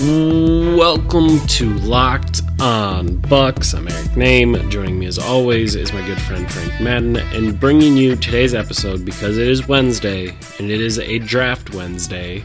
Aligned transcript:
Welcome 0.00 1.46
to 1.46 1.74
Locked 1.80 2.40
On 2.58 3.16
Bucks. 3.16 3.74
I'm 3.74 3.86
Eric 3.86 4.12
Nehm. 4.12 4.70
Joining 4.70 4.98
me 4.98 5.04
as 5.04 5.18
always 5.18 5.74
is 5.74 5.92
my 5.92 6.00
good 6.06 6.18
friend 6.22 6.50
Frank 6.50 6.80
Madden, 6.80 7.16
and 7.18 7.60
bringing 7.60 7.98
you 7.98 8.16
today's 8.16 8.54
episode 8.54 9.04
because 9.04 9.36
it 9.36 9.46
is 9.46 9.68
Wednesday 9.68 10.34
and 10.58 10.70
it 10.70 10.80
is 10.80 10.98
a 10.98 11.18
Draft 11.18 11.74
Wednesday. 11.74 12.42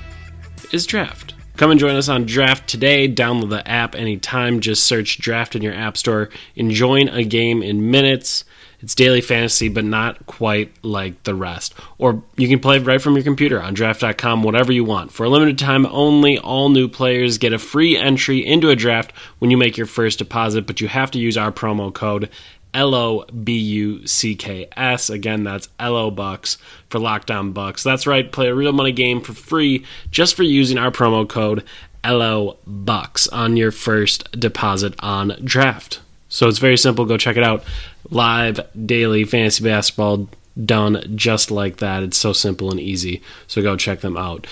Is 0.74 0.86
Draft. 0.86 1.34
Come 1.56 1.72
and 1.72 1.80
join 1.80 1.96
us 1.96 2.10
on 2.10 2.26
Draft 2.26 2.68
today. 2.68 3.08
Download 3.08 3.50
the 3.50 3.66
app 3.66 3.96
anytime. 3.96 4.60
Just 4.60 4.84
search 4.84 5.20
Draft 5.20 5.56
in 5.56 5.62
your 5.62 5.74
app 5.74 5.96
store 5.96 6.32
and 6.58 6.70
join 6.72 7.08
a 7.08 7.24
game 7.24 7.64
in 7.64 7.90
minutes. 7.90 8.44
It's 8.86 8.94
daily 8.94 9.22
fantasy, 9.22 9.68
but 9.68 9.84
not 9.84 10.28
quite 10.28 10.72
like 10.84 11.24
the 11.24 11.34
rest. 11.34 11.74
Or 11.98 12.22
you 12.38 12.48
can 12.48 12.60
play 12.60 12.78
right 12.78 13.02
from 13.02 13.16
your 13.16 13.24
computer 13.24 13.60
on 13.60 13.74
draft.com, 13.74 14.44
whatever 14.44 14.72
you 14.72 14.84
want. 14.84 15.12
For 15.12 15.24
a 15.24 15.30
limited 15.30 15.58
time 15.58 15.88
only, 15.88 16.38
all 16.38 16.70
new 16.70 16.88
players 16.88 17.40
get 17.40 17.52
a 17.52 17.58
free 17.58 17.98
entry 17.98 18.46
into 18.46 18.70
a 18.70 18.76
draft 18.76 19.12
when 19.40 19.50
you 19.50 19.58
make 19.58 19.76
your 19.76 19.88
first 19.88 20.20
deposit, 20.20 20.68
but 20.68 20.82
you 20.82 20.88
have 20.88 21.10
to 21.10 21.20
use 21.20 21.36
our 21.36 21.52
promo 21.52 21.92
code 21.92 22.30
L 22.76 22.94
O 22.94 23.26
B 23.26 23.58
U 23.58 24.06
C 24.06 24.36
K 24.36 24.68
S. 24.78 25.10
Again, 25.10 25.44
that's 25.44 25.68
L 25.80 25.96
O 25.96 26.12
Bucks 26.12 26.60
for 26.92 27.00
Locked 27.00 27.32
On 27.32 27.54
Bucks. 27.54 27.82
That's 27.82 28.06
right, 28.06 28.32
play 28.32 28.50
a 28.50 28.54
real 28.54 28.72
money 28.72 28.92
game 28.92 29.20
for 29.20 29.34
free 29.34 29.84
just 30.12 30.36
for 30.36 30.44
using 30.44 30.78
our 30.78 30.92
promo 30.92 31.28
code 31.28 31.64
LO 32.06 32.60
Bucks 32.68 33.28
on 33.30 33.58
your 33.58 33.72
first 33.72 34.32
deposit 34.40 34.94
on 35.00 35.40
draft. 35.44 36.02
So 36.36 36.50
it's 36.50 36.60
very 36.60 36.76
simple. 36.76 37.06
Go 37.06 37.16
check 37.16 37.38
it 37.38 37.46
out. 37.46 37.64
Live 38.10 38.60
daily 38.86 39.24
fantasy 39.24 39.64
basketball 39.64 40.28
done 40.66 41.14
just 41.16 41.50
like 41.50 41.78
that. 41.78 42.04
It's 42.04 42.18
so 42.18 42.34
simple 42.34 42.72
and 42.72 42.80
easy. 42.80 43.22
So 43.48 43.62
go 43.62 43.78
check 43.78 44.02
them 44.02 44.18
out. 44.18 44.46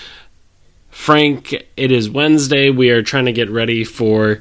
Frank, 0.88 1.52
it 1.76 1.92
is 1.92 2.08
Wednesday. 2.08 2.70
We 2.70 2.88
are 2.88 3.02
trying 3.02 3.26
to 3.26 3.34
get 3.34 3.50
ready 3.50 3.84
for 3.84 4.40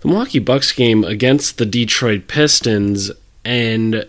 the 0.00 0.08
Milwaukee 0.08 0.40
Bucks 0.40 0.72
game 0.72 1.04
against 1.04 1.58
the 1.58 1.66
Detroit 1.66 2.26
Pistons, 2.26 3.12
and 3.44 4.08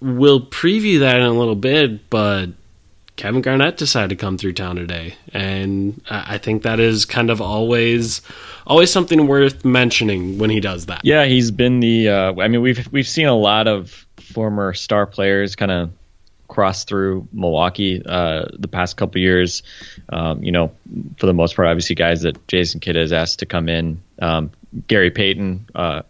we'll 0.00 0.44
preview 0.44 0.98
that 0.98 1.20
in 1.20 1.22
a 1.22 1.38
little 1.38 1.54
bit. 1.54 2.10
But 2.10 2.48
Kevin 3.18 3.42
Garnett 3.42 3.76
decided 3.76 4.10
to 4.10 4.16
come 4.16 4.38
through 4.38 4.52
town 4.52 4.76
today, 4.76 5.16
and 5.34 6.00
I 6.08 6.38
think 6.38 6.62
that 6.62 6.78
is 6.78 7.04
kind 7.04 7.30
of 7.30 7.42
always 7.42 8.22
always 8.64 8.92
something 8.92 9.26
worth 9.26 9.64
mentioning 9.64 10.38
when 10.38 10.50
he 10.50 10.60
does 10.60 10.86
that. 10.86 11.00
Yeah, 11.04 11.24
he's 11.24 11.50
been 11.50 11.80
the. 11.80 12.08
Uh, 12.08 12.40
I 12.40 12.46
mean, 12.46 12.62
we've 12.62 12.90
we've 12.92 13.08
seen 13.08 13.26
a 13.26 13.34
lot 13.34 13.66
of 13.66 14.06
former 14.16 14.72
star 14.72 15.04
players 15.04 15.56
kind 15.56 15.72
of 15.72 15.90
cross 16.46 16.84
through 16.84 17.26
Milwaukee 17.32 18.00
uh, 18.06 18.46
the 18.52 18.68
past 18.68 18.96
couple 18.96 19.20
years. 19.20 19.64
Um, 20.10 20.40
you 20.42 20.52
know, 20.52 20.70
for 21.18 21.26
the 21.26 21.34
most 21.34 21.56
part, 21.56 21.66
obviously 21.66 21.96
guys 21.96 22.22
that 22.22 22.46
Jason 22.46 22.78
Kidd 22.78 22.94
has 22.94 23.12
asked 23.12 23.40
to 23.40 23.46
come 23.46 23.68
in. 23.68 24.00
Um, 24.20 24.52
Gary 24.86 25.10
Payton, 25.10 25.68
uh, 25.74 26.02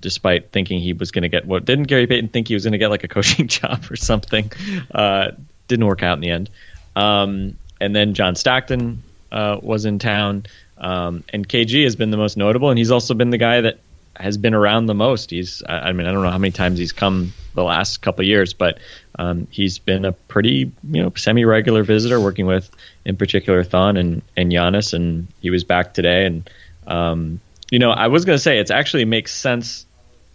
despite 0.00 0.50
thinking 0.50 0.80
he 0.80 0.94
was 0.94 1.10
going 1.10 1.22
to 1.22 1.28
get 1.28 1.44
what 1.44 1.66
didn't 1.66 1.88
Gary 1.88 2.06
Payton 2.06 2.28
think 2.28 2.48
he 2.48 2.54
was 2.54 2.64
going 2.64 2.72
to 2.72 2.78
get 2.78 2.88
like 2.88 3.04
a 3.04 3.08
coaching 3.08 3.48
job 3.58 3.84
or 3.90 3.96
something? 3.96 4.50
Uh, 4.94 5.32
didn't 5.68 5.86
work 5.86 6.02
out 6.02 6.14
in 6.14 6.20
the 6.20 6.30
end. 6.30 6.50
Um, 6.96 7.58
and 7.80 7.94
then 7.96 8.14
John 8.14 8.36
Stockton 8.36 9.02
uh, 9.30 9.58
was 9.60 9.84
in 9.84 9.98
town, 9.98 10.44
um, 10.78 11.24
and 11.30 11.48
KG 11.48 11.84
has 11.84 11.96
been 11.96 12.10
the 12.10 12.16
most 12.16 12.36
notable, 12.36 12.70
and 12.70 12.78
he's 12.78 12.90
also 12.90 13.14
been 13.14 13.30
the 13.30 13.38
guy 13.38 13.60
that 13.60 13.78
has 14.16 14.36
been 14.36 14.54
around 14.54 14.86
the 14.86 14.94
most. 14.94 15.30
He's, 15.30 15.62
I 15.68 15.88
I 15.88 15.92
mean, 15.92 16.06
I 16.06 16.12
don't 16.12 16.22
know 16.22 16.30
how 16.30 16.38
many 16.38 16.52
times 16.52 16.78
he's 16.78 16.92
come 16.92 17.32
the 17.54 17.64
last 17.64 18.02
couple 18.02 18.24
years, 18.24 18.52
but 18.52 18.78
um, 19.18 19.46
he's 19.50 19.78
been 19.78 20.04
a 20.04 20.12
pretty, 20.12 20.70
you 20.90 21.02
know, 21.02 21.12
semi-regular 21.16 21.82
visitor, 21.82 22.20
working 22.20 22.46
with, 22.46 22.70
in 23.04 23.16
particular, 23.16 23.64
Thon 23.64 23.96
and 23.96 24.22
and 24.36 24.52
Giannis, 24.52 24.92
and 24.92 25.28
he 25.40 25.50
was 25.50 25.64
back 25.64 25.94
today. 25.94 26.26
And 26.26 26.48
um, 26.86 27.40
you 27.70 27.78
know, 27.78 27.90
I 27.90 28.08
was 28.08 28.24
going 28.24 28.36
to 28.36 28.42
say 28.42 28.58
it 28.58 28.70
actually 28.70 29.06
makes 29.06 29.32
sense 29.34 29.86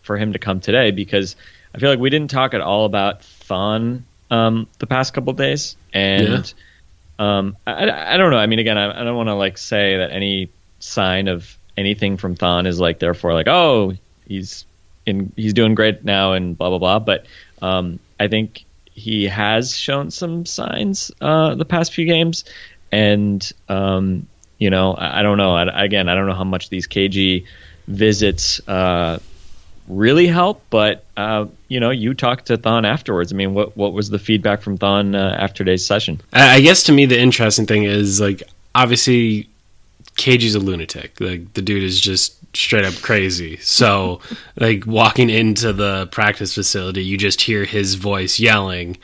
for 0.01 0.17
him 0.17 0.33
to 0.33 0.39
come 0.39 0.59
today 0.59 0.91
because 0.91 1.35
I 1.75 1.79
feel 1.79 1.89
like 1.89 1.99
we 1.99 2.09
didn't 2.09 2.31
talk 2.31 2.53
at 2.53 2.61
all 2.61 2.85
about 2.85 3.23
Thon 3.23 4.05
um, 4.29 4.67
the 4.79 4.87
past 4.87 5.13
couple 5.13 5.31
of 5.31 5.37
days, 5.37 5.75
and 5.93 6.53
um, 7.19 7.57
I, 7.65 7.71
I 7.71 8.13
I 8.13 8.17
don't 8.17 8.31
know. 8.31 8.37
I 8.37 8.47
mean, 8.47 8.59
again, 8.59 8.77
I, 8.77 9.01
I 9.01 9.03
don't 9.03 9.15
want 9.15 9.29
to 9.29 9.35
like 9.35 9.57
say 9.57 9.97
that 9.97 10.11
any 10.11 10.49
sign 10.79 11.27
of 11.27 11.57
anything 11.77 12.17
from 12.17 12.35
Thon 12.35 12.65
is 12.65 12.79
like 12.79 12.99
therefore 12.99 13.33
like 13.33 13.47
oh 13.47 13.93
he's 14.27 14.65
in 15.05 15.31
he's 15.35 15.53
doing 15.53 15.75
great 15.75 16.03
now 16.03 16.33
and 16.33 16.57
blah 16.57 16.69
blah 16.69 16.79
blah. 16.79 16.99
But 16.99 17.25
um, 17.61 17.99
I 18.19 18.27
think 18.27 18.65
he 18.91 19.25
has 19.25 19.75
shown 19.75 20.11
some 20.11 20.45
signs 20.45 21.11
uh, 21.21 21.55
the 21.55 21.65
past 21.65 21.93
few 21.93 22.05
games, 22.05 22.45
and 22.91 23.49
um, 23.69 24.27
you 24.57 24.69
know 24.69 24.93
I, 24.93 25.19
I 25.19 25.21
don't 25.23 25.37
know. 25.37 25.55
I, 25.55 25.85
again, 25.85 26.09
I 26.09 26.15
don't 26.15 26.27
know 26.27 26.35
how 26.35 26.43
much 26.43 26.69
these 26.69 26.87
KG 26.87 27.45
visits 27.87 28.67
uh, 28.67 29.19
really 29.87 30.27
help, 30.27 30.63
but 30.69 31.05
uh, 31.15 31.45
you 31.67 31.79
know, 31.79 31.89
you 31.89 32.13
talked 32.13 32.45
to 32.47 32.57
Thon 32.57 32.85
afterwards. 32.85 33.31
I 33.33 33.35
mean, 33.35 33.53
what 33.53 33.75
what 33.75 33.93
was 33.93 34.09
the 34.09 34.19
feedback 34.19 34.61
from 34.61 34.77
Thon 34.77 35.15
uh, 35.15 35.35
after 35.39 35.63
today's 35.63 35.85
session? 35.85 36.21
I 36.33 36.61
guess 36.61 36.83
to 36.83 36.91
me 36.91 37.05
the 37.05 37.19
interesting 37.19 37.65
thing 37.65 37.83
is 37.83 38.21
like 38.21 38.43
obviously 38.75 39.49
KG's 40.15 40.55
a 40.55 40.59
lunatic. 40.59 41.19
Like 41.19 41.53
the 41.53 41.61
dude 41.61 41.83
is 41.83 41.99
just 41.99 42.35
straight 42.55 42.85
up 42.85 42.95
crazy. 43.01 43.57
So 43.57 44.21
like 44.59 44.85
walking 44.85 45.29
into 45.29 45.73
the 45.73 46.07
practice 46.07 46.53
facility, 46.55 47.03
you 47.03 47.17
just 47.17 47.41
hear 47.41 47.65
his 47.65 47.95
voice 47.95 48.39
yelling, 48.39 48.97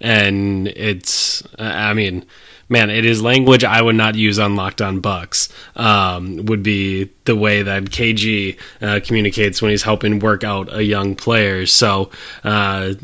and 0.00 0.68
it's 0.68 1.42
I 1.58 1.94
mean. 1.94 2.24
Man, 2.68 2.90
it 2.90 3.04
is 3.04 3.22
language 3.22 3.62
I 3.62 3.80
would 3.80 3.94
not 3.94 4.16
use 4.16 4.38
on 4.40 4.56
Locked 4.56 4.82
On 4.82 5.00
Bucks. 5.00 5.48
Um, 5.76 6.46
would 6.46 6.62
be 6.64 7.10
the 7.24 7.36
way 7.36 7.62
that 7.62 7.84
KG 7.84 8.58
uh, 8.82 9.00
communicates 9.04 9.62
when 9.62 9.70
he's 9.70 9.84
helping 9.84 10.18
work 10.18 10.42
out 10.42 10.74
a 10.74 10.82
young 10.82 11.14
player. 11.14 11.66
So 11.66 12.10
uh, 12.42 12.94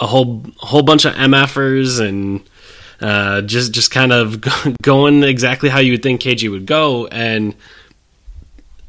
a 0.00 0.06
whole 0.06 0.44
whole 0.56 0.82
bunch 0.82 1.04
of 1.04 1.14
MFers 1.14 2.00
and 2.00 2.42
uh, 3.00 3.42
just 3.42 3.72
just 3.72 3.90
kind 3.90 4.12
of 4.12 4.40
going 4.82 5.22
exactly 5.22 5.68
how 5.68 5.78
you 5.78 5.92
would 5.92 6.02
think 6.02 6.20
KG 6.20 6.50
would 6.50 6.66
go. 6.66 7.06
And 7.06 7.54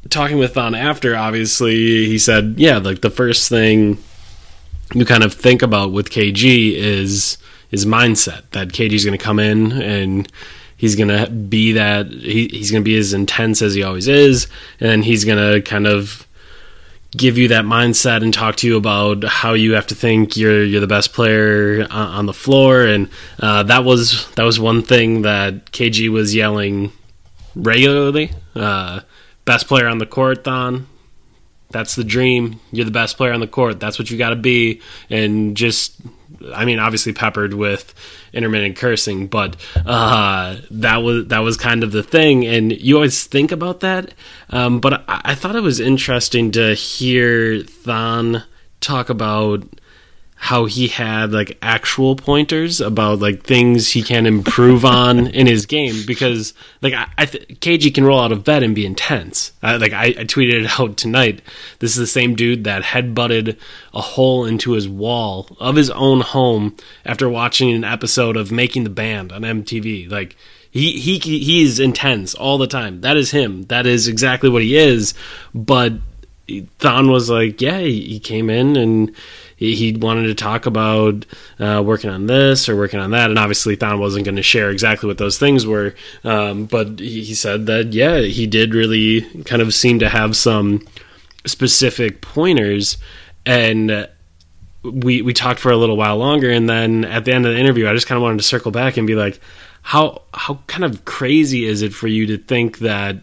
talking 0.09 0.37
with 0.37 0.55
Thon 0.55 0.73
after, 0.75 1.15
obviously, 1.15 2.07
he 2.07 2.17
said, 2.17 2.55
yeah, 2.57 2.77
like 2.77 3.01
the 3.01 3.09
first 3.09 3.49
thing 3.49 3.97
you 4.93 5.05
kind 5.05 5.23
of 5.23 5.33
think 5.33 5.61
about 5.61 5.91
with 5.91 6.09
KG 6.09 6.73
is 6.73 7.37
his 7.73 7.87
mindset 7.87 8.43
that 8.51 8.67
KG's 8.67 9.03
going 9.03 9.17
to 9.17 9.23
come 9.23 9.39
in 9.39 9.71
and 9.71 10.31
he's 10.77 10.95
going 10.95 11.07
to 11.07 11.27
be 11.27 11.71
that 11.71 12.05
he, 12.05 12.47
he's 12.47 12.69
going 12.69 12.83
to 12.83 12.85
be 12.85 12.95
as 12.95 13.13
intense 13.13 13.63
as 13.63 13.73
he 13.73 13.81
always 13.81 14.07
is, 14.07 14.47
and 14.79 15.03
he's 15.03 15.25
going 15.25 15.39
to 15.39 15.59
kind 15.63 15.87
of 15.87 16.27
give 17.17 17.35
you 17.35 17.47
that 17.47 17.65
mindset 17.65 18.21
and 18.21 18.31
talk 18.31 18.57
to 18.57 18.67
you 18.67 18.77
about 18.77 19.23
how 19.23 19.53
you 19.53 19.73
have 19.73 19.87
to 19.87 19.95
think 19.95 20.37
you're 20.37 20.63
you're 20.63 20.81
the 20.81 20.87
best 20.87 21.13
player 21.13 21.87
on, 21.89 22.27
the 22.27 22.33
floor. 22.33 22.85
And 22.85 23.09
uh, 23.39 23.63
that 23.63 23.83
was 23.83 24.31
that 24.35 24.43
was 24.43 24.59
one 24.59 24.83
thing 24.83 25.23
that 25.23 25.71
KG 25.71 26.09
was 26.09 26.35
yelling 26.35 26.91
regularly 27.55 28.31
uh, 28.55 28.99
best 29.45 29.67
player 29.67 29.87
on 29.87 29.97
the 29.97 30.05
court 30.05 30.43
Thon. 30.43 30.87
That's 31.71 31.95
the 31.95 32.03
dream. 32.03 32.59
You're 32.71 32.85
the 32.85 32.91
best 32.91 33.17
player 33.17 33.33
on 33.33 33.39
the 33.39 33.47
court. 33.47 33.79
That's 33.79 33.97
what 33.97 34.11
you 34.11 34.17
got 34.19 34.29
to 34.29 34.35
be. 34.35 34.79
And 35.09 35.57
just 35.57 35.99
I 36.53 36.65
mean 36.65 36.79
obviously 36.79 37.13
peppered 37.13 37.53
with 37.53 37.93
intermittent 38.33 38.75
cursing 38.75 39.27
but 39.27 39.55
uh, 39.85 40.57
that 40.71 40.97
was 40.97 41.27
that 41.27 41.39
was 41.39 41.57
kind 41.57 41.83
of 41.83 41.91
the 41.91 42.03
thing. 42.03 42.45
And 42.45 42.71
you 42.71 42.95
always 42.95 43.25
think 43.25 43.51
about 43.51 43.81
that. 43.81 44.13
Um, 44.49 44.79
but 44.79 45.03
I, 45.07 45.21
I 45.25 45.35
thought 45.35 45.55
it 45.55 45.61
was 45.61 45.79
interesting 45.79 46.51
to 46.51 46.73
hear 46.73 47.63
Thon 47.63 48.43
talk 48.81 49.09
about 49.09 49.63
how 50.43 50.65
he 50.65 50.89
had 50.89 51.31
like 51.31 51.57
actual 51.61 52.17
pointers 52.17 52.81
about 52.81 53.19
like 53.19 53.43
things 53.43 53.89
he 53.89 54.03
can 54.03 54.25
improve 54.25 54.83
on 54.83 55.27
in 55.39 55.47
his 55.47 55.65
game 55.65 55.95
because 56.05 56.53
like 56.81 56.93
I, 56.93 57.07
I 57.17 57.25
th- 57.27 57.47
KG 57.61 57.95
can 57.95 58.03
roll 58.03 58.19
out 58.19 58.33
of 58.33 58.43
bed 58.43 58.61
and 58.61 58.75
be 58.75 58.85
intense. 58.85 59.53
I, 59.63 59.77
like 59.77 59.93
I, 59.93 60.07
I 60.07 60.25
tweeted 60.25 60.65
it 60.65 60.79
out 60.81 60.97
tonight. 60.97 61.41
This 61.79 61.91
is 61.91 61.97
the 61.97 62.05
same 62.05 62.35
dude 62.35 62.65
that 62.65 62.83
headbutted 62.83 63.57
a 63.93 64.01
hole 64.01 64.43
into 64.43 64.73
his 64.73 64.85
wall 64.85 65.47
of 65.61 65.77
his 65.77 65.89
own 65.89 66.19
home 66.19 66.75
after 67.05 67.29
watching 67.29 67.71
an 67.71 67.85
episode 67.85 68.35
of 68.35 68.51
Making 68.51 68.83
the 68.83 68.89
Band 68.89 69.31
on 69.31 69.43
MTV. 69.43 70.11
Like 70.11 70.35
he 70.69 70.99
he 70.99 71.19
he's 71.19 71.79
intense 71.79 72.35
all 72.35 72.57
the 72.57 72.67
time. 72.67 72.99
That 72.99 73.15
is 73.15 73.31
him. 73.31 73.63
That 73.67 73.87
is 73.87 74.09
exactly 74.09 74.49
what 74.49 74.61
he 74.61 74.75
is. 74.75 75.13
But 75.55 75.93
Thon 76.79 77.09
was 77.09 77.29
like, 77.29 77.61
yeah, 77.61 77.79
he 77.79 78.19
came 78.19 78.49
in 78.49 78.75
and 78.75 79.15
he 79.55 79.95
wanted 79.95 80.27
to 80.27 80.35
talk 80.35 80.65
about 80.65 81.25
uh, 81.59 81.81
working 81.85 82.09
on 82.09 82.27
this 82.27 82.67
or 82.67 82.75
working 82.75 82.99
on 82.99 83.11
that, 83.11 83.29
and 83.29 83.39
obviously 83.39 83.75
Thon 83.75 83.99
wasn't 83.99 84.25
going 84.25 84.35
to 84.35 84.43
share 84.43 84.69
exactly 84.69 85.07
what 85.07 85.17
those 85.17 85.37
things 85.37 85.65
were. 85.65 85.95
Um, 86.23 86.65
but 86.65 86.99
he 86.99 87.33
said 87.33 87.65
that 87.67 87.93
yeah, 87.93 88.19
he 88.19 88.47
did 88.47 88.73
really 88.73 89.21
kind 89.43 89.61
of 89.61 89.73
seem 89.73 89.99
to 89.99 90.09
have 90.09 90.35
some 90.35 90.85
specific 91.45 92.21
pointers, 92.21 92.97
and 93.45 94.07
we 94.83 95.21
we 95.21 95.33
talked 95.33 95.59
for 95.59 95.71
a 95.71 95.77
little 95.77 95.97
while 95.97 96.17
longer, 96.17 96.49
and 96.49 96.69
then 96.69 97.05
at 97.05 97.25
the 97.25 97.33
end 97.33 97.45
of 97.45 97.53
the 97.53 97.59
interview, 97.59 97.87
I 97.87 97.93
just 97.93 98.07
kind 98.07 98.17
of 98.17 98.23
wanted 98.23 98.37
to 98.37 98.43
circle 98.43 98.71
back 98.71 98.97
and 98.97 99.07
be 99.07 99.15
like, 99.15 99.39
how 99.81 100.23
how 100.33 100.59
kind 100.67 100.83
of 100.83 101.05
crazy 101.05 101.65
is 101.65 101.81
it 101.81 101.93
for 101.93 102.07
you 102.07 102.27
to 102.27 102.37
think 102.37 102.79
that 102.79 103.17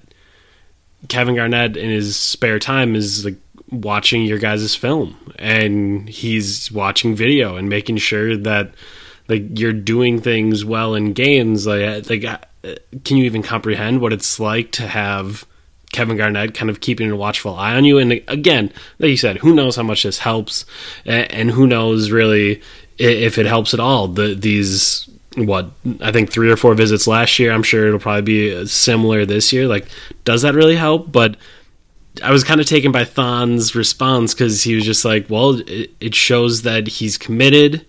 Kevin 1.08 1.34
Garnett 1.34 1.76
in 1.76 1.90
his 1.90 2.16
spare 2.16 2.58
time 2.58 2.94
is 2.94 3.24
like 3.24 3.36
watching 3.70 4.22
your 4.22 4.38
guys' 4.38 4.74
film 4.74 5.16
and 5.38 6.08
he's 6.08 6.70
watching 6.72 7.14
video 7.14 7.56
and 7.56 7.68
making 7.68 7.96
sure 7.96 8.36
that 8.36 8.72
like 9.28 9.58
you're 9.58 9.72
doing 9.72 10.20
things 10.20 10.64
well 10.64 10.94
in 10.94 11.12
games. 11.12 11.66
Like 11.66 12.08
like 12.10 12.22
can 13.04 13.16
you 13.16 13.24
even 13.24 13.42
comprehend 13.42 14.00
what 14.00 14.12
it's 14.12 14.40
like 14.40 14.72
to 14.72 14.86
have 14.86 15.46
Kevin 15.92 16.16
Garnett 16.16 16.54
kind 16.54 16.68
of 16.70 16.80
keeping 16.80 17.10
a 17.10 17.16
watchful 17.16 17.54
eye 17.54 17.74
on 17.74 17.84
you? 17.84 17.98
And 17.98 18.12
again 18.28 18.72
like 18.98 19.10
you 19.10 19.16
said 19.16 19.38
who 19.38 19.54
knows 19.54 19.76
how 19.76 19.82
much 19.82 20.02
this 20.02 20.18
helps 20.18 20.64
and 21.06 21.50
who 21.50 21.66
knows 21.66 22.10
really 22.10 22.60
if 22.98 23.38
it 23.38 23.46
helps 23.46 23.72
at 23.72 23.80
all. 23.80 24.08
The 24.08 24.34
these 24.34 25.08
what 25.36 25.70
I 26.00 26.10
think 26.10 26.32
three 26.32 26.50
or 26.50 26.56
four 26.56 26.74
visits 26.74 27.06
last 27.06 27.38
year 27.38 27.52
I'm 27.52 27.62
sure 27.62 27.86
it'll 27.86 28.00
probably 28.00 28.22
be 28.22 28.66
similar 28.66 29.24
this 29.24 29.52
year. 29.52 29.68
Like 29.68 29.86
does 30.24 30.42
that 30.42 30.54
really 30.54 30.76
help? 30.76 31.12
But 31.12 31.36
I 32.22 32.32
was 32.32 32.44
kind 32.44 32.60
of 32.60 32.66
taken 32.66 32.92
by 32.92 33.04
Thon's 33.04 33.74
response 33.74 34.34
because 34.34 34.62
he 34.62 34.74
was 34.74 34.84
just 34.84 35.04
like, 35.04 35.30
"Well, 35.30 35.60
it, 35.60 35.90
it, 36.00 36.14
shows 36.14 36.62
that 36.62 36.86
he's 36.88 37.16
committed." 37.16 37.86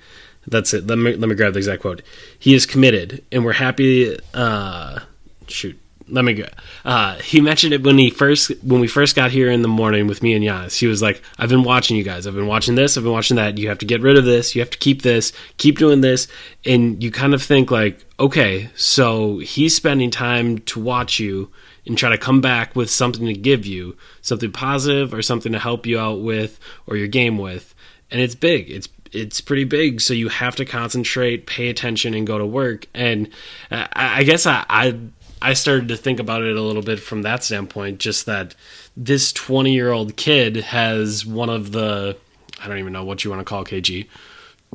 That's 0.47 0.73
it. 0.73 0.88
Let 0.88 0.97
me 0.97 1.15
let 1.15 1.27
me 1.29 1.35
grab 1.35 1.53
the 1.53 1.59
exact 1.59 1.81
quote. 1.81 2.01
He 2.38 2.53
is 2.53 2.65
committed, 2.65 3.23
and 3.31 3.44
we're 3.44 3.53
happy. 3.53 4.18
Uh, 4.33 5.00
shoot, 5.47 5.79
let 6.07 6.23
me 6.23 6.33
go. 6.33 6.45
Uh, 6.85 7.15
he 7.15 7.41
mentioned 7.41 7.73
it 7.73 7.83
when 7.83 7.97
he 7.97 8.09
first 8.09 8.51
when 8.63 8.79
we 8.79 8.88
first 8.88 9.15
got 9.15 9.31
here 9.31 9.50
in 9.50 9.62
the 9.63 9.68
morning 9.68 10.07
with 10.07 10.21
me 10.21 10.33
and 10.33 10.44
Giannis. 10.45 10.77
He 10.77 10.88
was 10.88 11.01
like, 11.01 11.21
"I've 11.39 11.50
been 11.50 11.63
watching 11.63 11.97
you 11.97 12.03
guys. 12.03 12.27
I've 12.27 12.35
been 12.35 12.47
watching 12.47 12.75
this. 12.75 12.97
I've 12.97 13.03
been 13.03 13.13
watching 13.13 13.38
that. 13.38 13.57
You 13.57 13.69
have 13.69 13.79
to 13.79 13.85
get 13.85 14.01
rid 14.01 14.18
of 14.18 14.25
this. 14.25 14.53
You 14.53 14.62
have 14.62 14.69
to 14.69 14.77
keep 14.77 15.01
this. 15.01 15.33
Keep 15.57 15.79
doing 15.79 16.01
this." 16.01 16.27
And 16.65 17.01
you 17.03 17.12
kind 17.12 17.33
of 17.33 17.41
think 17.41 17.71
like, 17.71 18.06
okay, 18.19 18.69
so 18.75 19.39
he's 19.39 19.75
spending 19.75 20.12
time 20.12 20.59
to 20.59 20.79
watch 20.79 21.19
you 21.19 21.50
and 21.86 21.98
try 21.98 22.10
to 22.10 22.18
come 22.18 22.42
back 22.42 22.75
with 22.75 22.89
something 22.89 23.25
to 23.25 23.33
give 23.33 23.66
you, 23.66 23.98
something 24.22 24.51
positive 24.51 25.13
or 25.13 25.22
something 25.22 25.51
to 25.51 25.60
help 25.60 25.86
you 25.86 26.00
out 26.00 26.22
with 26.22 26.60
or 26.88 26.95
your 26.95 27.07
game 27.07 27.38
with. 27.38 27.74
And 28.10 28.22
it's 28.22 28.36
big. 28.36 28.69
It's 28.69 28.88
it's 29.13 29.42
pretty 29.42 29.66
big, 29.66 30.00
so 30.00 30.13
you 30.13 30.30
have 30.30 30.56
to 30.56 30.66
concentrate, 30.66 31.45
pay 31.45 31.69
attention, 31.69 32.13
and 32.13 32.25
go 32.25 32.38
to 32.38 32.45
work. 32.45 32.88
And 32.94 33.30
I, 33.69 33.88
I 33.94 34.24
guess 34.24 34.45
I, 34.45 34.66
I 34.69 34.98
I 35.42 35.54
started 35.54 35.89
to 35.89 35.98
think 35.98 36.19
about 36.19 36.44
it 36.44 36.56
a 36.56 36.62
little 36.62 36.81
bit 36.81 37.00
from 37.00 37.24
that 37.24 37.44
standpoint. 37.44 38.00
Just 38.00 38.25
that 38.25 38.56
this 38.95 39.33
twenty 39.33 39.74
year 39.74 39.92
old 39.92 40.16
kid 40.16 40.57
has 40.57 41.25
one 41.25 41.50
of 41.50 41.72
the 41.72 42.18
I 42.62 42.68
don't 42.68 42.80
even 42.80 42.94
know 42.94 43.04
what 43.04 43.24
you 43.24 43.30
want 43.31 43.42
to 43.42 43.45
call 43.45 43.66
KG. 43.66 44.07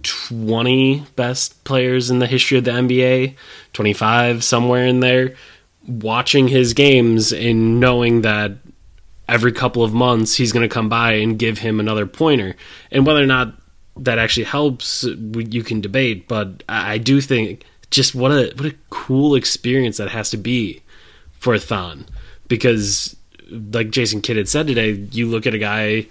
20 0.03 1.07
best 1.17 1.65
players 1.65 2.11
in 2.11 2.19
the 2.19 2.27
history 2.27 2.59
of 2.59 2.65
the 2.65 2.71
NBA, 2.71 3.35
25 3.73 4.45
somewhere 4.45 4.85
in 4.85 5.01
there 5.01 5.37
watching 5.87 6.49
his 6.49 6.75
games 6.75 7.33
and 7.33 7.81
knowing 7.81 8.23
that 8.23 8.53
every 9.29 9.53
couple 9.53 9.83
of 9.83 9.93
months 9.93 10.35
he's 10.35 10.53
going 10.53 10.69
to 10.69 10.73
come 10.73 10.89
by 10.89 11.13
and 11.15 11.39
give 11.39 11.59
him 11.59 11.81
another 11.81 12.07
pointer. 12.07 12.55
And 12.91 13.07
whether 13.07 13.23
or 13.23 13.27
not 13.27 13.55
that 13.97 14.19
actually 14.19 14.45
helps, 14.45 15.05
you 15.05 15.63
can 15.63 15.81
debate. 15.81 16.29
But 16.29 16.63
I 16.69 16.99
do 16.99 17.21
think 17.21 17.65
just 17.91 18.15
what 18.15 18.31
a 18.31 18.53
what 18.57 18.67
a 18.67 18.75
cool 18.91 19.35
experience 19.35 19.97
that 19.97 20.11
has 20.11 20.31
to 20.31 20.37
be 20.37 20.83
for 21.33 21.59
Thon, 21.59 22.07
because 22.49 23.17
like 23.51 23.91
Jason 23.91 24.21
Kidd 24.21 24.37
had 24.37 24.49
said 24.49 24.67
today, 24.67 24.93
you 25.13 25.27
look 25.27 25.47
at 25.47 25.55
a 25.55 25.59
guy 25.59 26.07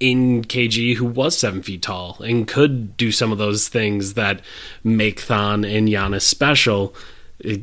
in 0.00 0.44
KG 0.44 0.94
who 0.94 1.04
was 1.04 1.36
seven 1.36 1.62
feet 1.62 1.82
tall 1.82 2.16
and 2.20 2.46
could 2.46 2.96
do 2.96 3.10
some 3.10 3.32
of 3.32 3.38
those 3.38 3.68
things 3.68 4.14
that 4.14 4.40
make 4.84 5.20
Thon 5.20 5.64
and 5.64 5.88
Giannis 5.88 6.22
special. 6.22 6.94
It, 7.40 7.62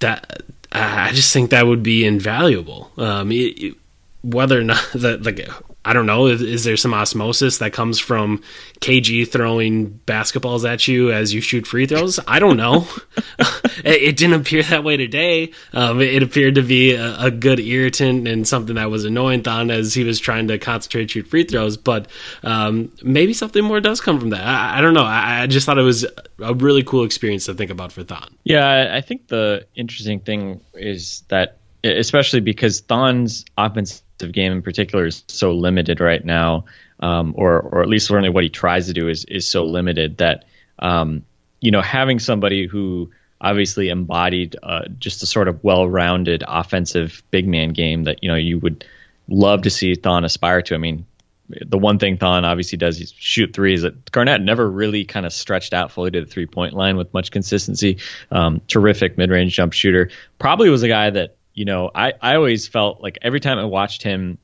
that 0.00 0.42
I 0.72 1.12
just 1.12 1.32
think 1.32 1.50
that 1.50 1.66
would 1.66 1.82
be 1.82 2.04
invaluable. 2.04 2.90
Um, 2.96 3.32
it, 3.32 3.62
it, 3.62 3.74
whether 4.22 4.58
or 4.58 4.64
not 4.64 4.84
that, 4.94 5.22
like, 5.22 5.48
I 5.88 5.94
don't 5.94 6.04
know, 6.04 6.26
is, 6.26 6.42
is, 6.42 6.64
there 6.64 6.76
some 6.76 6.92
osmosis 6.92 7.58
that 7.58 7.72
comes 7.72 7.98
from 7.98 8.42
KG 8.80 9.26
throwing 9.26 9.98
basketballs 10.06 10.68
at 10.68 10.86
you 10.86 11.10
as 11.12 11.32
you 11.32 11.40
shoot 11.40 11.66
free 11.66 11.86
throws? 11.86 12.20
I 12.28 12.40
don't 12.40 12.58
know. 12.58 12.86
it, 13.84 14.02
it, 14.02 14.16
didn't 14.18 14.38
appear 14.38 14.62
that 14.64 14.84
way 14.84 14.98
today. 14.98 15.52
Um, 15.72 16.02
it, 16.02 16.22
appeared 16.22 16.56
to 16.56 16.62
be 16.62 16.92
a, 16.92 17.18
a, 17.18 17.30
good 17.30 17.58
irritant 17.58 18.28
and 18.28 18.46
something 18.46 18.74
that 18.74 18.90
was 18.90 19.06
annoying 19.06 19.42
Thon 19.42 19.70
as 19.70 19.94
he 19.94 20.04
was 20.04 20.20
trying 20.20 20.48
to 20.48 20.58
concentrate 20.58 21.10
shoot 21.10 21.26
free 21.26 21.44
throws. 21.44 21.78
But 21.78 22.08
um, 22.42 22.92
maybe 23.02 23.32
something 23.32 23.64
more 23.64 23.80
does 23.80 24.02
come 24.02 24.20
from 24.20 24.28
that. 24.30 24.44
I, 24.44 24.78
I 24.78 24.80
don't 24.82 24.92
know. 24.92 25.04
I, 25.04 25.44
I, 25.44 25.46
just 25.46 25.64
thought 25.64 25.78
it 25.78 25.82
was 25.82 26.04
a 26.38 26.52
really 26.52 26.82
cool 26.82 27.04
experience 27.04 27.46
to 27.46 27.54
think 27.54 27.70
about 27.70 27.92
for 27.92 28.04
Thon. 28.04 28.36
Yeah, 28.44 28.90
I 28.94 29.00
think 29.00 29.28
the 29.28 29.66
interesting 29.74 30.20
thing 30.20 30.60
is 30.74 31.22
that, 31.28 31.56
especially 31.82 32.40
because 32.40 32.82
Thon's 32.82 33.46
offense 33.56 34.02
game 34.26 34.52
in 34.52 34.62
particular 34.62 35.06
is 35.06 35.24
so 35.28 35.52
limited 35.52 36.00
right 36.00 36.24
now, 36.24 36.64
um, 37.00 37.34
or 37.36 37.60
or 37.60 37.82
at 37.82 37.88
least 37.88 38.06
certainly 38.06 38.30
what 38.30 38.44
he 38.44 38.50
tries 38.50 38.86
to 38.86 38.92
do 38.92 39.08
is 39.08 39.24
is 39.26 39.46
so 39.46 39.64
limited 39.64 40.18
that 40.18 40.44
um, 40.80 41.24
you 41.60 41.70
know 41.70 41.80
having 41.80 42.18
somebody 42.18 42.66
who 42.66 43.10
obviously 43.40 43.88
embodied 43.88 44.56
uh, 44.62 44.82
just 44.98 45.22
a 45.22 45.26
sort 45.26 45.46
of 45.46 45.62
well-rounded 45.62 46.42
offensive 46.46 47.22
big 47.30 47.46
man 47.46 47.70
game 47.70 48.04
that 48.04 48.22
you 48.22 48.28
know 48.28 48.34
you 48.34 48.58
would 48.58 48.84
love 49.28 49.62
to 49.62 49.70
see 49.70 49.94
Thon 49.94 50.24
aspire 50.24 50.62
to. 50.62 50.74
I 50.74 50.78
mean, 50.78 51.04
the 51.48 51.78
one 51.78 51.98
thing 51.98 52.16
Thon 52.16 52.44
obviously 52.44 52.78
does 52.78 53.00
is 53.00 53.12
shoot 53.16 53.52
threes. 53.52 53.82
That 53.82 54.10
Garnett 54.10 54.42
never 54.42 54.68
really 54.68 55.04
kind 55.04 55.26
of 55.26 55.32
stretched 55.32 55.72
out 55.72 55.90
fully 55.90 56.10
to 56.10 56.20
the 56.20 56.26
three 56.26 56.46
point 56.46 56.74
line 56.74 56.96
with 56.96 57.12
much 57.14 57.30
consistency. 57.30 57.98
Um, 58.30 58.60
terrific 58.68 59.16
mid 59.16 59.30
range 59.30 59.54
jump 59.54 59.72
shooter. 59.72 60.10
Probably 60.38 60.68
was 60.70 60.82
a 60.82 60.88
guy 60.88 61.10
that 61.10 61.36
you 61.58 61.64
know, 61.64 61.90
I, 61.92 62.12
I 62.22 62.36
always 62.36 62.68
felt 62.68 63.02
like 63.02 63.18
every 63.20 63.40
time 63.40 63.58
I 63.58 63.64
watched 63.64 64.04
him, 64.04 64.38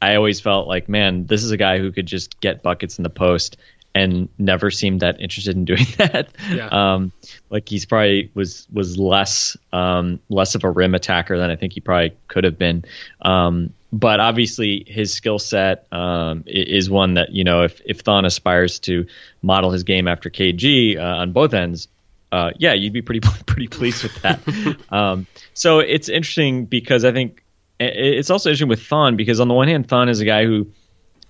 I 0.00 0.14
always 0.16 0.40
felt 0.40 0.66
like, 0.66 0.88
man, 0.88 1.26
this 1.26 1.44
is 1.44 1.50
a 1.50 1.58
guy 1.58 1.78
who 1.78 1.92
could 1.92 2.06
just 2.06 2.40
get 2.40 2.62
buckets 2.62 2.98
in 2.98 3.02
the 3.02 3.10
post 3.10 3.58
and 3.94 4.30
never 4.38 4.70
seemed 4.70 5.00
that 5.00 5.20
interested 5.20 5.56
in 5.56 5.64
doing 5.66 5.86
that. 5.98 6.28
Yeah. 6.50 6.68
Um, 6.68 7.12
like 7.50 7.68
he's 7.68 7.84
probably 7.84 8.30
was 8.32 8.66
was 8.72 8.96
less 8.96 9.58
um, 9.74 10.20
less 10.30 10.54
of 10.54 10.64
a 10.64 10.70
rim 10.70 10.94
attacker 10.94 11.38
than 11.38 11.50
I 11.50 11.56
think 11.56 11.74
he 11.74 11.80
probably 11.80 12.16
could 12.28 12.44
have 12.44 12.58
been. 12.58 12.86
Um, 13.20 13.74
but 13.92 14.18
obviously 14.18 14.84
his 14.88 15.12
skill 15.12 15.38
set 15.38 15.86
um, 15.92 16.44
is 16.46 16.88
one 16.88 17.14
that 17.14 17.32
you 17.32 17.44
know 17.44 17.64
if 17.64 17.80
if 17.84 18.00
Thon 18.00 18.24
aspires 18.24 18.78
to 18.80 19.06
model 19.42 19.70
his 19.70 19.82
game 19.82 20.08
after 20.08 20.30
KG 20.30 20.96
uh, 20.96 21.02
on 21.02 21.32
both 21.32 21.52
ends, 21.52 21.88
uh, 22.34 22.50
yeah, 22.58 22.72
you'd 22.72 22.92
be 22.92 23.02
pretty 23.02 23.20
pretty 23.46 23.68
pleased 23.68 24.02
with 24.02 24.22
that. 24.22 24.40
um, 24.92 25.26
so 25.54 25.78
it's 25.78 26.08
interesting 26.08 26.66
because 26.66 27.04
I 27.04 27.12
think 27.12 27.44
it's 27.78 28.30
also 28.30 28.50
interesting 28.50 28.68
with 28.68 28.82
Thon 28.82 29.16
because 29.16 29.38
on 29.38 29.46
the 29.46 29.54
one 29.54 29.68
hand, 29.68 29.88
Thon 29.88 30.08
is 30.08 30.20
a 30.20 30.24
guy 30.24 30.44
who 30.44 30.66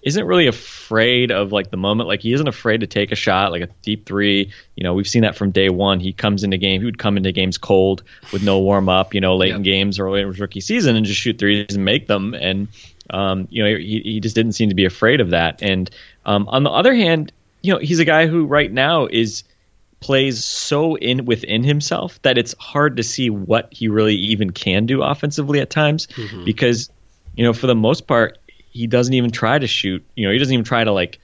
isn't 0.00 0.26
really 0.26 0.46
afraid 0.46 1.30
of 1.30 1.52
like 1.52 1.70
the 1.70 1.76
moment. 1.76 2.08
Like 2.08 2.22
he 2.22 2.32
isn't 2.32 2.48
afraid 2.48 2.80
to 2.80 2.86
take 2.86 3.12
a 3.12 3.16
shot, 3.16 3.52
like 3.52 3.62
a 3.62 3.68
deep 3.82 4.06
three. 4.06 4.50
You 4.76 4.84
know, 4.84 4.94
we've 4.94 5.06
seen 5.06 5.22
that 5.22 5.36
from 5.36 5.50
day 5.50 5.68
one. 5.68 6.00
He 6.00 6.14
comes 6.14 6.42
into 6.42 6.56
game. 6.56 6.80
He 6.80 6.86
would 6.86 6.98
come 6.98 7.18
into 7.18 7.32
games 7.32 7.58
cold 7.58 8.02
with 8.32 8.42
no 8.42 8.60
warm 8.60 8.88
up. 8.88 9.12
You 9.12 9.20
know, 9.20 9.36
late 9.36 9.48
yep. 9.48 9.56
in 9.56 9.62
games 9.62 9.98
or 9.98 10.16
in 10.18 10.26
his 10.26 10.40
rookie 10.40 10.62
season 10.62 10.96
and 10.96 11.04
just 11.04 11.20
shoot 11.20 11.38
threes 11.38 11.74
and 11.74 11.84
make 11.84 12.06
them. 12.06 12.32
And 12.32 12.68
um, 13.10 13.46
you 13.50 13.62
know, 13.62 13.76
he 13.76 14.00
he 14.04 14.20
just 14.20 14.34
didn't 14.34 14.52
seem 14.52 14.70
to 14.70 14.74
be 14.74 14.86
afraid 14.86 15.20
of 15.20 15.30
that. 15.30 15.60
And 15.60 15.90
um, 16.24 16.48
on 16.48 16.62
the 16.62 16.70
other 16.70 16.94
hand, 16.94 17.30
you 17.60 17.74
know, 17.74 17.78
he's 17.78 17.98
a 17.98 18.06
guy 18.06 18.26
who 18.26 18.46
right 18.46 18.72
now 18.72 19.06
is 19.06 19.44
plays 20.04 20.44
so 20.44 20.96
in 20.96 21.24
within 21.24 21.64
himself 21.64 22.20
that 22.20 22.36
it's 22.36 22.54
hard 22.58 22.98
to 22.98 23.02
see 23.02 23.30
what 23.30 23.72
he 23.72 23.88
really 23.88 24.16
even 24.16 24.50
can 24.50 24.84
do 24.84 25.02
offensively 25.02 25.60
at 25.60 25.70
times 25.70 26.08
mm-hmm. 26.08 26.44
because 26.44 26.90
you 27.34 27.42
know 27.42 27.54
for 27.54 27.66
the 27.66 27.74
most 27.74 28.06
part 28.06 28.36
he 28.70 28.86
doesn't 28.86 29.14
even 29.14 29.30
try 29.30 29.58
to 29.58 29.66
shoot 29.66 30.04
you 30.14 30.26
know 30.26 30.32
he 30.32 30.38
doesn't 30.38 30.52
even 30.52 30.64
try 30.64 30.84
to 30.84 30.92
like 30.92 31.20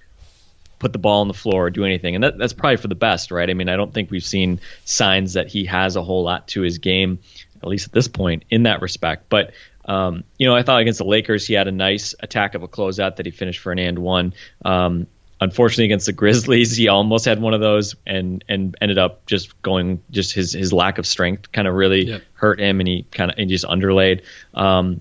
put 0.78 0.94
the 0.94 0.98
ball 0.98 1.20
on 1.20 1.28
the 1.28 1.34
floor 1.34 1.66
or 1.66 1.70
do 1.70 1.84
anything. 1.84 2.14
And 2.14 2.24
that, 2.24 2.38
that's 2.38 2.54
probably 2.54 2.78
for 2.78 2.88
the 2.88 2.94
best, 2.94 3.30
right? 3.30 3.50
I 3.50 3.52
mean, 3.52 3.68
I 3.68 3.76
don't 3.76 3.92
think 3.92 4.10
we've 4.10 4.24
seen 4.24 4.60
signs 4.86 5.34
that 5.34 5.48
he 5.48 5.66
has 5.66 5.94
a 5.94 6.02
whole 6.02 6.24
lot 6.24 6.48
to 6.48 6.62
his 6.62 6.78
game, 6.78 7.18
at 7.62 7.68
least 7.68 7.88
at 7.88 7.92
this 7.92 8.08
point, 8.08 8.46
in 8.48 8.62
that 8.62 8.80
respect. 8.80 9.26
But 9.28 9.52
um, 9.84 10.24
you 10.38 10.46
know, 10.46 10.56
I 10.56 10.62
thought 10.62 10.80
against 10.80 10.98
the 10.98 11.04
Lakers, 11.04 11.46
he 11.46 11.52
had 11.52 11.68
a 11.68 11.72
nice 11.72 12.14
attack 12.18 12.54
of 12.54 12.62
a 12.62 12.68
closeout 12.68 13.16
that 13.16 13.26
he 13.26 13.30
finished 13.30 13.60
for 13.60 13.72
an 13.72 13.78
and 13.78 13.98
one. 13.98 14.32
Um, 14.64 15.06
unfortunately, 15.40 15.86
against 15.86 16.06
the 16.06 16.12
Grizzlies, 16.12 16.76
he 16.76 16.88
almost 16.88 17.24
had 17.24 17.40
one 17.40 17.54
of 17.54 17.60
those 17.60 17.96
and 18.06 18.44
and 18.48 18.76
ended 18.80 18.98
up 18.98 19.26
just 19.26 19.60
going. 19.62 20.02
Just 20.10 20.32
his 20.32 20.52
his 20.52 20.72
lack 20.72 20.98
of 20.98 21.06
strength 21.06 21.52
kind 21.52 21.66
of 21.66 21.74
really 21.74 22.06
Yep. 22.06 22.22
hurt 22.34 22.60
him, 22.60 22.80
and 22.80 22.88
he 22.88 23.06
kind 23.10 23.30
of 23.30 23.38
and 23.38 23.48
just 23.48 23.64
underlaid. 23.64 24.22
Um, 24.54 25.00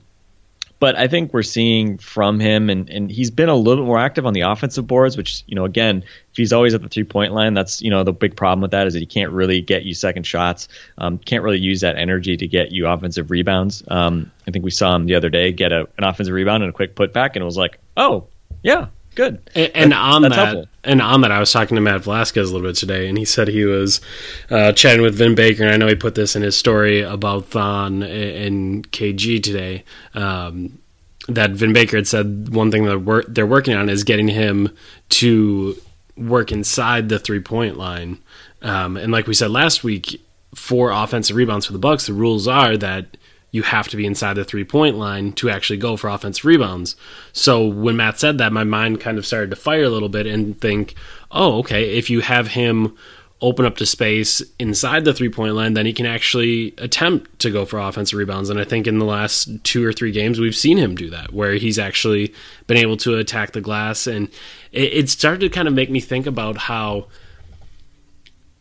but 0.79 0.95
I 0.97 1.09
think 1.09 1.33
we're 1.33 1.43
seeing 1.43 1.97
from 1.97 2.39
him, 2.39 2.69
and, 2.69 2.89
and 2.89 3.11
he's 3.11 3.31
been 3.31 3.49
a 3.49 3.55
little 3.55 3.83
bit 3.83 3.87
more 3.87 3.99
active 3.99 4.25
on 4.25 4.33
the 4.33 4.41
offensive 4.41 4.87
boards, 4.87 5.17
which, 5.17 5.43
you 5.45 5.55
know, 5.55 5.65
again, 5.65 6.03
if 6.31 6.37
he's 6.37 6.53
always 6.53 6.73
at 6.73 6.81
the 6.81 6.87
three 6.87 7.03
point 7.03 7.33
line, 7.33 7.53
that's, 7.53 7.81
you 7.81 7.89
know, 7.89 8.05
the 8.05 8.13
big 8.13 8.37
problem 8.37 8.61
with 8.61 8.71
that 8.71 8.87
is 8.87 8.93
that 8.93 8.99
he 8.99 9.05
can't 9.05 9.31
really 9.33 9.59
get 9.59 9.83
you 9.83 9.93
second 9.93 10.25
shots, 10.25 10.69
um, 10.97 11.17
can't 11.17 11.43
really 11.43 11.59
use 11.59 11.81
that 11.81 11.97
energy 11.97 12.37
to 12.37 12.47
get 12.47 12.71
you 12.71 12.87
offensive 12.87 13.29
rebounds. 13.29 13.83
Um, 13.89 14.31
I 14.47 14.51
think 14.51 14.63
we 14.63 14.71
saw 14.71 14.95
him 14.95 15.05
the 15.05 15.15
other 15.15 15.29
day 15.29 15.51
get 15.51 15.73
a, 15.73 15.81
an 15.97 16.05
offensive 16.05 16.33
rebound 16.33 16.63
and 16.63 16.69
a 16.69 16.73
quick 16.73 16.95
putback, 16.95 17.31
and 17.33 17.41
it 17.41 17.45
was 17.45 17.57
like, 17.57 17.77
oh, 17.97 18.27
yeah, 18.63 18.87
good. 19.15 19.41
And, 19.55 19.71
and 19.75 19.93
on 19.93 20.21
that, 20.23 20.31
helpful. 20.33 20.67
and 20.83 21.01
on 21.01 21.21
that, 21.21 21.31
I 21.31 21.39
was 21.39 21.51
talking 21.51 21.75
to 21.75 21.81
Matt 21.81 22.01
Velazquez 22.01 22.49
a 22.49 22.53
little 22.53 22.67
bit 22.67 22.75
today, 22.75 23.07
and 23.07 23.17
he 23.17 23.25
said 23.25 23.47
he 23.47 23.65
was 23.65 24.01
uh, 24.49 24.71
chatting 24.73 25.01
with 25.01 25.15
Vin 25.15 25.35
Baker, 25.35 25.63
and 25.63 25.71
I 25.71 25.77
know 25.77 25.87
he 25.87 25.95
put 25.95 26.15
this 26.15 26.35
in 26.35 26.41
his 26.41 26.57
story 26.57 27.01
about 27.01 27.45
Thon 27.47 28.03
and 28.03 28.89
KG 28.91 29.41
today. 29.41 29.83
Um, 30.13 30.79
that 31.27 31.51
Vin 31.51 31.73
Baker 31.73 31.97
had 31.97 32.07
said 32.07 32.49
one 32.49 32.71
thing 32.71 32.85
that 32.85 32.99
wor- 32.99 33.25
they're 33.27 33.45
working 33.45 33.75
on 33.75 33.89
is 33.89 34.03
getting 34.03 34.27
him 34.27 34.75
to 35.09 35.75
work 36.17 36.51
inside 36.51 37.09
the 37.09 37.19
three 37.19 37.39
point 37.39 37.77
line. 37.77 38.17
Um, 38.61 38.97
and 38.97 39.11
like 39.11 39.27
we 39.27 39.33
said 39.33 39.51
last 39.51 39.83
week, 39.83 40.21
for 40.55 40.89
offensive 40.91 41.35
rebounds 41.35 41.65
for 41.65 41.73
the 41.73 41.79
Bucks, 41.79 42.07
the 42.07 42.13
rules 42.13 42.47
are 42.47 42.75
that 42.77 43.17
you 43.51 43.63
have 43.63 43.87
to 43.89 43.97
be 43.97 44.05
inside 44.05 44.35
the 44.35 44.45
three 44.45 44.63
point 44.63 44.97
line 44.97 45.33
to 45.33 45.49
actually 45.49 45.77
go 45.77 45.97
for 45.97 46.09
offensive 46.09 46.45
rebounds. 46.45 46.95
So 47.33 47.65
when 47.65 47.97
Matt 47.97 48.19
said 48.19 48.37
that, 48.37 48.53
my 48.53 48.63
mind 48.63 49.01
kind 49.01 49.17
of 49.17 49.25
started 49.25 49.49
to 49.49 49.55
fire 49.55 49.83
a 49.83 49.89
little 49.89 50.09
bit 50.09 50.27
and 50.27 50.59
think, 50.59 50.95
oh, 51.31 51.59
okay, 51.59 51.97
if 51.97 52.09
you 52.09 52.21
have 52.21 52.49
him 52.49 52.95
open 53.41 53.65
up 53.65 53.77
to 53.77 53.85
space 53.85 54.41
inside 54.59 55.05
the 55.05 55.13
three 55.13 55.29
point 55.29 55.55
line, 55.55 55.73
then 55.73 55.85
he 55.85 55.93
can 55.93 56.05
actually 56.05 56.73
attempt 56.77 57.39
to 57.39 57.49
go 57.49 57.65
for 57.65 57.79
offensive 57.79 58.19
rebounds. 58.19 58.49
And 58.49 58.59
I 58.59 58.65
think 58.65 58.85
in 58.85 58.99
the 58.99 59.05
last 59.05 59.49
two 59.63 59.85
or 59.85 59.93
three 59.93 60.11
games, 60.11 60.39
we've 60.39 60.55
seen 60.55 60.77
him 60.77 60.95
do 60.95 61.09
that, 61.09 61.33
where 61.33 61.53
he's 61.53 61.79
actually 61.79 62.33
been 62.67 62.77
able 62.77 62.97
to 62.97 63.15
attack 63.15 63.53
the 63.53 63.61
glass. 63.61 64.07
And 64.07 64.29
it, 64.71 64.93
it 64.93 65.09
started 65.09 65.39
to 65.41 65.49
kind 65.49 65.67
of 65.67 65.73
make 65.73 65.89
me 65.89 66.01
think 66.01 66.27
about 66.27 66.57
how 66.57 67.07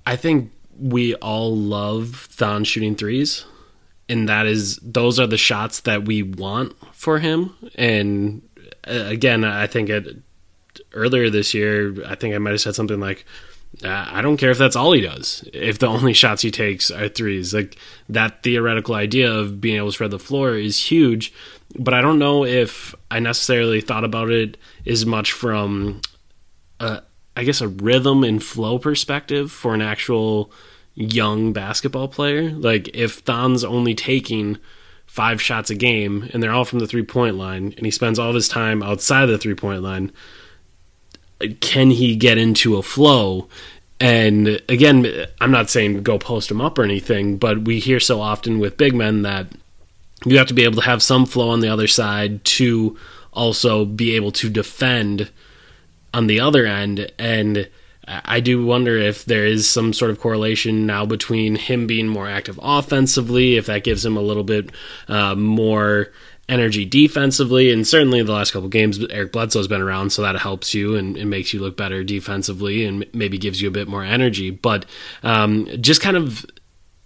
I 0.07 0.16
think 0.16 0.52
we 0.78 1.14
all 1.16 1.54
love 1.57 2.28
Thon 2.30 2.64
shooting 2.64 2.95
threes. 2.95 3.45
And 4.08 4.28
that 4.28 4.46
is, 4.46 4.78
those 4.82 5.18
are 5.18 5.26
the 5.26 5.36
shots 5.36 5.80
that 5.80 6.06
we 6.06 6.22
want 6.22 6.74
for 6.94 7.18
him. 7.18 7.54
And 7.74 8.42
uh, 8.86 9.04
again, 9.06 9.44
I 9.44 9.66
think 9.66 9.90
it 9.90 10.22
earlier 10.92 11.30
this 11.30 11.54
year, 11.54 11.94
I 12.06 12.14
think 12.14 12.34
I 12.34 12.38
might 12.38 12.52
have 12.52 12.60
said 12.60 12.74
something 12.74 13.00
like, 13.00 13.24
uh, 13.84 14.06
I 14.10 14.22
don't 14.22 14.38
care 14.38 14.50
if 14.50 14.58
that's 14.58 14.76
all 14.76 14.92
he 14.92 15.02
does. 15.02 15.48
If 15.52 15.78
the 15.78 15.86
only 15.88 16.12
shots 16.12 16.42
he 16.42 16.50
takes 16.50 16.90
are 16.90 17.08
threes, 17.08 17.52
like 17.52 17.76
that 18.08 18.42
theoretical 18.42 18.94
idea 18.94 19.32
of 19.32 19.60
being 19.60 19.76
able 19.76 19.88
to 19.88 19.92
spread 19.92 20.10
the 20.10 20.18
floor 20.18 20.54
is 20.54 20.82
huge. 20.90 21.32
But 21.78 21.94
I 21.94 22.00
don't 22.00 22.18
know 22.18 22.44
if 22.44 22.94
I 23.10 23.20
necessarily 23.20 23.80
thought 23.80 24.04
about 24.04 24.30
it 24.30 24.56
as 24.86 25.04
much 25.04 25.32
from, 25.32 26.00
uh, 26.80 27.00
I 27.36 27.44
guess, 27.44 27.60
a 27.60 27.68
rhythm 27.68 28.24
and 28.24 28.42
flow 28.42 28.78
perspective 28.78 29.52
for 29.52 29.74
an 29.74 29.82
actual 29.82 30.50
young 30.98 31.52
basketball 31.52 32.08
player. 32.08 32.50
Like 32.50 32.88
if 32.94 33.24
Thon's 33.24 33.64
only 33.64 33.94
taking 33.94 34.58
five 35.06 35.40
shots 35.40 35.70
a 35.70 35.74
game 35.74 36.28
and 36.32 36.42
they're 36.42 36.52
all 36.52 36.64
from 36.64 36.80
the 36.80 36.86
three 36.86 37.04
point 37.04 37.36
line, 37.36 37.74
and 37.76 37.86
he 37.86 37.90
spends 37.90 38.18
all 38.18 38.28
of 38.30 38.34
his 38.34 38.48
time 38.48 38.82
outside 38.82 39.26
the 39.26 39.38
three 39.38 39.54
point 39.54 39.82
line 39.82 40.12
can 41.60 41.90
he 41.90 42.16
get 42.16 42.38
into 42.38 42.76
a 42.76 42.82
flow? 42.82 43.48
And 44.00 44.60
again, 44.68 45.26
I'm 45.40 45.50
not 45.50 45.70
saying 45.70 46.02
go 46.02 46.18
post 46.18 46.50
him 46.50 46.60
up 46.60 46.78
or 46.78 46.84
anything, 46.84 47.36
but 47.36 47.62
we 47.64 47.78
hear 47.78 48.00
so 48.00 48.20
often 48.20 48.58
with 48.58 48.76
big 48.76 48.94
men 48.94 49.22
that 49.22 49.46
you 50.24 50.38
have 50.38 50.48
to 50.48 50.54
be 50.54 50.64
able 50.64 50.76
to 50.76 50.86
have 50.86 51.02
some 51.02 51.26
flow 51.26 51.50
on 51.50 51.60
the 51.60 51.68
other 51.68 51.86
side 51.86 52.44
to 52.44 52.96
also 53.32 53.84
be 53.84 54.16
able 54.16 54.32
to 54.32 54.48
defend 54.48 55.30
on 56.12 56.26
the 56.26 56.40
other 56.40 56.66
end. 56.66 57.12
And 57.18 57.68
I 58.08 58.40
do 58.40 58.64
wonder 58.64 58.96
if 58.96 59.24
there 59.26 59.44
is 59.44 59.68
some 59.68 59.92
sort 59.92 60.10
of 60.10 60.18
correlation 60.18 60.86
now 60.86 61.04
between 61.04 61.56
him 61.56 61.86
being 61.86 62.08
more 62.08 62.28
active 62.28 62.58
offensively, 62.62 63.56
if 63.56 63.66
that 63.66 63.84
gives 63.84 64.04
him 64.04 64.16
a 64.16 64.22
little 64.22 64.44
bit 64.44 64.70
uh, 65.08 65.34
more 65.34 66.12
energy 66.48 66.86
defensively. 66.86 67.70
And 67.70 67.86
certainly 67.86 68.22
the 68.22 68.32
last 68.32 68.52
couple 68.52 68.70
games, 68.70 68.98
Eric 69.10 69.32
Bledsoe's 69.32 69.68
been 69.68 69.82
around, 69.82 70.10
so 70.10 70.22
that 70.22 70.36
helps 70.36 70.72
you 70.72 70.96
and, 70.96 71.16
and 71.16 71.28
makes 71.28 71.52
you 71.52 71.60
look 71.60 71.76
better 71.76 72.02
defensively 72.02 72.84
and 72.84 73.04
maybe 73.12 73.36
gives 73.36 73.60
you 73.60 73.68
a 73.68 73.72
bit 73.72 73.88
more 73.88 74.04
energy. 74.04 74.50
But 74.50 74.86
um, 75.22 75.68
just 75.80 76.00
kind 76.00 76.16
of, 76.16 76.46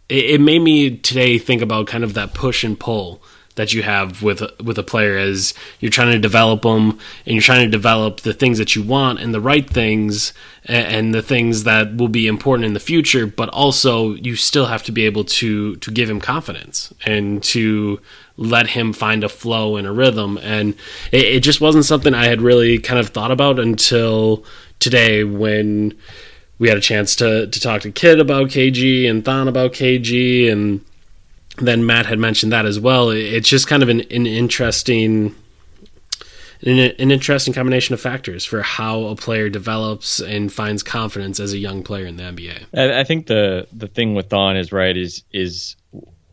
it, 0.08 0.24
it 0.24 0.40
made 0.40 0.60
me 0.60 0.96
today 0.98 1.38
think 1.38 1.62
about 1.62 1.88
kind 1.88 2.04
of 2.04 2.14
that 2.14 2.34
push 2.34 2.62
and 2.62 2.78
pull 2.78 3.22
that 3.56 3.72
you 3.72 3.82
have 3.82 4.22
with 4.22 4.42
with 4.60 4.78
a 4.78 4.82
player 4.82 5.16
as 5.16 5.54
you're 5.80 5.90
trying 5.90 6.12
to 6.12 6.18
develop 6.18 6.62
them 6.62 6.98
and 7.26 7.34
you're 7.34 7.42
trying 7.42 7.64
to 7.64 7.70
develop 7.70 8.20
the 8.20 8.32
things 8.32 8.58
that 8.58 8.74
you 8.74 8.82
want 8.82 9.20
and 9.20 9.34
the 9.34 9.40
right 9.40 9.68
things 9.68 10.32
and, 10.64 10.86
and 10.86 11.14
the 11.14 11.22
things 11.22 11.64
that 11.64 11.96
will 11.96 12.08
be 12.08 12.26
important 12.26 12.64
in 12.64 12.72
the 12.72 12.80
future 12.80 13.26
but 13.26 13.48
also 13.50 14.14
you 14.14 14.36
still 14.36 14.66
have 14.66 14.82
to 14.82 14.92
be 14.92 15.04
able 15.04 15.24
to 15.24 15.76
to 15.76 15.90
give 15.90 16.08
him 16.08 16.20
confidence 16.20 16.92
and 17.04 17.42
to 17.42 18.00
let 18.36 18.68
him 18.68 18.92
find 18.92 19.24
a 19.24 19.28
flow 19.28 19.76
and 19.76 19.86
a 19.86 19.92
rhythm. 19.92 20.38
And 20.42 20.74
it, 21.10 21.24
it 21.24 21.40
just 21.40 21.60
wasn't 21.60 21.84
something 21.84 22.14
I 22.14 22.26
had 22.26 22.40
really 22.40 22.78
kind 22.78 22.98
of 22.98 23.10
thought 23.10 23.30
about 23.30 23.58
until 23.58 24.44
today 24.78 25.24
when 25.24 25.96
we 26.58 26.68
had 26.68 26.78
a 26.78 26.82
chance 26.82 27.16
to 27.16 27.46
to 27.46 27.60
talk 27.60 27.82
to 27.82 27.90
Kidd 27.90 28.20
about 28.20 28.48
KG 28.48 29.08
and 29.08 29.24
Thon 29.24 29.48
about 29.48 29.72
KG 29.72 30.50
and 30.50 30.84
then 31.58 31.84
Matt 31.86 32.06
had 32.06 32.18
mentioned 32.18 32.52
that 32.52 32.64
as 32.64 32.80
well. 32.80 33.10
It's 33.10 33.48
just 33.48 33.66
kind 33.66 33.82
of 33.82 33.88
an, 33.88 34.00
an 34.00 34.26
interesting 34.26 35.34
an, 36.62 36.78
an 36.78 37.10
interesting 37.10 37.52
combination 37.52 37.94
of 37.94 38.00
factors 38.00 38.44
for 38.44 38.62
how 38.62 39.04
a 39.04 39.16
player 39.16 39.48
develops 39.48 40.20
and 40.20 40.52
finds 40.52 40.82
confidence 40.82 41.40
as 41.40 41.52
a 41.52 41.58
young 41.58 41.82
player 41.82 42.06
in 42.06 42.16
the 42.16 42.22
NBA. 42.22 42.66
I, 42.74 43.04
think 43.04 43.26
the 43.26 43.66
the 43.72 43.88
thing 43.88 44.14
with 44.14 44.28
Thon 44.30 44.56
is 44.56 44.72
right 44.72 44.96
is 44.96 45.24
is 45.32 45.76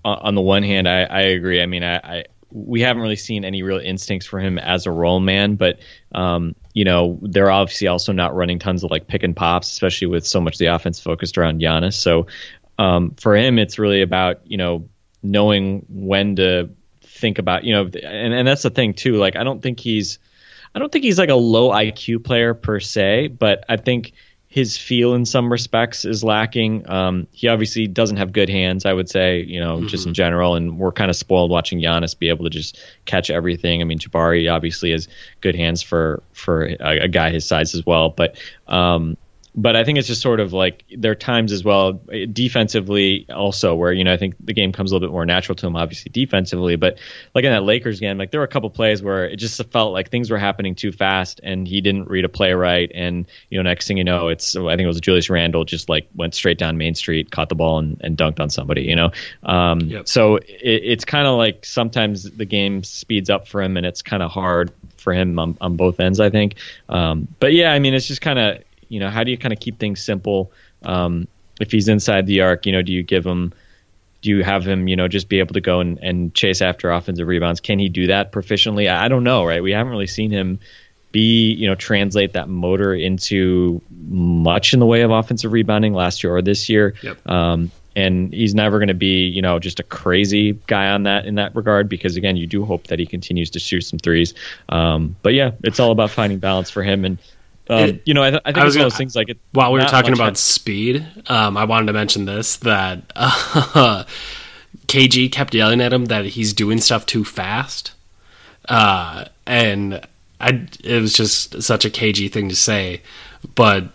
on 0.05 0.19
on 0.19 0.35
the 0.35 0.41
one 0.41 0.63
hand 0.63 0.87
I, 0.87 1.03
I 1.03 1.21
agree. 1.21 1.61
I 1.61 1.65
mean 1.65 1.83
I, 1.83 1.97
I 1.97 2.25
we 2.51 2.81
haven't 2.81 3.01
really 3.01 3.15
seen 3.15 3.45
any 3.45 3.61
real 3.61 3.77
instincts 3.77 4.25
for 4.25 4.39
him 4.39 4.57
as 4.57 4.85
a 4.85 4.91
role 4.91 5.19
man, 5.19 5.55
but 5.55 5.79
um, 6.13 6.55
you 6.73 6.85
know 6.85 7.19
they're 7.21 7.51
obviously 7.51 7.87
also 7.87 8.11
not 8.11 8.35
running 8.35 8.59
tons 8.59 8.83
of 8.83 8.91
like 8.91 9.07
pick 9.07 9.23
and 9.23 9.35
pops, 9.35 9.71
especially 9.71 10.07
with 10.07 10.25
so 10.25 10.41
much 10.41 10.55
of 10.55 10.59
the 10.59 10.67
offense 10.67 10.99
focused 10.99 11.37
around 11.37 11.61
Giannis. 11.61 11.93
So 11.93 12.27
um, 12.77 13.11
for 13.15 13.35
him, 13.35 13.59
it's 13.59 13.77
really 13.77 14.01
about 14.01 14.41
you 14.45 14.57
know 14.57 14.89
knowing 15.21 15.85
when 15.89 16.35
to 16.35 16.69
think 17.01 17.37
about 17.37 17.63
you 17.63 17.73
know 17.73 17.83
and, 17.83 18.33
and 18.33 18.47
that's 18.47 18.63
the 18.63 18.69
thing 18.69 18.93
too 18.93 19.15
like 19.15 19.35
i 19.35 19.43
don't 19.43 19.61
think 19.61 19.79
he's 19.79 20.19
i 20.73 20.79
don't 20.79 20.91
think 20.91 21.03
he's 21.03 21.19
like 21.19 21.29
a 21.29 21.35
low 21.35 21.69
iq 21.71 22.23
player 22.23 22.53
per 22.53 22.79
se 22.79 23.27
but 23.27 23.65
i 23.67 23.75
think 23.75 24.13
his 24.49 24.75
feel 24.75 25.13
in 25.13 25.25
some 25.25 25.51
respects 25.51 26.05
is 26.05 26.23
lacking. 26.23 26.89
Um, 26.89 27.27
he 27.31 27.47
obviously 27.47 27.85
doesn't 27.85 28.17
have 28.17 28.33
good 28.33 28.49
hands 28.49 28.83
i 28.83 28.91
would 28.91 29.07
say 29.07 29.41
you 29.41 29.59
know 29.59 29.85
just 29.85 30.07
in 30.07 30.13
general 30.15 30.55
and 30.55 30.79
we're 30.79 30.91
kind 30.91 31.11
of 31.11 31.15
spoiled 31.15 31.51
watching 31.51 31.79
Giannis 31.79 32.17
be 32.17 32.29
able 32.29 32.45
to 32.45 32.49
just 32.49 32.83
catch 33.05 33.29
everything. 33.29 33.81
I 33.81 33.85
mean 33.85 33.99
jabari 33.99 34.51
obviously 34.51 34.91
has 34.91 35.07
good 35.41 35.55
hands 35.55 35.83
for 35.83 36.23
for 36.33 36.65
a, 36.79 37.01
a 37.01 37.07
guy 37.07 37.29
his 37.29 37.45
size 37.45 37.75
as 37.75 37.85
well 37.85 38.09
but 38.09 38.37
um, 38.67 39.17
but 39.61 39.75
I 39.75 39.83
think 39.83 39.97
it's 39.97 40.07
just 40.07 40.21
sort 40.21 40.39
of 40.39 40.53
like 40.53 40.85
there 40.97 41.11
are 41.11 41.15
times 41.15 41.51
as 41.51 41.65
well 41.65 41.99
defensively 42.31 43.25
also 43.29 43.75
where 43.75 43.91
you 43.91 44.05
know 44.05 44.13
I 44.13 44.17
think 44.17 44.35
the 44.39 44.53
game 44.53 44.71
comes 44.71 44.91
a 44.91 44.95
little 44.95 45.09
bit 45.09 45.11
more 45.11 45.25
natural 45.25 45.55
to 45.57 45.67
him 45.67 45.75
obviously 45.75 46.11
defensively. 46.11 46.77
But 46.77 46.97
like 47.35 47.43
in 47.43 47.51
that 47.51 47.63
Lakers 47.63 47.99
game 47.99 48.17
like 48.17 48.31
there 48.31 48.39
were 48.39 48.45
a 48.45 48.49
couple 48.49 48.69
plays 48.69 49.03
where 49.03 49.25
it 49.25 49.35
just 49.35 49.61
felt 49.71 49.91
like 49.91 50.09
things 50.09 50.31
were 50.31 50.37
happening 50.37 50.75
too 50.75 50.93
fast 50.93 51.41
and 51.43 51.67
he 51.67 51.81
didn't 51.81 52.07
read 52.07 52.23
a 52.23 52.29
play 52.29 52.53
right. 52.53 52.89
And 52.95 53.25
you 53.49 53.57
know 53.57 53.63
next 53.63 53.87
thing 53.87 53.97
you 53.97 54.05
know 54.05 54.29
it's 54.29 54.55
I 54.55 54.61
think 54.77 54.81
it 54.81 54.87
was 54.87 55.01
Julius 55.01 55.29
Randle 55.29 55.65
just 55.65 55.89
like 55.89 56.07
went 56.15 56.33
straight 56.35 56.57
down 56.57 56.77
Main 56.77 56.95
Street 56.95 57.29
caught 57.29 57.49
the 57.49 57.55
ball 57.55 57.79
and, 57.79 57.99
and 58.01 58.17
dunked 58.17 58.39
on 58.39 58.49
somebody 58.49 58.83
you 58.83 58.95
know? 58.95 59.11
Um, 59.43 59.81
Yep. 59.81 60.07
so 60.07 60.35
it, 60.37 60.45
it's 60.61 61.05
kind 61.05 61.27
of 61.27 61.37
like 61.37 61.65
sometimes 61.65 62.23
the 62.23 62.45
game 62.45 62.83
speeds 62.83 63.29
up 63.29 63.47
for 63.47 63.61
him 63.61 63.75
and 63.75 63.85
it's 63.85 64.01
kind 64.01 64.23
of 64.23 64.31
hard 64.31 64.71
for 64.97 65.11
him 65.11 65.37
on, 65.37 65.57
on 65.59 65.75
both 65.75 65.99
ends 65.99 66.21
I 66.21 66.29
think. 66.29 66.55
Um, 66.87 67.27
but 67.39 67.51
yeah 67.51 67.73
I 67.73 67.79
mean 67.79 67.93
it's 67.93 68.07
just 68.07 68.21
kind 68.21 68.39
of 68.39 68.63
you 68.89 68.99
know, 68.99 69.09
how 69.09 69.23
do 69.23 69.31
you 69.31 69.37
kind 69.37 69.53
of 69.53 69.59
keep 69.59 69.79
things 69.79 70.01
simple? 70.01 70.51
Um, 70.83 71.27
if 71.61 71.71
he's 71.71 71.87
inside 71.87 72.25
the 72.25 72.41
arc, 72.41 72.65
you 72.65 72.71
know, 72.71 72.81
do 72.81 72.91
you 72.91 73.03
give 73.03 73.25
him, 73.25 73.53
do 74.21 74.29
you 74.29 74.43
have 74.43 74.67
him, 74.67 74.87
you 74.87 74.95
know, 74.95 75.07
just 75.07 75.29
be 75.29 75.39
able 75.39 75.53
to 75.53 75.61
go 75.61 75.79
and, 75.79 75.99
and 75.99 76.33
chase 76.33 76.61
after 76.61 76.91
offensive 76.91 77.27
rebounds? 77.27 77.61
Can 77.61 77.79
he 77.79 77.89
do 77.89 78.07
that 78.07 78.31
proficiently? 78.31 78.91
I 78.91 79.05
I 79.05 79.07
don't 79.07 79.23
know, 79.23 79.45
right? 79.45 79.63
We 79.63 79.71
haven't 79.71 79.91
really 79.91 80.07
seen 80.07 80.31
him 80.31 80.59
be, 81.11 81.53
you 81.53 81.67
know, 81.67 81.75
translate 81.75 82.33
that 82.33 82.49
motor 82.49 82.93
into 82.93 83.81
much 83.89 84.73
in 84.73 84.79
the 84.79 84.85
way 84.85 85.01
of 85.01 85.11
offensive 85.11 85.51
rebounding 85.51 85.93
last 85.93 86.23
year 86.23 86.35
or 86.35 86.41
this 86.41 86.69
year. 86.69 86.93
Yep. 87.01 87.27
Um, 87.27 87.71
and 87.95 88.31
he's 88.31 88.53
never 88.53 88.77
going 88.77 88.89
to 88.89 88.93
be, 88.93 89.23
you 89.23 89.41
know, 89.41 89.59
just 89.59 89.79
a 89.79 89.83
crazy 89.83 90.53
guy 90.67 90.89
on 90.89 91.03
that 91.03 91.25
in 91.25 91.35
that 91.35 91.55
regard 91.55 91.89
because 91.89 92.15
again, 92.15 92.37
you 92.37 92.47
do 92.47 92.63
hope 92.63 92.87
that 92.87 92.99
he 92.99 93.05
continues 93.05 93.51
to 93.51 93.59
shoot 93.59 93.81
some 93.81 93.99
threes. 93.99 94.33
Um, 94.69 95.15
but 95.21 95.33
yeah, 95.33 95.51
it's 95.63 95.79
all 95.79 95.91
about 95.91 96.11
finding 96.11 96.39
balance 96.39 96.69
for 96.69 96.83
him 96.83 97.05
and. 97.05 97.17
Um, 97.69 97.89
It- 97.89 98.01
you 98.05 98.13
know, 98.15 98.23
I, 98.23 98.31
th- 98.31 98.41
I 98.45 98.49
think 98.51 98.57
I 98.57 98.65
was 98.65 98.73
one 98.75 98.81
of 98.81 98.83
gonna- 98.83 98.89
those 98.89 98.97
things 98.97 99.15
like 99.15 99.29
it, 99.29 99.37
While 99.51 99.71
we 99.73 99.79
were 99.79 99.85
talking 99.85 100.13
about 100.13 100.29
has- 100.29 100.39
speed, 100.39 101.05
um, 101.27 101.55
I 101.55 101.65
wanted 101.65 101.85
to 101.87 101.93
mention 101.93 102.25
this 102.25 102.55
that 102.57 103.03
uh, 103.15 104.05
KG 104.87 105.31
kept 105.31 105.53
yelling 105.53 105.81
at 105.81 105.93
him 105.93 106.05
that 106.05 106.25
he's 106.25 106.53
doing 106.53 106.79
stuff 106.81 107.05
too 107.05 107.23
fast, 107.23 107.91
uh, 108.67 109.25
and 109.45 110.01
I 110.41 110.67
it 110.83 111.01
was 111.01 111.13
just 111.13 111.61
such 111.61 111.85
a 111.85 111.89
KG 111.89 112.31
thing 112.31 112.49
to 112.49 112.55
say, 112.55 113.01
but 113.55 113.85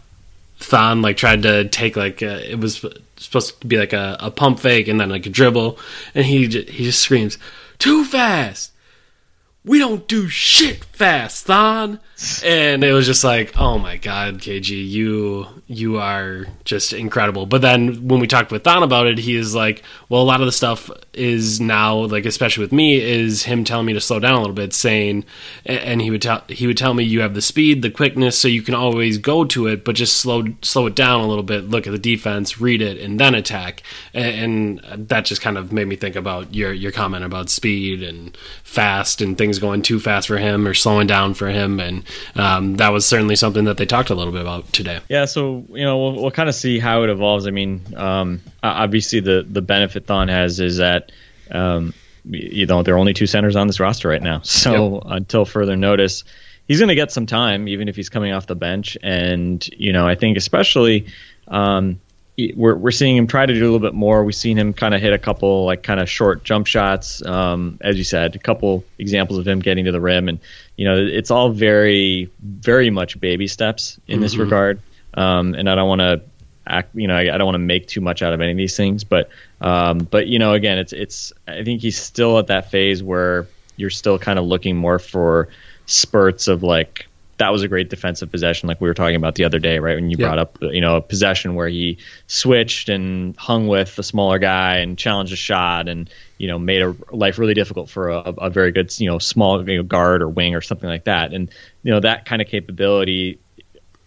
Thon 0.61 1.03
like 1.03 1.17
tried 1.17 1.43
to 1.43 1.69
take 1.69 1.97
like 1.97 2.23
a, 2.23 2.51
it 2.51 2.59
was 2.61 2.85
supposed 3.17 3.61
to 3.61 3.67
be 3.67 3.77
like 3.77 3.93
a, 3.93 4.17
a 4.21 4.31
pump 4.31 4.61
fake 4.61 4.87
and 4.89 5.01
then 5.01 5.09
like 5.11 5.27
a 5.27 5.31
dribble, 5.31 5.79
and 6.15 6.25
he 6.25 6.47
j- 6.49 6.65
he 6.71 6.85
just 6.85 7.01
screams 7.01 7.39
too 7.79 8.05
fast. 8.05 8.71
We 9.65 9.79
don't 9.79 10.07
do 10.07 10.29
shit 10.29 10.85
fast, 10.85 11.47
Thon. 11.47 11.99
And 12.45 12.85
it 12.85 12.93
was 12.93 13.07
just 13.07 13.25
like, 13.25 13.59
oh 13.59 13.79
my 13.79 13.97
god, 13.97 14.39
KG, 14.39 14.89
you 14.89 15.47
you 15.67 15.97
are 15.99 16.47
just 16.65 16.93
incredible. 16.93 17.47
But 17.47 17.63
then 17.63 18.07
when 18.07 18.21
we 18.21 18.27
talked 18.27 18.53
with 18.53 18.65
Thon 18.65 18.83
about 18.83 19.07
it, 19.07 19.19
he 19.19 19.35
is 19.35 19.55
like, 19.55 19.83
well, 20.09 20.23
a 20.23 20.25
lot 20.25 20.41
of 20.41 20.47
the 20.47 20.53
stuff 20.53 20.91
is 21.13 21.61
now 21.61 21.97
like, 21.97 22.25
especially 22.25 22.63
with 22.63 22.73
me, 22.73 23.01
is 23.01 23.43
him 23.43 23.65
telling 23.65 23.87
me 23.87 23.95
to 23.95 24.01
slow 24.01 24.21
down 24.21 24.35
a 24.35 24.41
little 24.41 24.55
bit, 24.55 24.73
saying, 24.73 25.25
and 25.65 26.01
he 26.01 26.11
would 26.11 26.23
tell 26.23 26.45
he 26.49 26.67
would 26.67 26.77
tell 26.77 26.95
me 26.95 27.03
you 27.03 27.21
have 27.21 27.35
the 27.35 27.43
speed, 27.43 27.83
the 27.83 27.91
quickness, 27.91 28.39
so 28.39 28.49
you 28.49 28.63
can 28.63 28.75
always 28.75 29.19
go 29.19 29.45
to 29.47 29.67
it, 29.67 29.85
but 29.85 29.97
just 29.97 30.19
slow 30.19 30.45
slow 30.63 30.87
it 30.87 30.95
down 30.95 31.21
a 31.21 31.27
little 31.27 31.43
bit, 31.43 31.69
look 31.69 31.87
at 31.87 31.93
the 31.93 31.99
defense, 31.99 32.61
read 32.61 32.81
it, 32.81 32.99
and 32.99 33.19
then 33.19 33.35
attack. 33.35 33.83
And, 34.13 34.81
and 34.85 35.09
that 35.09 35.25
just 35.25 35.41
kind 35.41 35.59
of 35.59 35.73
made 35.73 35.89
me 35.89 35.97
think 35.97 36.17
about 36.17 36.55
your 36.55 36.73
your 36.73 36.93
comment 36.93 37.25
about 37.25 37.51
speed 37.51 38.03
and 38.03 38.37
fast 38.63 39.21
and 39.21 39.37
things 39.37 39.54
going 39.59 39.83
too 39.83 40.01
fast 40.01 40.29
for 40.29 40.39
him 40.39 40.67
or 40.67 40.75
slowing 40.75 41.07
down 41.07 41.35
for 41.35 41.49
him, 41.49 41.81
and 41.81 42.05
um, 42.35 42.77
that 42.77 42.91
was 42.91 43.07
certainly 43.07 43.37
something 43.37 43.65
that 43.65 43.77
they 43.77 43.87
talked 43.87 44.11
a 44.11 44.15
little 44.15 44.33
bit 44.33 44.43
about 44.43 44.73
today. 44.73 45.01
Yeah, 45.09 45.25
so 45.25 45.65
you 45.71 45.85
know 45.85 45.99
we'll, 45.99 46.23
we'll 46.23 46.31
kind 46.31 46.49
of 46.49 46.55
see 46.55 46.79
how 46.79 47.03
it 47.03 47.11
evolves. 47.11 47.47
I 47.47 47.51
mean, 47.51 47.83
um, 47.97 48.41
obviously 48.63 49.21
the 49.21 49.47
the 49.49 49.63
benefit 49.63 50.07
Thon 50.07 50.29
has 50.29 50.61
is 50.61 50.79
that 50.79 51.13
um, 51.51 51.95
you 52.25 52.67
know 52.67 52.83
there 52.83 52.95
are 52.95 52.99
only 52.99 53.15
two 53.15 53.27
centers 53.27 53.57
on 53.57 53.67
this 53.67 53.81
roster 53.81 54.09
right 54.09 54.23
now. 54.23 54.43
So 54.65 55.01
until 55.01 55.45
further 55.45 55.77
notice, 55.77 56.25
he's 56.67 56.79
going 56.79 56.89
to 56.89 56.95
get 56.95 57.13
some 57.13 57.27
time, 57.27 57.69
even 57.69 57.89
if 57.89 57.97
he's 57.97 58.09
coming 58.09 58.33
off 58.33 58.47
the 58.47 58.55
bench. 58.55 58.97
And 59.03 59.67
you 59.69 59.93
know, 59.93 60.07
I 60.07 60.15
think 60.15 60.37
especially 60.37 61.07
um, 61.49 62.01
we're 62.37 62.75
we're 62.75 62.91
seeing 62.91 63.17
him 63.17 63.27
try 63.27 63.47
to 63.47 63.53
do 63.53 63.61
a 63.61 63.65
little 63.65 63.79
bit 63.79 63.95
more. 63.95 64.25
We've 64.25 64.35
seen 64.35 64.59
him 64.59 64.73
kind 64.73 64.95
of 64.95 65.01
hit 65.01 65.13
a 65.13 65.19
couple 65.19 65.65
like 65.65 65.83
kind 65.83 66.01
of 66.01 66.09
short 66.09 66.43
jump 66.45 66.67
shots, 66.67 67.25
um, 67.25 67.79
as 67.81 67.97
you 67.97 68.05
said, 68.05 68.35
a 68.35 68.39
couple 68.39 68.85
examples 68.99 69.39
of 69.39 69.47
him 69.47 69.61
getting 69.61 69.85
to 69.85 69.93
the 69.93 70.01
rim, 70.01 70.29
and 70.29 70.41
you 70.77 70.85
know, 70.85 70.97
it's 70.97 71.31
all 71.31 71.51
very 71.51 72.31
very 72.43 72.91
much 72.91 73.21
baby 73.21 73.47
steps 73.47 73.99
in 74.09 74.21
this 74.21 74.37
regard. 74.37 74.81
Um, 75.15 75.55
and 75.55 75.71
I 75.71 75.77
don't 75.77 75.89
want 75.89 76.01
to 76.01 76.23
act, 76.67 76.97
you 76.97 77.07
know, 77.07 77.15
I, 77.15 77.33
I 77.33 77.39
don't 77.39 77.45
want 77.45 77.55
to 77.55 77.61
make 77.61 77.87
too 77.87 78.01
much 78.01 78.23
out 78.23 78.33
of 78.33 78.41
any 78.41 78.51
of 78.51 78.57
these 78.57 78.77
things, 78.77 79.05
but 79.05 79.31
um, 79.61 79.99
but 79.99 80.27
you 80.27 80.41
know, 80.41 80.55
again, 80.55 80.79
it's 80.79 80.93
it's 80.93 81.33
I 81.47 81.63
think 81.63 81.83
he's 81.83 82.01
still 82.01 82.39
at 82.39 82.49
that 82.49 82.71
phase 82.71 83.03
where 83.03 83.47
you're 83.77 83.91
still 83.91 84.19
kind 84.19 84.39
of 84.39 84.45
looking 84.45 84.77
more 84.77 84.99
for 84.99 85.49
spurts 85.87 86.49
of 86.49 86.63
like 86.63 87.07
that 87.39 87.51
was 87.51 87.63
a 87.63 87.69
great 87.69 87.91
defensive 87.91 88.31
possession, 88.31 88.69
like 88.69 88.81
we 88.81 88.89
were 88.89 88.95
talking 88.95 89.17
about 89.17 89.35
the 89.35 89.45
other 89.45 89.59
day, 89.59 89.79
right? 89.79 89.97
When 89.97 90.11
you 90.11 90.17
Yeah. 90.19 90.27
brought 90.27 90.39
up, 90.39 90.59
you 90.61 90.81
know, 90.81 90.97
a 90.97 91.01
possession 91.03 91.55
where 91.55 91.69
he 91.69 91.99
switched 92.27 92.89
and 92.89 93.37
hung 93.37 93.67
with 93.67 93.99
a 93.99 94.03
smaller 94.03 94.39
guy 94.39 94.79
and 94.79 94.97
challenged 94.97 95.33
a 95.33 95.37
shot 95.37 95.89
and, 95.89 96.09
you 96.39 96.47
know, 96.47 96.59
made 96.59 96.83
a 96.83 96.95
life 97.11 97.39
really 97.39 97.55
difficult 97.55 97.91
for 97.91 98.11
a, 98.11 98.19
a 98.21 98.51
very 98.51 98.71
good, 98.71 98.93
you 99.01 99.09
know, 99.09 99.19
small 99.19 99.69
you 99.69 99.79
know, 99.79 99.83
guard 99.83 100.23
or 100.23 100.29
wing 100.29 100.55
or 100.55 100.61
something 100.61 100.89
like 100.89 101.05
that. 101.05 101.33
And, 101.33 101.51
you 101.83 101.93
know, 101.93 102.01
that 102.01 102.25
kind 102.25 102.41
of 102.41 102.49
capability 102.49 103.41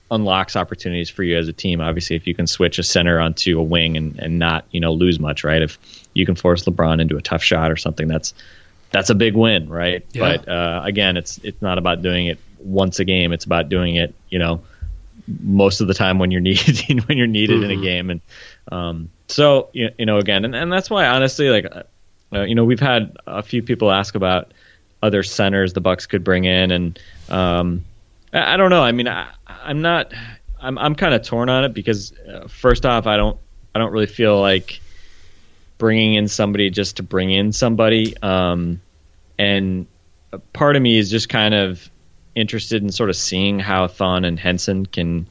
unlocks 0.10 0.56
opportunities 0.56 1.10
for 1.10 1.24
you 1.24 1.38
as 1.38 1.50
a 1.50 1.54
team. 1.54 1.82
Obviously, 1.82 2.16
if 2.16 2.28
you 2.28 2.34
can 2.34 2.48
switch 2.48 2.80
a 2.80 2.84
center 2.84 3.20
onto 3.20 3.60
a 3.60 3.64
wing 3.64 3.98
and, 3.98 4.18
and 4.20 4.40
not, 4.40 4.66
you 4.72 4.80
know, 4.80 4.94
lose 4.94 5.20
much, 5.20 5.44
right? 5.44 5.62
If 5.62 5.78
you 6.14 6.26
can 6.26 6.36
force 6.36 6.64
LeBron 6.64 7.02
into 7.02 7.18
a 7.18 7.22
tough 7.22 7.44
shot 7.44 7.72
or 7.72 7.76
something, 7.76 8.08
that's 8.08 8.34
that's 8.90 9.10
a 9.10 9.16
big 9.16 9.36
win, 9.36 9.68
right? 9.68 10.06
Yeah. 10.14 10.38
But 10.38 10.48
uh, 10.48 10.82
again, 10.86 11.18
it's 11.18 11.40
it's 11.44 11.62
not 11.62 11.78
about 11.78 12.02
doing 12.02 12.28
it 12.28 12.40
once 12.60 13.00
a 13.00 13.06
game. 13.06 13.34
It's 13.34 13.46
about 13.46 13.70
doing 13.70 13.96
it, 13.96 14.14
you 14.30 14.40
know, 14.40 14.62
most 15.28 15.82
of 15.82 15.88
the 15.88 15.94
time 15.94 16.20
when 16.20 16.32
you're 16.32 16.42
needed 16.50 17.08
when 17.08 17.18
you're 17.18 17.28
needed 17.28 17.64
in 17.64 17.72
a 17.72 17.82
game. 17.82 18.10
And 18.10 18.22
um, 18.72 19.10
so 19.28 19.70
you, 19.74 19.90
you 19.98 20.06
know, 20.06 20.18
again, 20.18 20.46
and, 20.46 20.56
and 20.56 20.72
that's 20.72 20.90
why 20.90 21.08
honestly, 21.08 21.50
like, 21.50 21.66
uh, 22.34 22.42
you 22.42 22.56
know, 22.56 22.66
we've 22.66 22.80
had 22.80 23.18
a 23.26 23.44
few 23.44 23.64
people 23.64 23.92
ask 23.92 24.16
about 24.16 24.54
other 25.02 25.24
centers 25.24 25.74
the 25.74 25.82
Bucks 25.82 26.06
could 26.06 26.24
bring 26.24 26.46
in, 26.46 26.72
and 26.72 27.00
um, 27.30 27.86
I, 28.34 28.54
I 28.54 28.58
don't 28.58 28.70
know. 28.70 28.84
I 28.84 28.92
mean, 28.92 29.08
I, 29.08 29.28
I'm 29.48 29.82
not. 29.82 30.14
I'm 30.60 30.78
I'm 30.78 30.96
kind 30.96 31.14
of 31.14 31.22
torn 31.24 31.50
on 31.50 31.66
it 31.66 31.74
because 31.74 32.14
uh, 32.14 32.48
first 32.48 32.86
off, 32.86 33.06
I 33.08 33.18
don't 33.18 33.38
I 33.76 33.80
don't 33.80 33.92
really 33.92 34.08
feel 34.08 34.40
like 34.40 34.82
bringing 35.78 36.16
in 36.16 36.28
somebody 36.28 36.70
just 36.70 36.98
to 36.98 37.04
bring 37.04 37.32
in 37.32 37.52
somebody. 37.52 38.18
Um, 38.22 38.82
and 39.38 39.86
part 40.54 40.76
of 40.76 40.82
me 40.82 40.98
is 40.98 41.10
just 41.10 41.30
kind 41.30 41.54
of 41.54 41.90
interested 42.38 42.84
in 42.84 42.92
sort 42.92 43.10
of 43.10 43.16
seeing 43.16 43.60
how 43.60 43.88
Thon 43.88 44.26
and 44.26 44.40
Henson 44.40 44.86
can 44.86 45.28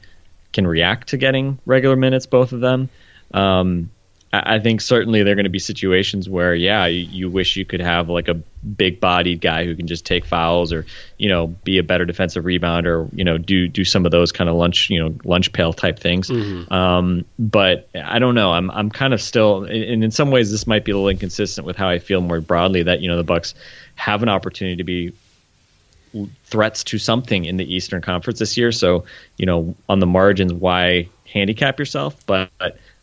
can 0.53 0.67
react 0.67 1.09
to 1.09 1.17
getting 1.17 1.59
regular 1.65 1.95
minutes, 1.95 2.25
both 2.25 2.51
of 2.51 2.61
them. 2.61 2.89
Um, 3.33 3.89
I, 4.33 4.55
I 4.55 4.59
think 4.59 4.81
certainly 4.81 5.23
there 5.23 5.33
are 5.33 5.35
going 5.35 5.43
to 5.45 5.49
be 5.49 5.59
situations 5.59 6.29
where, 6.29 6.55
yeah, 6.55 6.85
you, 6.87 7.01
you 7.01 7.29
wish 7.29 7.57
you 7.57 7.65
could 7.65 7.81
have 7.81 8.09
like 8.09 8.27
a 8.27 8.33
big-bodied 8.33 9.39
guy 9.39 9.65
who 9.65 9.75
can 9.75 9.87
just 9.87 10.05
take 10.05 10.25
fouls, 10.25 10.73
or 10.73 10.85
you 11.17 11.29
know, 11.29 11.47
be 11.47 11.77
a 11.77 11.83
better 11.83 12.05
defensive 12.05 12.43
rebounder, 12.43 13.05
or 13.05 13.09
you 13.13 13.23
know, 13.23 13.37
do 13.37 13.67
do 13.67 13.85
some 13.85 14.05
of 14.05 14.11
those 14.11 14.31
kind 14.31 14.49
of 14.49 14.55
lunch, 14.55 14.89
you 14.89 14.99
know, 14.99 15.15
lunch 15.23 15.53
pail 15.53 15.73
type 15.73 15.99
things. 15.99 16.29
Um, 16.71 17.25
but 17.37 17.89
I 17.95 18.19
don't 18.19 18.35
know. 18.35 18.51
I'm 18.51 18.69
I'm 18.71 18.89
kind 18.89 19.13
of 19.13 19.21
still, 19.21 19.63
and 19.63 20.03
in 20.03 20.11
some 20.11 20.31
ways, 20.31 20.51
this 20.51 20.67
might 20.67 20.83
be 20.83 20.91
a 20.91 20.95
little 20.95 21.09
inconsistent 21.09 21.65
with 21.67 21.77
how 21.77 21.89
I 21.89 21.99
feel 21.99 22.21
more 22.21 22.41
broadly 22.41 22.83
that 22.83 23.01
you 23.01 23.09
know 23.09 23.17
the 23.17 23.23
Bucks 23.23 23.53
have 23.95 24.23
an 24.23 24.29
opportunity 24.29 24.77
to 24.77 24.83
be 24.83 25.13
threats 26.45 26.83
to 26.85 26.97
something 26.97 27.45
in 27.45 27.57
the 27.57 27.75
Eastern 27.75 28.01
Conference 28.01 28.39
this 28.39 28.57
year. 28.57 28.71
So, 28.71 29.05
you 29.37 29.45
know, 29.45 29.75
on 29.87 29.99
the 29.99 30.05
margins, 30.05 30.53
why 30.53 31.09
handicap 31.31 31.79
yourself? 31.79 32.25
But 32.25 32.51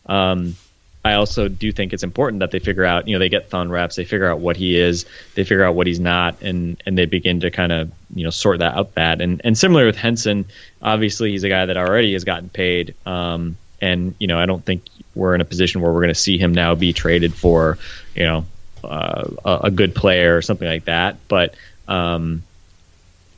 um, 0.07 0.57
I 1.05 1.15
also 1.15 1.49
do 1.49 1.71
think 1.71 1.93
it's 1.93 2.03
important 2.03 2.41
that 2.41 2.51
they 2.51 2.59
figure 2.59 2.85
out, 2.85 3.07
you 3.07 3.15
know, 3.15 3.19
they 3.19 3.29
get 3.29 3.51
Thon 3.51 3.71
reps, 3.71 3.97
they 3.97 4.05
figure 4.05 4.29
out 4.29 4.41
what 4.41 4.57
he 4.57 4.79
is, 4.79 5.05
they 5.35 5.45
figure 5.45 5.65
out 5.65 5.75
what 5.75 5.87
he's 5.87 6.01
not, 6.01 6.41
and 6.43 6.83
and 6.87 6.97
they 6.97 7.05
begin 7.05 7.41
to 7.41 7.51
kind 7.51 7.73
of 7.73 7.93
you 8.15 8.25
know 8.25 8.31
sort 8.31 8.61
that 8.61 8.75
out. 8.75 8.95
That 8.95 9.21
and 9.21 9.41
and 9.45 9.57
similar 9.57 9.85
with 9.85 9.97
Henson, 9.97 10.47
obviously 10.81 11.33
he's 11.33 11.45
a 11.45 11.51
guy 11.51 11.67
that 11.67 11.77
already 11.77 12.15
has 12.15 12.25
gotten 12.25 12.49
paid. 12.49 12.95
Um, 13.05 13.59
and 13.83 14.15
you 14.19 14.27
know, 14.27 14.39
I 14.39 14.47
don't 14.47 14.65
think 14.65 14.83
we're 15.15 15.35
in 15.35 15.43
a 15.43 15.45
position 15.45 15.83
where 15.83 15.93
we're 15.93 16.01
going 16.01 16.09
to 16.09 16.15
see 16.15 16.39
him 16.39 16.55
now 16.55 16.75
be 16.75 16.95
traded 16.95 17.35
for, 17.35 17.79
you 18.15 18.25
know, 18.25 18.47
uh, 18.83 19.29
a, 19.45 19.61
a 19.65 19.71
good 19.71 19.95
player 19.95 20.37
or 20.37 20.43
something 20.43 20.67
like 20.67 20.87
that. 20.87 21.17
But 21.29 21.55
um, 21.87 22.43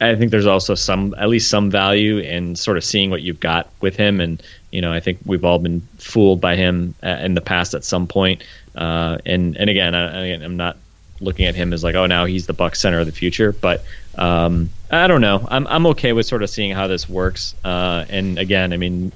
I 0.00 0.14
think 0.14 0.30
there's 0.30 0.46
also 0.46 0.74
some, 0.74 1.14
at 1.16 1.28
least 1.28 1.48
some 1.50 1.70
value 1.70 2.18
in 2.18 2.56
sort 2.56 2.76
of 2.76 2.84
seeing 2.84 3.10
what 3.10 3.22
you've 3.22 3.40
got 3.40 3.68
with 3.80 3.96
him. 3.96 4.20
And, 4.20 4.42
you 4.70 4.80
know, 4.82 4.92
I 4.92 5.00
think 5.00 5.18
we've 5.24 5.44
all 5.44 5.58
been 5.58 5.80
fooled 5.98 6.40
by 6.40 6.56
him 6.56 6.94
uh, 7.02 7.08
in 7.08 7.34
the 7.34 7.40
past 7.40 7.74
at 7.74 7.84
some 7.84 8.06
point. 8.06 8.42
Uh, 8.74 9.18
and, 9.24 9.56
and 9.56 9.70
again, 9.70 9.94
I, 9.94 10.32
I'm 10.34 10.56
not 10.56 10.76
looking 11.20 11.46
at 11.46 11.54
him 11.54 11.72
as 11.72 11.82
like, 11.82 11.94
oh, 11.94 12.04
now 12.06 12.26
he's 12.26 12.46
the 12.46 12.52
Buck 12.52 12.76
center 12.76 13.00
of 13.00 13.06
the 13.06 13.12
future. 13.12 13.52
But 13.52 13.84
um, 14.16 14.68
I 14.90 15.06
don't 15.06 15.22
know. 15.22 15.46
I'm, 15.50 15.66
I'm 15.66 15.86
okay 15.86 16.12
with 16.12 16.26
sort 16.26 16.42
of 16.42 16.50
seeing 16.50 16.72
how 16.72 16.88
this 16.88 17.08
works. 17.08 17.54
Uh, 17.64 18.04
and 18.10 18.38
again, 18.38 18.72
I 18.74 18.76
mean, 18.76 19.12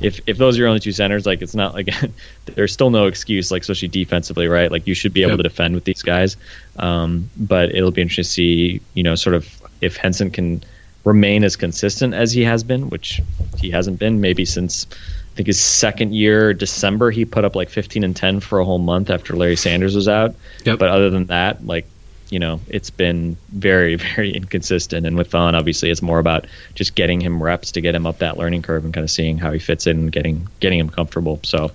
if 0.00 0.20
if 0.26 0.36
those 0.38 0.56
are 0.56 0.58
your 0.58 0.68
only 0.68 0.80
two 0.80 0.90
centers, 0.90 1.24
like 1.24 1.40
it's 1.40 1.54
not 1.54 1.72
like 1.72 1.88
there's 2.46 2.72
still 2.72 2.90
no 2.90 3.06
excuse, 3.06 3.52
like 3.52 3.62
especially 3.62 3.88
defensively, 3.88 4.48
right? 4.48 4.70
Like 4.70 4.88
you 4.88 4.94
should 4.94 5.12
be 5.14 5.22
able 5.22 5.32
Yep. 5.32 5.36
to 5.38 5.42
defend 5.44 5.74
with 5.76 5.84
these 5.84 6.02
guys. 6.02 6.36
Um, 6.76 7.30
but 7.36 7.72
it'll 7.74 7.92
be 7.92 8.02
interesting 8.02 8.24
to 8.24 8.28
see, 8.28 8.80
you 8.94 9.04
know, 9.04 9.14
sort 9.14 9.36
of 9.36 9.48
if 9.84 9.96
Henson 9.96 10.30
can 10.30 10.64
remain 11.04 11.44
as 11.44 11.56
consistent 11.56 12.14
as 12.14 12.32
he 12.32 12.44
has 12.44 12.64
been, 12.64 12.88
which 12.88 13.20
he 13.58 13.70
hasn't 13.70 13.98
been 13.98 14.20
maybe 14.20 14.44
since 14.44 14.86
I 14.90 15.36
think 15.36 15.48
his 15.48 15.60
second 15.60 16.14
year, 16.14 16.54
December, 16.54 17.10
he 17.10 17.24
put 17.24 17.44
up 17.44 17.56
like 17.56 17.68
15 17.68 18.04
and 18.04 18.16
10 18.16 18.40
for 18.40 18.58
a 18.58 18.64
whole 18.64 18.78
month 18.78 19.10
after 19.10 19.34
Larry 19.34 19.56
Sanders 19.56 19.94
was 19.94 20.08
out. 20.08 20.34
Yep. 20.64 20.78
But 20.78 20.88
other 20.88 21.10
than 21.10 21.26
that, 21.26 21.66
like 21.66 21.86
you 22.30 22.38
know, 22.38 22.60
it's 22.66 22.90
been 22.90 23.36
very, 23.50 23.94
very 24.16 24.32
inconsistent. 24.32 25.06
And 25.06 25.16
with 25.16 25.30
Thon, 25.30 25.54
obviously, 25.54 25.90
it's 25.90 26.02
more 26.02 26.18
about 26.18 26.46
just 26.74 26.94
getting 26.94 27.20
him 27.20 27.42
reps 27.42 27.72
to 27.72 27.80
get 27.80 27.94
him 27.94 28.06
up 28.06 28.18
that 28.18 28.36
learning 28.36 28.62
curve 28.62 28.84
and 28.84 28.92
kind 28.92 29.04
of 29.04 29.10
seeing 29.10 29.38
how 29.38 29.52
he 29.52 29.58
fits 29.58 29.86
in 29.86 29.98
and 29.98 30.12
getting 30.12 30.48
getting 30.60 30.78
him 30.78 30.88
comfortable. 30.88 31.40
So, 31.42 31.70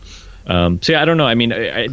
um, 0.47 0.81
so 0.81 0.93
yeah, 0.93 1.01
I 1.01 1.05
don't 1.05 1.17
know. 1.17 1.27
I 1.27 1.35
mean, 1.35 1.53
I, 1.53 1.85
I, 1.85 1.87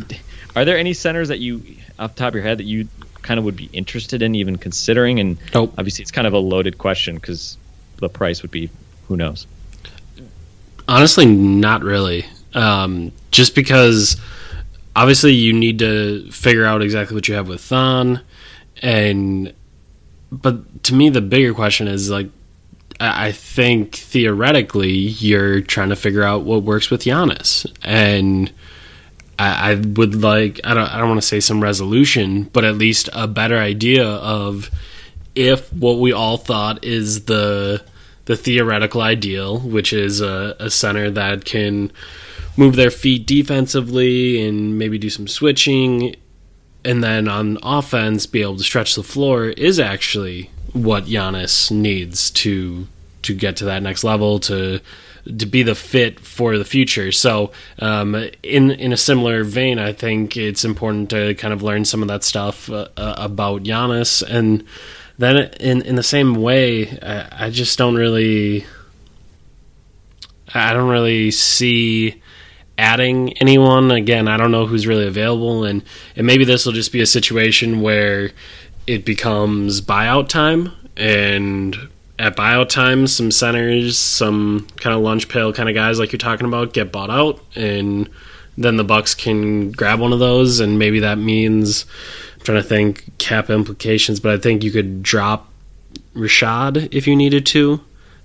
are 0.54 0.64
there 0.64 0.78
any 0.78 0.94
centers 0.94 1.28
that 1.28 1.38
you, 1.38 1.62
off 1.98 2.14
the 2.14 2.18
top 2.18 2.28
of 2.28 2.34
your 2.34 2.42
head, 2.42 2.58
that 2.58 2.64
you 2.64 2.88
kind 3.26 3.38
of 3.38 3.44
would 3.44 3.56
be 3.56 3.68
interested 3.72 4.22
in 4.22 4.34
even 4.34 4.56
considering? 4.56 5.20
And 5.20 5.36
Nope. 5.52 5.74
obviously, 5.76 6.02
it's 6.02 6.10
kind 6.10 6.26
of 6.26 6.32
a 6.32 6.38
loaded 6.38 6.78
question 6.78 7.16
because 7.16 7.58
the 7.98 8.08
price 8.08 8.42
would 8.42 8.50
be, 8.50 8.70
who 9.08 9.16
knows? 9.16 9.46
Honestly, 10.88 11.26
not 11.26 11.82
really. 11.82 12.24
Um, 12.54 13.12
just 13.30 13.54
because 13.54 14.16
obviously 14.94 15.32
you 15.32 15.52
need 15.52 15.78
to 15.80 16.30
figure 16.30 16.64
out 16.64 16.82
exactly 16.82 17.14
what 17.14 17.28
you 17.28 17.34
have 17.34 17.48
with 17.48 17.60
Thon, 17.60 18.20
and 18.80 19.52
but 20.32 20.82
to 20.84 20.94
me 20.94 21.08
the 21.10 21.20
bigger 21.20 21.52
question 21.52 21.86
is 21.86 22.10
like 22.10 22.28
I 22.98 23.32
think 23.32 23.94
theoretically 23.94 24.90
you're 24.90 25.60
trying 25.60 25.90
to 25.90 25.96
figure 25.96 26.22
out 26.22 26.44
what 26.44 26.62
works 26.62 26.88
with 26.88 27.02
Giannis, 27.02 27.70
and 27.82 28.50
I, 29.38 29.72
I 29.72 29.74
would 29.74 30.14
like 30.14 30.60
I 30.64 30.74
don't 30.74 30.88
I 30.88 30.98
don't 30.98 31.08
want 31.08 31.20
to 31.20 31.26
say 31.26 31.40
some 31.40 31.62
resolution, 31.62 32.44
but 32.44 32.64
at 32.64 32.76
least 32.76 33.08
a 33.12 33.28
better 33.28 33.58
idea 33.58 34.06
of 34.06 34.70
if 35.34 35.72
what 35.72 35.98
we 35.98 36.12
all 36.12 36.38
thought 36.38 36.84
is 36.84 37.26
the 37.26 37.82
the 38.24 38.36
theoretical 38.36 39.02
ideal, 39.02 39.60
which 39.60 39.92
is 39.92 40.20
a, 40.20 40.56
a 40.58 40.70
center 40.70 41.10
that 41.12 41.44
can 41.44 41.92
move 42.56 42.74
their 42.74 42.90
feet 42.90 43.26
defensively 43.26 44.46
and 44.46 44.78
maybe 44.78 44.98
do 44.98 45.10
some 45.10 45.28
switching, 45.28 46.16
and 46.84 47.04
then 47.04 47.28
on 47.28 47.58
offense 47.62 48.26
be 48.26 48.42
able 48.42 48.56
to 48.56 48.64
stretch 48.64 48.94
the 48.94 49.02
floor, 49.02 49.46
is 49.50 49.78
actually 49.78 50.50
what 50.72 51.04
Giannis 51.04 51.70
needs 51.70 52.30
to 52.30 52.86
to 53.22 53.34
get 53.34 53.56
to 53.56 53.64
that 53.66 53.82
next 53.82 54.04
level 54.04 54.38
to 54.38 54.80
to 55.38 55.46
be 55.46 55.62
the 55.62 55.74
fit 55.74 56.20
for 56.20 56.58
the 56.58 56.64
future. 56.64 57.12
So, 57.12 57.52
um, 57.78 58.14
in 58.42 58.70
in 58.70 58.92
a 58.92 58.96
similar 58.96 59.44
vein, 59.44 59.78
I 59.78 59.92
think 59.92 60.36
it's 60.36 60.64
important 60.64 61.10
to 61.10 61.34
kind 61.34 61.52
of 61.52 61.62
learn 61.62 61.84
some 61.84 62.02
of 62.02 62.08
that 62.08 62.24
stuff 62.24 62.70
uh, 62.70 62.88
uh, 62.96 63.14
about 63.18 63.64
Giannis, 63.64 64.22
and 64.22 64.64
then 65.18 65.36
in 65.60 65.82
in 65.82 65.96
the 65.96 66.02
same 66.02 66.34
way, 66.34 66.98
I, 67.00 67.46
I 67.46 67.50
just 67.50 67.78
don't 67.78 67.96
really, 67.96 68.66
I 70.54 70.72
don't 70.72 70.88
really 70.88 71.30
see 71.30 72.22
adding 72.78 73.32
anyone. 73.38 73.90
Again, 73.90 74.28
I 74.28 74.36
don't 74.36 74.50
know 74.50 74.66
who's 74.66 74.86
really 74.86 75.06
available, 75.06 75.64
and 75.64 75.82
and 76.14 76.26
maybe 76.26 76.44
this 76.44 76.66
will 76.66 76.72
just 76.72 76.92
be 76.92 77.00
a 77.00 77.06
situation 77.06 77.80
where 77.80 78.30
it 78.86 79.04
becomes 79.04 79.80
buyout 79.80 80.28
time 80.28 80.70
and 80.96 81.76
at 82.18 82.36
buyout 82.36 82.68
time, 82.68 83.06
some 83.06 83.30
centers, 83.30 83.98
some 83.98 84.66
kind 84.76 84.94
of 84.94 85.02
lunch 85.02 85.28
pail 85.28 85.52
kind 85.52 85.68
of 85.68 85.74
guys 85.74 85.98
like 85.98 86.12
you're 86.12 86.18
talking 86.18 86.46
about 86.46 86.72
get 86.72 86.90
bought 86.90 87.10
out, 87.10 87.42
and 87.54 88.08
then 88.56 88.76
the 88.76 88.84
Bucks 88.84 89.14
can 89.14 89.70
grab 89.70 90.00
one 90.00 90.12
of 90.12 90.18
those, 90.18 90.60
and 90.60 90.78
maybe 90.78 91.00
that 91.00 91.18
means 91.18 91.84
I'm 92.34 92.40
trying 92.40 92.62
to 92.62 92.68
think 92.68 93.18
cap 93.18 93.50
implications, 93.50 94.20
but 94.20 94.32
I 94.32 94.38
think 94.38 94.64
you 94.64 94.70
could 94.70 95.02
drop 95.02 95.50
Rashad 96.14 96.88
if 96.92 97.06
you 97.06 97.14
needed 97.14 97.44
to, 97.46 97.80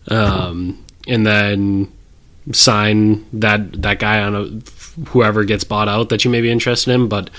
um, 0.08 0.84
and 1.08 1.26
then 1.26 1.92
sign 2.54 3.26
that 3.34 3.82
that 3.82 4.00
guy 4.00 4.22
on 4.22 4.36
a, 4.36 5.10
whoever 5.10 5.44
gets 5.44 5.64
bought 5.64 5.88
out 5.88 6.10
that 6.10 6.24
you 6.24 6.32
may 6.32 6.42
be 6.42 6.50
interested 6.50 6.92
in, 6.94 7.08
but 7.08 7.30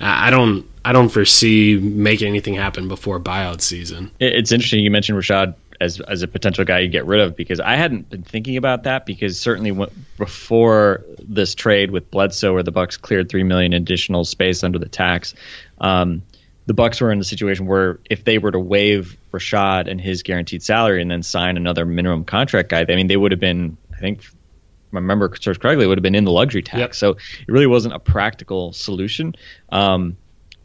I 0.00 0.30
don't 0.30 0.68
I 0.84 0.92
don't 0.92 1.08
foresee 1.08 1.78
making 1.78 2.28
anything 2.28 2.54
happen 2.54 2.86
before 2.86 3.18
buyout 3.18 3.60
season. 3.60 4.10
It's 4.20 4.52
interesting 4.52 4.84
you 4.84 4.90
mentioned 4.90 5.18
Rashad 5.18 5.54
as 5.80 6.00
as 6.00 6.22
a 6.22 6.28
potential 6.28 6.64
guy 6.64 6.80
you 6.80 6.88
get 6.88 7.06
rid 7.06 7.20
of 7.20 7.36
because 7.36 7.60
I 7.60 7.76
hadn't 7.76 8.10
been 8.10 8.22
thinking 8.22 8.56
about 8.56 8.84
that 8.84 9.06
because 9.06 9.38
certainly 9.38 9.88
before 10.18 11.04
this 11.18 11.54
trade 11.54 11.90
with 11.90 12.10
Bledsoe 12.10 12.52
where 12.52 12.62
the 12.62 12.72
Bucks 12.72 12.96
cleared 12.96 13.28
three 13.28 13.42
million 13.42 13.72
additional 13.72 14.24
space 14.24 14.64
under 14.64 14.78
the 14.78 14.88
tax, 14.88 15.34
um, 15.78 16.22
the 16.66 16.74
Bucks 16.74 17.00
were 17.00 17.12
in 17.12 17.20
a 17.20 17.24
situation 17.24 17.66
where 17.66 17.98
if 18.10 18.24
they 18.24 18.38
were 18.38 18.50
to 18.50 18.58
waive 18.58 19.16
Rashad 19.32 19.90
and 19.90 20.00
his 20.00 20.22
guaranteed 20.22 20.62
salary 20.62 21.02
and 21.02 21.10
then 21.10 21.22
sign 21.22 21.56
another 21.56 21.84
minimum 21.86 22.24
contract 22.24 22.70
guy, 22.70 22.84
I 22.88 22.96
mean 22.96 23.06
they 23.06 23.16
would 23.16 23.32
have 23.32 23.40
been 23.40 23.76
I 23.94 23.98
think. 23.98 24.24
I 24.92 24.98
remember 24.98 25.30
serves 25.38 25.58
correctly, 25.58 25.86
would 25.86 25.98
have 25.98 26.02
been 26.02 26.14
in 26.14 26.24
the 26.24 26.30
luxury 26.30 26.62
tax. 26.62 26.78
Yep. 26.78 26.94
So 26.94 27.10
it 27.10 27.48
really 27.48 27.66
wasn't 27.66 27.92
a 27.92 27.98
practical 27.98 28.72
solution. 28.72 29.34
Um, 29.68 30.16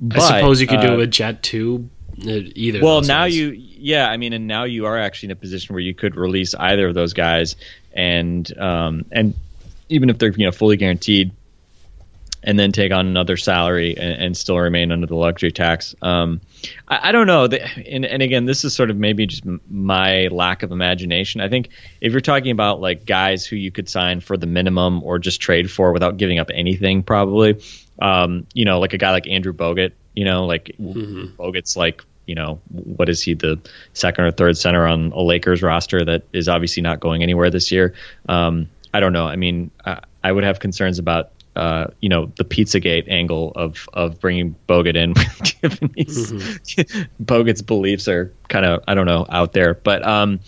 but, 0.02 0.19
I 0.19 0.39
suppose 0.39 0.60
you 0.60 0.67
could 0.67 0.80
uh, 0.80 0.95
do 0.95 1.00
a 1.00 1.08
jet 1.08 1.43
too, 1.43 1.89
either. 2.17 2.82
Well, 2.82 3.02
now 3.02 3.24
ways. 3.24 3.38
you, 3.38 3.50
yeah, 3.50 4.10
I 4.10 4.17
mean, 4.17 4.34
and 4.34 4.47
now 4.47 4.63
you 4.63 4.86
are 4.86 4.97
actually 4.97 5.28
in 5.28 5.32
a 5.32 5.36
position 5.36 5.74
where 5.74 5.82
you 5.82 5.93
could 5.93 6.15
release 6.15 6.54
either 6.56 6.88
of 6.88 6.93
those 6.93 7.13
guys, 7.13 7.56
and 7.93 8.58
um, 8.58 9.06
and 9.12 9.34
even 9.89 10.10
if 10.10 10.17
they're 10.17 10.32
you 10.32 10.45
know 10.45 10.52
fully 10.52 10.78
guaranteed, 10.78 11.32
and 12.43 12.58
then 12.58 12.71
take 12.71 12.91
on 12.91 13.08
another 13.08 13.38
salary 13.38 13.95
and, 13.97 14.24
and 14.24 14.38
still 14.38 14.58
remain 14.58 14.91
under 14.91 15.08
the 15.08 15.15
luxury 15.15 15.52
tax. 15.52 15.95
Um, 16.02 16.41
I, 16.88 17.10
I, 17.10 17.12
don't 17.12 17.28
know, 17.28 17.45
and, 17.45 18.06
and 18.06 18.21
again, 18.21 18.45
this 18.45 18.65
is 18.65 18.74
sort 18.74 18.89
of 18.89 18.97
maybe 18.97 19.28
just 19.28 19.43
my 19.69 20.28
lack 20.28 20.63
of 20.63 20.71
imagination. 20.71 21.41
I 21.41 21.50
think 21.50 21.69
if 22.00 22.12
you're 22.12 22.21
talking 22.21 22.52
about 22.52 22.82
like 22.82 23.06
guys 23.06 23.45
who 23.45 23.56
you 23.56 23.71
could 23.71 23.89
sign 23.89 24.21
for 24.21 24.38
the 24.38 24.47
minimum 24.47 25.04
or 25.04 25.19
just 25.19 25.41
trade 25.41 25.69
for 25.69 25.91
without 25.91 26.17
giving 26.17 26.39
up 26.39 26.50
anything, 26.54 27.04
probably, 27.04 27.62
um, 28.02 28.47
you 28.54 28.65
know, 28.65 28.80
like 28.80 28.93
a 28.93 28.97
guy 28.97 29.12
like 29.12 29.28
Andrew 29.28 29.54
Bogut 29.54 29.93
you 30.15 30.26
know, 30.26 30.45
like 30.45 30.76
mm-hmm. 30.80 31.36
Bogut's 31.41 31.76
like 31.76 32.04
you 32.28 32.36
know 32.36 32.62
what 32.69 33.10
is 33.10 33.21
he 33.21 33.34
the 33.34 33.60
second 33.93 34.26
or 34.26 34.32
third 34.32 34.58
center 34.58 34.88
on 34.88 35.12
a 35.12 35.21
Lakers 35.21 35.62
roster 35.62 36.06
that 36.06 36.24
is 36.34 36.47
obviously 36.47 36.82
not 36.82 37.00
going 37.00 37.24
anywhere 37.24 37.50
this 37.50 37.71
year. 37.71 37.93
Um, 38.30 38.69
I 38.93 39.00
don't 39.00 39.13
know. 39.13 39.26
I 39.26 39.36
mean, 39.36 39.71
I, 39.86 40.02
I 40.24 40.32
would 40.32 40.43
have 40.43 40.60
concerns 40.60 41.00
about 41.00 41.32
uh, 41.56 41.88
you 42.00 42.10
know 42.10 42.32
the 42.38 42.45
Pizzagate 42.45 43.10
angle 43.10 43.52
of 43.56 43.88
of 43.93 44.19
bringing 44.19 44.56
Bogut 44.67 44.95
in, 44.95 45.13
given 45.62 45.91
these 45.93 46.32
mm-hmm. 46.32 47.02
Bogut's 47.24 47.62
beliefs 47.62 48.08
are 48.08 48.34
kind 48.47 48.65
of 48.65 48.84
I 48.88 48.95
don't 48.95 49.06
know 49.06 49.26
out 49.30 49.54
there, 49.54 49.74
but 49.74 50.06
um, 50.06 50.39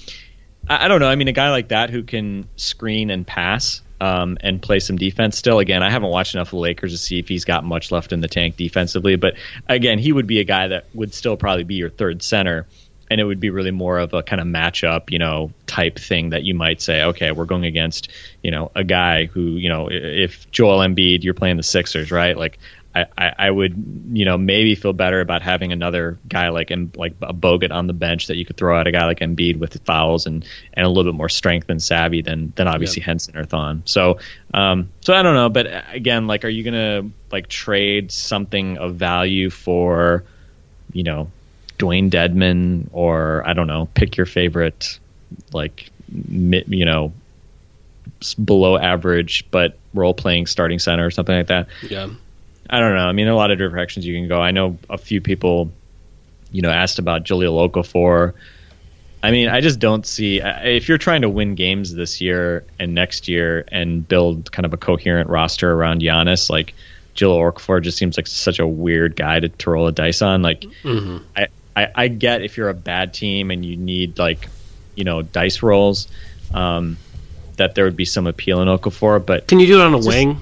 I, 0.70 0.86
I, 0.86 0.88
don't 0.88 1.00
know. 1.00 1.10
I 1.10 1.16
mean, 1.16 1.28
a 1.28 1.34
guy 1.34 1.50
like 1.52 1.70
that 1.70 1.90
who 1.90 2.04
can 2.04 2.48
screen 2.56 3.10
and 3.10 3.28
pass 3.28 3.82
um, 4.04 4.38
and 4.42 4.62
play 4.62 4.82
some 4.82 4.98
defense 4.98 5.38
still. 5.38 5.60
Again, 5.60 5.82
I 5.82 5.90
haven't 5.90 6.10
watched 6.10 6.36
enough 6.36 6.48
of 6.48 6.52
the 6.52 6.58
Lakers 6.58 6.92
to 6.92 6.98
see 6.98 7.20
if 7.20 7.30
he's 7.30 7.46
got 7.46 7.64
much 7.64 7.90
left 7.90 8.12
in 8.12 8.20
the 8.20 8.28
tank 8.28 8.58
defensively, 8.58 9.16
but 9.16 9.36
again, 9.70 9.98
he 9.98 10.12
would 10.12 10.28
be 10.28 10.42
a 10.42 10.44
guy 10.44 10.68
that 10.68 10.88
would 10.94 11.14
still 11.14 11.38
probably 11.38 11.64
be 11.64 11.76
your 11.76 11.90
third 11.90 12.22
center. 12.22 12.68
And 13.10 13.22
it 13.22 13.26
would 13.26 13.40
be 13.40 13.52
really 13.52 13.72
more 13.72 14.00
of 14.00 14.14
a 14.14 14.24
kind 14.24 14.42
of 14.42 14.48
matchup, 14.48 15.12
you 15.12 15.20
know, 15.20 15.52
type 15.68 16.00
thing 16.00 16.32
that 16.32 16.44
you 16.44 16.56
might 16.56 16.82
say, 16.82 17.04
okay, 17.04 17.32
we're 17.32 17.46
going 17.46 17.66
against, 17.66 18.10
you 18.42 18.50
know, 18.50 18.72
a 18.76 18.84
guy 18.84 19.26
who, 19.26 19.42
you 19.42 19.70
know, 19.70 19.88
if 19.92 20.50
Joel 20.52 20.80
Embiid, 20.80 21.24
you're 21.24 21.36
playing 21.36 21.58
the 21.58 21.64
Sixers, 21.64 22.12
right? 22.12 22.36
Like 22.36 22.58
I, 22.96 23.34
I, 23.40 23.52
would 23.52 24.12
you 24.12 24.24
know 24.24 24.38
maybe 24.38 24.76
feel 24.76 24.94
better 24.94 25.20
about 25.20 25.42
having 25.42 25.72
another 25.72 26.20
guy 26.28 26.50
like 26.50 26.72
like 26.96 27.16
a 27.22 27.34
Bogut 27.34 27.72
on 27.72 27.88
the 27.88 27.94
bench 27.94 28.28
that 28.28 28.38
you 28.38 28.46
could 28.46 28.56
throw 28.56 28.78
out 28.78 28.86
a 28.86 28.92
guy 28.92 29.06
like 29.06 29.20
Embiid 29.20 29.58
with 29.58 29.84
fouls 29.84 30.28
and 30.28 30.46
and 30.74 30.86
a 30.86 30.90
little 30.90 31.12
bit 31.12 31.18
more 31.18 31.30
strength 31.30 31.70
and 31.70 31.82
savvy 31.82 32.22
than 32.22 32.54
than 32.56 32.68
obviously. 32.68 33.02
Henson 33.02 33.36
or 33.36 33.46
Thon. 33.46 33.82
So 33.86 34.20
um 34.54 34.90
so 35.02 35.14
I 35.14 35.24
don't 35.24 35.34
know, 35.34 35.50
but 35.50 35.68
again, 35.92 36.28
like 36.28 36.46
are 36.46 36.50
you 36.50 36.64
gonna 36.64 37.10
like 37.32 37.48
trade 37.48 38.12
something 38.12 38.78
of 38.78 38.96
value 38.96 39.50
for 39.50 40.24
you 40.92 41.04
know 41.04 41.32
Dewayne 41.80 42.12
Dedmon 42.12 42.90
or 42.92 43.44
I 43.46 43.54
don't 43.54 43.68
know, 43.68 43.90
pick 43.96 44.18
your 44.18 44.28
favorite 44.28 45.00
like 45.52 45.90
you 46.12 46.86
know 46.86 47.12
below 48.44 48.78
average 48.78 49.50
but 49.50 49.80
role 49.96 50.14
playing 50.14 50.46
starting 50.46 50.78
center 50.78 51.08
or 51.08 51.12
something 51.12 51.36
like 51.36 51.48
that. 51.48 51.68
Yeah. 51.82 52.10
I 52.70 52.80
don't 52.80 52.96
know. 52.96 53.06
I 53.06 53.12
mean, 53.12 53.28
a 53.28 53.36
lot 53.36 53.52
of 53.52 53.58
directions 53.58 54.06
you 54.06 54.16
can 54.16 54.28
go. 54.28 54.42
I 54.42 54.52
know 54.52 54.78
a 54.90 54.98
few 54.98 55.22
people, 55.22 55.72
you 56.52 56.62
know, 56.62 56.70
asked 56.70 57.00
about 57.00 57.24
Jahlil 57.24 57.70
Okafor. 57.70 58.34
I 59.22 59.32
mean, 59.32 59.48
I 59.48 59.62
just 59.62 59.80
don't 59.80 60.06
see 60.06 60.42
if 60.44 60.90
you're 60.90 60.98
trying 60.98 61.22
to 61.22 61.30
win 61.30 61.56
games 61.56 61.94
this 61.94 62.20
year 62.20 62.66
and 62.78 62.94
next 62.94 63.28
year 63.28 63.66
and 63.70 64.06
build 64.06 64.52
kind 64.52 64.66
of 64.66 64.74
a 64.74 64.78
coherent 64.78 65.30
roster 65.30 65.72
around 65.72 66.02
Giannis, 66.02 66.50
like 66.50 66.74
Jahlil 67.16 67.54
Okafor 67.54 67.82
just 67.82 67.98
seems 67.98 68.18
like 68.18 68.28
such 68.28 68.60
a 68.60 68.68
weird 68.68 69.16
guy 69.16 69.40
to, 69.40 69.50
to 69.50 69.70
roll 69.70 69.88
a 69.88 69.92
dice 69.92 70.22
on. 70.22 70.42
Like, 70.42 70.62
mm-hmm. 70.62 71.18
I, 71.36 71.48
I, 71.76 71.92
I, 71.96 72.08
get 72.08 72.42
if 72.42 72.58
you're 72.58 72.70
a 72.70 72.74
bad 72.74 73.14
team 73.14 73.52
and 73.52 73.66
you 73.66 73.78
need 73.78 74.20
like, 74.20 74.50
you 74.96 75.04
know, 75.04 75.22
dice 75.22 75.64
rolls, 75.64 76.08
um, 76.54 76.98
that 77.58 77.76
there 77.76 77.86
would 77.86 77.96
be 77.96 78.06
some 78.06 78.28
appeal 78.28 78.62
in 78.62 78.68
Okafor. 78.68 79.26
But 79.26 79.48
can 79.48 79.60
you 79.60 79.68
do 79.68 79.80
it 79.80 79.84
on 79.84 79.94
a 79.94 80.00
wing? 80.00 80.42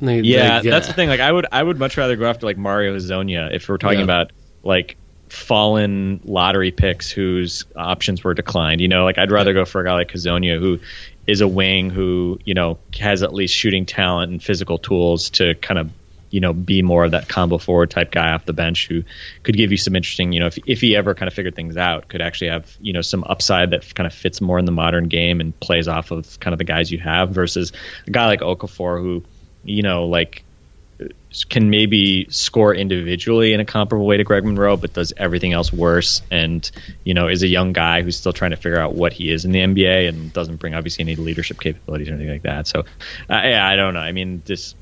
They, 0.00 0.20
yeah, 0.20 0.60
they, 0.60 0.68
yeah, 0.68 0.74
that's 0.74 0.86
the 0.86 0.92
thing. 0.92 1.08
Like, 1.08 1.20
I 1.20 1.30
would, 1.30 1.46
I 1.50 1.62
would 1.62 1.78
much 1.78 1.96
rather 1.96 2.16
go 2.16 2.26
after 2.26 2.46
like 2.46 2.56
Mario 2.56 2.96
Hezonja 2.96 3.52
if 3.52 3.68
we're 3.68 3.78
talking 3.78 3.98
yeah. 3.98 4.04
about 4.04 4.32
like 4.62 4.96
fallen 5.28 6.20
lottery 6.24 6.70
picks 6.70 7.10
whose 7.10 7.64
options 7.76 8.22
were 8.24 8.34
declined. 8.34 8.80
You 8.80 8.88
know, 8.88 9.04
like 9.04 9.18
I'd 9.18 9.30
rather 9.30 9.52
go 9.52 9.64
for 9.64 9.80
a 9.80 9.84
guy 9.84 9.94
like 9.94 10.12
Hezonja 10.12 10.58
who 10.58 10.80
is 11.26 11.40
a 11.40 11.48
wing 11.48 11.90
who 11.90 12.38
you 12.44 12.54
know 12.54 12.78
has 12.98 13.22
at 13.22 13.32
least 13.32 13.54
shooting 13.54 13.86
talent 13.86 14.32
and 14.32 14.42
physical 14.42 14.78
tools 14.78 15.30
to 15.30 15.54
kind 15.56 15.78
of 15.78 15.90
you 16.30 16.40
know 16.40 16.52
be 16.52 16.82
more 16.82 17.04
of 17.04 17.12
that 17.12 17.28
combo 17.28 17.58
forward 17.58 17.90
type 17.90 18.10
guy 18.10 18.32
off 18.32 18.44
the 18.44 18.52
bench 18.52 18.86
who 18.88 19.02
could 19.42 19.56
give 19.56 19.70
you 19.70 19.76
some 19.76 19.96
interesting 19.96 20.32
you 20.32 20.40
know 20.40 20.46
if, 20.46 20.58
if 20.66 20.80
he 20.80 20.96
ever 20.96 21.14
kind 21.14 21.26
of 21.28 21.34
figured 21.34 21.54
things 21.54 21.76
out 21.76 22.08
could 22.08 22.20
actually 22.20 22.48
have 22.48 22.76
you 22.80 22.92
know 22.92 23.00
some 23.00 23.24
upside 23.24 23.70
that 23.70 23.94
kind 23.94 24.06
of 24.06 24.12
fits 24.12 24.40
more 24.40 24.58
in 24.58 24.64
the 24.64 24.72
modern 24.72 25.08
game 25.08 25.40
and 25.40 25.58
plays 25.60 25.88
off 25.88 26.10
of 26.10 26.38
kind 26.40 26.52
of 26.52 26.58
the 26.58 26.64
guys 26.64 26.90
you 26.90 26.98
have 26.98 27.30
versus 27.30 27.72
a 28.06 28.10
guy 28.10 28.26
like 28.26 28.40
Okafor 28.40 29.00
who 29.00 29.22
you 29.64 29.82
know, 29.82 30.06
like 30.06 30.44
can 31.48 31.70
maybe 31.70 32.26
score 32.30 32.74
individually 32.74 33.52
in 33.52 33.60
a 33.60 33.64
comparable 33.64 34.06
way 34.06 34.16
to 34.16 34.24
Greg 34.24 34.44
Monroe, 34.44 34.76
but 34.76 34.92
does 34.92 35.12
everything 35.16 35.52
else 35.52 35.72
worse. 35.72 36.22
And 36.30 36.68
you 37.04 37.14
know, 37.14 37.28
is 37.28 37.42
a 37.42 37.48
young 37.48 37.72
guy 37.72 38.02
who's 38.02 38.16
still 38.16 38.32
trying 38.32 38.50
to 38.50 38.56
figure 38.56 38.80
out 38.80 38.94
what 38.94 39.12
he 39.12 39.30
is 39.30 39.44
in 39.44 39.52
the 39.52 39.60
NBA 39.60 40.08
and 40.08 40.32
doesn't 40.32 40.56
bring 40.56 40.74
obviously 40.74 41.02
any 41.02 41.16
leadership 41.16 41.60
capabilities 41.60 42.08
or 42.08 42.14
anything 42.14 42.30
like 42.30 42.42
that. 42.42 42.66
So, 42.66 42.80
uh, 42.80 42.84
yeah, 43.44 43.66
I 43.66 43.76
don't 43.76 43.94
know. 43.94 44.00
I 44.00 44.12
mean, 44.12 44.42
this 44.44 44.74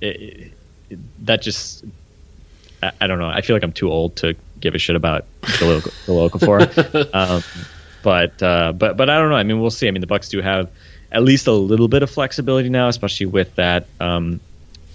it, 0.00 0.52
it, 0.90 0.98
that 1.26 1.42
just 1.42 1.84
I, 2.82 2.92
I, 3.00 3.06
don't 3.06 3.18
know. 3.18 3.28
I 3.28 3.40
feel 3.40 3.56
like 3.56 3.64
I'm 3.64 3.72
too 3.72 3.90
old 3.90 4.16
to 4.16 4.36
give 4.60 4.74
a 4.74 4.78
shit 4.78 4.96
about 4.96 5.24
the 5.42 5.92
local 6.06 6.38
for. 6.38 6.60
um, 7.16 7.42
but 8.02 8.42
uh, 8.42 8.72
but 8.72 8.96
but 8.96 9.10
I 9.10 9.18
don't 9.18 9.30
know. 9.30 9.36
I 9.36 9.42
mean, 9.42 9.60
we'll 9.60 9.70
see. 9.70 9.88
I 9.88 9.90
mean, 9.90 10.02
the 10.02 10.06
Bucks 10.06 10.28
do 10.28 10.40
have 10.42 10.70
at 11.14 11.22
least 11.22 11.46
a 11.46 11.52
little 11.52 11.88
bit 11.88 12.02
of 12.02 12.10
flexibility 12.10 12.68
now, 12.68 12.88
especially 12.88 13.26
with 13.26 13.54
that 13.54 13.86
um, 14.00 14.40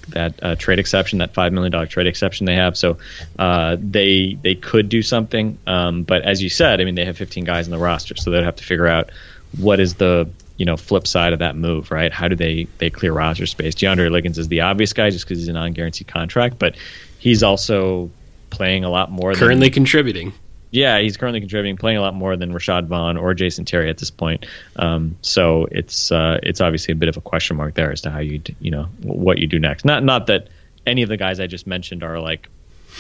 that 0.10 0.44
uh, 0.44 0.56
trade 0.56 0.80
exception, 0.80 1.20
that 1.20 1.34
five 1.34 1.54
million 1.54 1.72
dollar 1.72 1.88
trade 1.88 2.08
exception 2.08 2.46
they 2.46 2.56
have. 2.56 2.78
So 2.78 2.98
uh, 3.40 3.78
they 3.80 4.38
they 4.42 4.56
could 4.56 4.90
do 4.90 5.02
something, 5.02 5.58
um, 5.66 6.04
but 6.04 6.24
as 6.24 6.44
you 6.44 6.50
said, 6.50 6.82
I 6.82 6.84
mean 6.84 6.96
they 6.96 7.06
have 7.06 7.18
15 7.18 7.46
guys 7.46 7.68
in 7.68 7.72
the 7.72 7.80
roster, 7.80 8.16
so 8.16 8.32
they'd 8.32 8.44
have 8.44 8.58
to 8.58 8.64
figure 8.64 8.88
out 8.88 9.10
what 9.58 9.80
is 9.80 9.96
the 9.96 10.30
you 10.58 10.66
know 10.66 10.76
flip 10.76 11.08
side 11.08 11.32
of 11.32 11.40
that 11.40 11.56
move, 11.56 11.90
right? 11.90 12.12
How 12.12 12.28
do 12.28 12.36
they 12.36 12.68
they 12.78 12.90
clear 12.90 13.14
roster 13.14 13.46
space? 13.46 13.76
DeAndre 13.76 14.12
Liggins 14.12 14.38
is 14.38 14.50
the 14.50 14.62
obvious 14.62 14.94
guy 14.94 15.10
just 15.10 15.26
because 15.26 15.40
he's 15.40 15.48
a 15.48 15.54
non 15.54 15.72
guaranteed 15.72 16.08
contract, 16.08 16.60
but 16.60 16.76
he's 17.18 17.44
also 17.44 18.12
playing 18.50 18.84
a 18.84 18.90
lot 18.90 19.10
more. 19.10 19.34
Currently 19.34 19.68
than, 19.68 19.74
contributing. 19.74 20.34
Yeah, 20.72 21.00
he's 21.00 21.18
currently 21.18 21.40
contributing, 21.40 21.78
playing 21.78 21.98
a 21.98 22.02
lot 22.02 22.14
more 22.14 22.38
than 22.38 22.54
Rashad 22.54 22.86
Vaughn 22.86 23.18
or 23.18 23.34
Jason 23.34 23.66
Terry 23.66 23.90
at 23.90 23.98
this 23.98 24.12
point. 24.12 24.46
Um, 24.76 25.18
so 25.22 25.68
it's 25.72 26.12
uh, 26.12 26.40
it's 26.44 26.62
obviously 26.62 26.92
a 26.92 26.96
bit 26.96 27.10
of 27.10 27.18
a 27.18 27.22
question 27.22 27.58
mark 27.58 27.74
there 27.74 27.92
as 27.92 28.02
to 28.02 28.12
how 28.12 28.20
you 28.20 28.42
you 28.60 28.72
know 28.72 28.84
what 29.02 29.40
you 29.40 29.48
do 29.48 29.58
next. 29.58 29.84
Not 29.84 30.04
not 30.04 30.28
that 30.28 30.48
any 30.86 31.02
of 31.02 31.10
the 31.10 31.18
guys 31.18 31.40
I 31.40 31.48
just 31.48 31.66
mentioned 31.66 32.04
are 32.04 32.20
like 32.20 32.50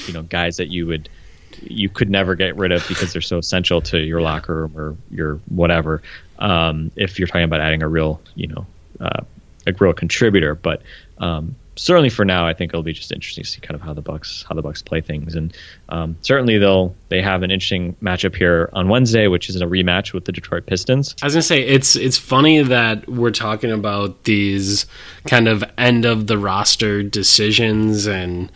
you 0.07 0.13
know 0.13 0.23
guys 0.23 0.57
that 0.57 0.69
you 0.69 0.87
would 0.87 1.09
you 1.61 1.89
could 1.89 2.09
never 2.09 2.35
get 2.35 2.55
rid 2.55 2.71
of 2.71 2.87
because 2.87 3.13
they're 3.13 3.21
so 3.21 3.37
essential 3.37 3.81
to 3.81 3.99
your 3.99 4.21
locker 4.21 4.55
room 4.55 4.77
or 4.77 4.97
your 5.11 5.35
whatever. 5.47 6.01
Um, 6.39 6.91
if 6.95 7.19
you're 7.19 7.27
talking 7.27 7.43
about 7.43 7.61
adding 7.61 7.83
a 7.83 7.87
real 7.87 8.19
you 8.33 8.47
know 8.47 8.65
uh, 8.99 9.21
a 9.67 9.73
real 9.73 9.93
contributor, 9.93 10.55
but 10.55 10.81
um, 11.19 11.55
certainly 11.79 12.09
for 12.09 12.25
now, 12.25 12.45
I 12.45 12.53
think 12.53 12.71
it'll 12.71 12.83
be 12.83 12.93
just 12.93 13.11
interesting 13.11 13.43
to 13.43 13.49
see 13.49 13.61
kind 13.61 13.75
of 13.75 13.81
how 13.81 13.93
the 13.93 14.01
Bucks 14.01 14.45
how 14.47 14.55
the 14.55 14.61
Bucks 14.61 14.81
play 14.81 15.01
things, 15.01 15.35
and 15.35 15.55
um, 15.89 16.17
certainly 16.21 16.57
they'll 16.57 16.95
they 17.07 17.21
have 17.21 17.41
an 17.43 17.51
interesting 17.51 17.95
matchup 18.01 18.35
here 18.35 18.69
on 18.73 18.89
Wednesday, 18.89 19.27
which 19.27 19.49
is 19.49 19.55
a 19.61 19.65
rematch 19.65 20.13
with 20.13 20.25
the 20.25 20.31
Detroit 20.31 20.65
Pistons. 20.65 21.15
I 21.21 21.25
was 21.25 21.33
gonna 21.33 21.43
say 21.43 21.61
it's 21.61 21.95
it's 21.95 22.17
funny 22.17 22.61
that 22.61 23.07
we're 23.07 23.31
talking 23.31 23.71
about 23.71 24.25
these 24.25 24.85
kind 25.25 25.47
of 25.47 25.63
end 25.77 26.05
of 26.05 26.27
the 26.27 26.37
roster 26.37 27.01
decisions 27.01 28.05
and 28.05 28.51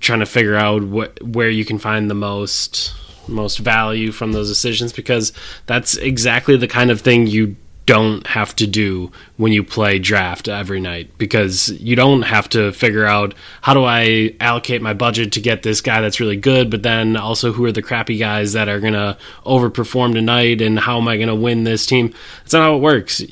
trying 0.00 0.20
to 0.20 0.26
figure 0.26 0.56
out 0.56 0.82
what 0.82 1.22
where 1.22 1.50
you 1.50 1.64
can 1.64 1.78
find 1.78 2.10
the 2.10 2.14
most 2.14 2.94
most 3.28 3.58
value 3.58 4.12
from 4.12 4.32
those 4.32 4.48
decisions 4.48 4.92
because 4.92 5.32
that's 5.66 5.96
exactly 5.96 6.56
the 6.56 6.68
kind 6.68 6.90
of 6.90 7.00
thing 7.00 7.26
you 7.26 7.56
don't 7.86 8.26
have 8.26 8.54
to 8.56 8.66
do 8.66 9.10
when 9.36 9.52
you 9.52 9.62
play 9.62 9.98
draft 9.98 10.48
every 10.48 10.80
night 10.80 11.16
because 11.18 11.68
you 11.80 11.96
don't 11.96 12.22
have 12.22 12.48
to 12.48 12.72
figure 12.72 13.06
out 13.06 13.34
how 13.62 13.74
do 13.74 13.84
I 13.84 14.34
allocate 14.40 14.82
my 14.82 14.92
budget 14.92 15.32
to 15.32 15.40
get 15.40 15.62
this 15.62 15.80
guy 15.80 16.00
that's 16.00 16.20
really 16.20 16.36
good, 16.36 16.70
but 16.70 16.82
then 16.82 17.16
also 17.16 17.52
who 17.52 17.64
are 17.64 17.72
the 17.72 17.82
crappy 17.82 18.18
guys 18.18 18.52
that 18.54 18.68
are 18.68 18.80
going 18.80 18.92
to 18.92 19.16
overperform 19.44 20.12
tonight 20.12 20.60
and 20.60 20.78
how 20.78 20.98
am 20.98 21.08
I 21.08 21.16
going 21.16 21.28
to 21.28 21.34
win 21.34 21.64
this 21.64 21.86
team? 21.86 22.12
That's 22.42 22.52
not 22.52 22.62
how 22.62 22.76
it 22.76 22.80
works 22.80 23.22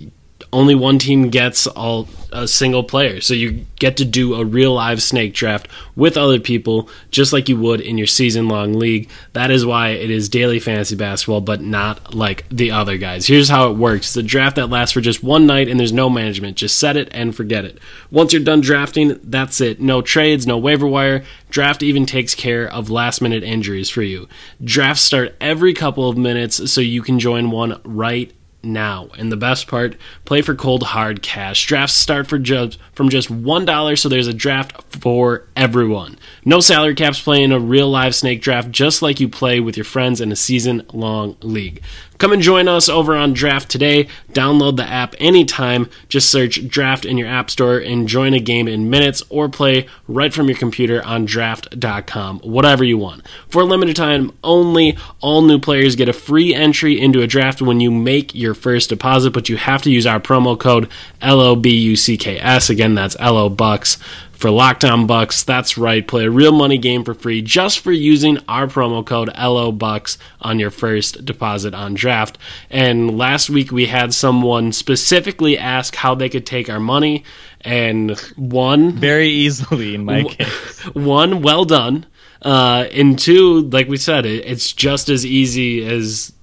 only 0.55 0.75
one 0.75 0.99
team 0.99 1.31
gets 1.31 1.67
all 1.67 2.09
a 2.33 2.49
single 2.49 2.83
player. 2.83 3.21
So 3.21 3.35
you 3.35 3.67
get 3.77 3.97
to 3.99 4.05
do 4.05 4.35
a 4.35 4.45
real 4.45 4.75
live 4.75 5.03
snake 5.03 5.35
draft 5.35 5.69
with 5.95 6.17
other 6.17 6.41
people, 6.41 6.89
just 7.11 7.33
like 7.33 7.49
you 7.49 7.57
would 7.57 7.81
in 7.81 7.97
your 7.97 8.07
season 8.07 8.49
long 8.49 8.75
league. 8.75 9.09
That 9.33 9.51
is 9.51 9.65
why 9.65 9.91
it 9.91 10.11
is 10.11 10.29
daily 10.29 10.59
fantasy 10.59 10.97
basketball, 10.97 11.41
but 11.41 11.61
not 11.61 12.15
like 12.15 12.49
the 12.51 12.73
other 12.73 12.99
guys. 12.99 13.27
Here's 13.27 13.49
how 13.49 13.71
it 13.71 13.77
works 13.77 14.09
it's 14.09 14.17
a 14.17 14.23
draft 14.23 14.57
that 14.57 14.69
lasts 14.69 14.93
for 14.93 15.01
just 15.01 15.23
one 15.23 15.47
night 15.47 15.69
and 15.69 15.79
there's 15.79 15.93
no 15.93 16.11
management. 16.11 16.57
Just 16.57 16.79
set 16.79 16.97
it 16.97 17.09
and 17.13 17.35
forget 17.35 17.65
it. 17.65 17.79
Once 18.11 18.33
you're 18.33 18.43
done 18.43 18.61
drafting, 18.61 19.19
that's 19.25 19.61
it. 19.61 19.81
No 19.81 20.03
trades, 20.03 20.47
no 20.47 20.59
waiver 20.59 20.87
wire. 20.87 21.25
Draft 21.51 21.83
even 21.83 22.07
takes 22.07 22.35
care 22.35 22.71
of 22.71 22.91
last 22.91 23.21
minute 23.21 23.43
injuries 23.43 23.91
for 23.91 24.03
you. 24.03 24.29
Drafts 24.63 25.03
start 25.03 25.37
every 25.41 25.73
couple 25.73 26.09
of 26.09 26.17
minutes 26.17 26.71
so 26.71 26.81
you 26.81 27.03
can 27.03 27.19
join 27.19 27.51
one 27.51 27.81
right 27.85 28.33
now. 28.65 29.09
And 29.19 29.31
the 29.31 29.37
best 29.37 29.67
part, 29.67 29.97
play 30.25 30.43
for 30.43 30.55
cold 30.55 30.83
hard 30.83 31.23
cash. 31.23 31.67
Drafts 31.67 31.95
start 31.95 32.27
for 32.27 32.39
just 32.39 32.79
from 32.93 33.09
just 33.09 33.31
one 33.31 33.65
dollar, 33.65 33.97
so 33.97 34.09
there's 34.09 34.27
a 34.27 34.35
draft 34.35 34.83
for 35.01 35.47
everyone. 35.57 36.19
No 36.45 36.61
salary 36.61 36.95
caps 36.95 37.21
playing 37.21 37.53
a 37.53 37.61
real 37.61 37.91
live 37.91 38.15
snake 38.15 38.41
draft 38.41 38.71
just 38.71 39.03
like 39.03 39.21
you 39.21 39.29
play 39.29 39.61
with 39.61 39.77
your 39.77 39.85
friends 39.85 40.21
in 40.21 40.33
a 40.33 40.37
season 40.37 40.83
long 40.93 41.37
league. 41.41 41.83
Come 42.19 42.33
and 42.33 42.43
join 42.43 42.69
us 42.69 42.89
over 42.89 43.17
on 43.17 43.33
Draft 43.33 43.69
today. 43.69 44.09
Download 44.33 44.77
the 44.77 44.89
app 44.89 45.15
anytime. 45.19 45.89
Just 46.09 46.31
search 46.31 46.69
Draft 46.69 47.05
in 47.05 47.19
your 47.19 47.29
app 47.29 47.51
store 47.51 47.79
and 47.79 48.09
join 48.09 48.35
a 48.35 48.41
game 48.41 48.69
in 48.69 48.89
minutes 48.89 49.23
or 49.29 49.49
play 49.49 49.87
right 50.07 50.33
from 50.33 50.49
your 50.49 50.57
computer 50.57 51.05
on 51.05 51.25
draft.com. 51.25 52.41
Whatever 52.41 52.85
you 52.85 52.99
want. 52.99 53.27
For 53.49 53.63
a 53.63 53.65
limited 53.65 53.97
time 53.97 54.33
only, 54.45 54.97
all 55.21 55.43
new 55.43 55.59
players 55.59 55.97
get 55.97 56.09
a 56.09 56.13
free 56.13 56.55
entry 56.55 57.01
into 57.01 57.21
a 57.21 57.27
draft 57.27 57.61
when 57.61 57.81
you 57.81 57.91
make 57.91 58.35
your 58.35 58.55
first 58.55 58.91
deposit, 58.91 59.33
but 59.33 59.49
you 59.49 59.57
have 59.57 59.83
to 59.83 59.91
use 59.91 60.07
our 60.07 60.21
promo 60.21 60.59
code 60.59 60.89
LOBUCKS. 61.21 62.71
Again, 62.71 62.95
that's 62.95 63.19
LO 63.19 63.49
Bucks 63.49 63.99
for 64.45 64.51
Locked 64.51 64.85
On 64.85 65.07
Bucks. 65.07 65.43
That's 65.43 65.79
right, 65.79 66.07
play 66.07 66.27
a 66.27 66.31
real 66.31 66.53
money 66.53 66.77
game 66.77 67.03
for 67.03 67.15
free 67.15 67.41
just 67.41 67.79
for 67.79 67.93
using 67.93 68.37
our 68.47 68.67
promo 68.67 69.03
code 69.03 69.31
LO 69.39 69.73
Bucks 69.73 70.19
on 70.39 70.59
your 70.59 70.71
first 70.71 71.25
deposit 71.25 71.73
on 71.73 71.95
draft. 71.95 72.37
And 72.69 73.17
last 73.17 73.49
week 73.49 73.73
we 73.73 73.87
had 73.87 74.13
someone 74.13 74.73
specifically 74.73 75.57
ask 75.57 75.95
how 75.95 76.15
they 76.15 76.29
could 76.29 76.45
take 76.45 76.69
our 76.69 76.79
money, 76.79 77.25
and 77.63 78.21
one 78.37 78.93
very 78.93 79.31
easily 79.31 79.95
in 79.95 80.05
my 80.05 80.25
case. 80.25 80.81
One, 80.93 81.41
well 81.41 81.65
done. 81.65 82.05
Uh, 82.43 82.87
and 82.93 83.19
two, 83.19 83.63
like 83.71 83.89
we 83.89 83.97
said, 83.97 84.27
it, 84.27 84.45
it's 84.45 84.75
just 84.75 85.09
as 85.09 85.25
easy 85.25 85.87
as 85.87 86.35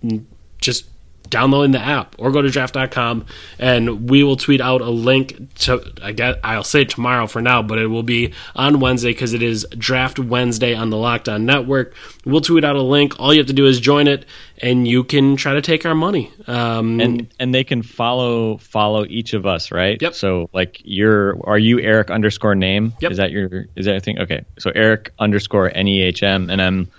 just 0.58 0.86
downloading 1.32 1.72
the 1.72 1.80
app 1.80 2.16
or 2.20 2.30
go 2.30 2.42
to 2.42 2.50
draft.com 2.50 3.26
and 3.58 4.10
we 4.10 4.24
will 4.24 4.36
tweet 4.36 4.62
out 4.62 4.82
a 4.82 4.90
link 4.90 5.56
to 5.56 5.82
I 6.04 6.12
guess 6.12 6.36
I'll 6.44 6.64
say 6.64 6.86
tomorrow 6.86 7.26
for 7.26 7.42
now, 7.42 7.64
but 7.64 7.80
it 7.80 7.88
will 7.88 8.04
be 8.04 8.34
on 8.56 8.80
Wednesday 8.80 9.12
because 9.12 9.34
it 9.34 9.42
is 9.42 9.66
Draft 9.72 10.20
Wednesday 10.20 10.76
on 10.76 10.92
the 10.92 10.98
Locked 10.98 11.28
On 11.30 11.46
Network. 11.46 11.96
We'll 12.26 12.42
tweet 12.42 12.64
out 12.64 12.76
a 12.76 12.82
link. 12.82 13.20
All 13.20 13.34
you 13.34 13.40
have 13.40 13.48
to 13.48 13.54
do 13.54 13.66
is 13.66 13.80
join 13.80 14.08
it 14.08 14.26
and 14.62 14.88
you 14.88 15.04
can 15.04 15.36
try 15.38 15.54
to 15.54 15.62
take 15.62 15.86
our 15.86 15.96
money. 15.96 16.32
Um, 16.46 17.00
and 17.00 17.34
and 17.40 17.56
they 17.56 17.64
can 17.64 17.82
follow 17.82 18.58
follow 18.58 19.06
each 19.06 19.34
of 19.34 19.46
us, 19.46 19.72
right? 19.72 20.00
Yep. 20.00 20.14
So 20.14 20.50
like 20.54 20.82
you're 20.84 21.40
are 21.48 21.58
you 21.58 21.80
Eric 21.80 22.12
underscore 22.12 22.54
Nehm? 22.54 22.94
Yep. 23.00 23.12
Is 23.12 23.18
that 23.18 23.32
your 23.32 23.66
is 23.76 23.86
that 23.86 23.92
your 23.92 24.00
thing? 24.02 24.20
Okay. 24.20 24.46
So 24.60 24.72
Eric 24.76 25.14
underscore 25.18 25.72
N 25.74 25.88
E 25.88 26.04
H 26.04 26.22
M 26.22 26.50
and 26.50 26.62
I'm 26.62 26.92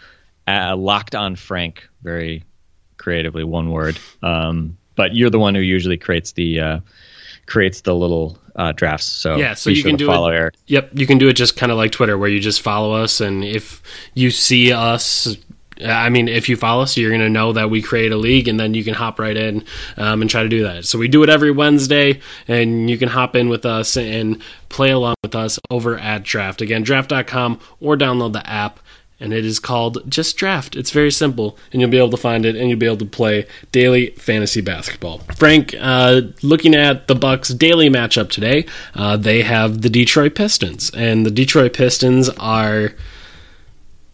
uh, 0.48 0.74
locked 0.76 1.14
on 1.14 1.36
Frank. 1.36 1.88
Very 2.02 2.42
creatively, 3.02 3.44
one 3.44 3.70
word. 3.70 3.98
Um, 4.22 4.78
but 4.94 5.14
you're 5.14 5.30
the 5.30 5.38
one 5.38 5.54
who 5.54 5.60
usually 5.60 5.98
creates 5.98 6.32
the 6.32 6.60
uh, 6.60 6.80
creates 7.46 7.80
the 7.82 7.94
little 7.94 8.38
uh, 8.56 8.72
drafts. 8.72 9.06
So 9.06 9.36
yeah, 9.36 9.54
so 9.54 9.70
you 9.70 9.76
sure 9.76 9.90
can 9.90 9.96
do 9.96 10.06
follow 10.06 10.30
it. 10.30 10.36
Eric. 10.36 10.54
Yep, 10.66 10.90
you 10.94 11.06
can 11.06 11.18
do 11.18 11.28
it 11.28 11.34
just 11.34 11.56
kind 11.56 11.72
of 11.72 11.78
like 11.78 11.92
Twitter, 11.92 12.16
where 12.16 12.28
you 12.28 12.40
just 12.40 12.60
follow 12.60 12.92
us, 12.92 13.20
and 13.20 13.44
if 13.44 13.82
you 14.14 14.30
see 14.30 14.72
us. 14.72 15.36
I 15.84 16.10
mean, 16.10 16.28
if 16.28 16.48
you 16.48 16.56
follow 16.56 16.82
us, 16.82 16.96
you're 16.96 17.10
going 17.10 17.22
to 17.22 17.28
know 17.28 17.54
that 17.54 17.68
we 17.68 17.82
create 17.82 18.12
a 18.12 18.16
league, 18.16 18.46
and 18.46 18.60
then 18.60 18.72
you 18.72 18.84
can 18.84 18.94
hop 18.94 19.18
right 19.18 19.36
in 19.36 19.64
um, 19.96 20.20
and 20.20 20.30
try 20.30 20.44
to 20.44 20.48
do 20.48 20.62
that. 20.62 20.84
So 20.84 20.96
we 20.96 21.08
do 21.08 21.24
it 21.24 21.30
every 21.30 21.50
Wednesday, 21.50 22.20
and 22.46 22.88
you 22.88 22.96
can 22.98 23.08
hop 23.08 23.34
in 23.34 23.48
with 23.48 23.66
us 23.66 23.96
and 23.96 24.40
play 24.68 24.90
along 24.90 25.16
with 25.24 25.34
us 25.34 25.58
over 25.70 25.98
at 25.98 26.22
Draft. 26.22 26.60
Again, 26.60 26.84
draft.com 26.84 27.58
or 27.80 27.96
download 27.96 28.32
the 28.32 28.48
app 28.48 28.78
and 29.22 29.32
it 29.32 29.44
is 29.44 29.60
called 29.60 30.02
Just 30.10 30.36
Draft. 30.36 30.74
It's 30.74 30.90
very 30.90 31.12
simple, 31.12 31.56
and 31.70 31.80
you'll 31.80 31.90
be 31.90 31.98
able 31.98 32.10
to 32.10 32.16
find 32.16 32.44
it, 32.44 32.56
and 32.56 32.68
you'll 32.68 32.78
be 32.78 32.86
able 32.86 32.96
to 32.98 33.06
play 33.06 33.46
daily 33.70 34.10
fantasy 34.16 34.60
basketball. 34.60 35.18
Frank, 35.36 35.74
uh, 35.78 36.22
looking 36.42 36.74
at 36.74 37.06
the 37.06 37.14
Bucks' 37.14 37.50
daily 37.50 37.88
matchup 37.88 38.30
today, 38.30 38.66
uh, 38.94 39.16
they 39.16 39.42
have 39.42 39.82
the 39.82 39.88
Detroit 39.88 40.34
Pistons, 40.34 40.90
and 40.90 41.24
the 41.24 41.30
Detroit 41.30 41.72
Pistons 41.72 42.28
are 42.30 42.94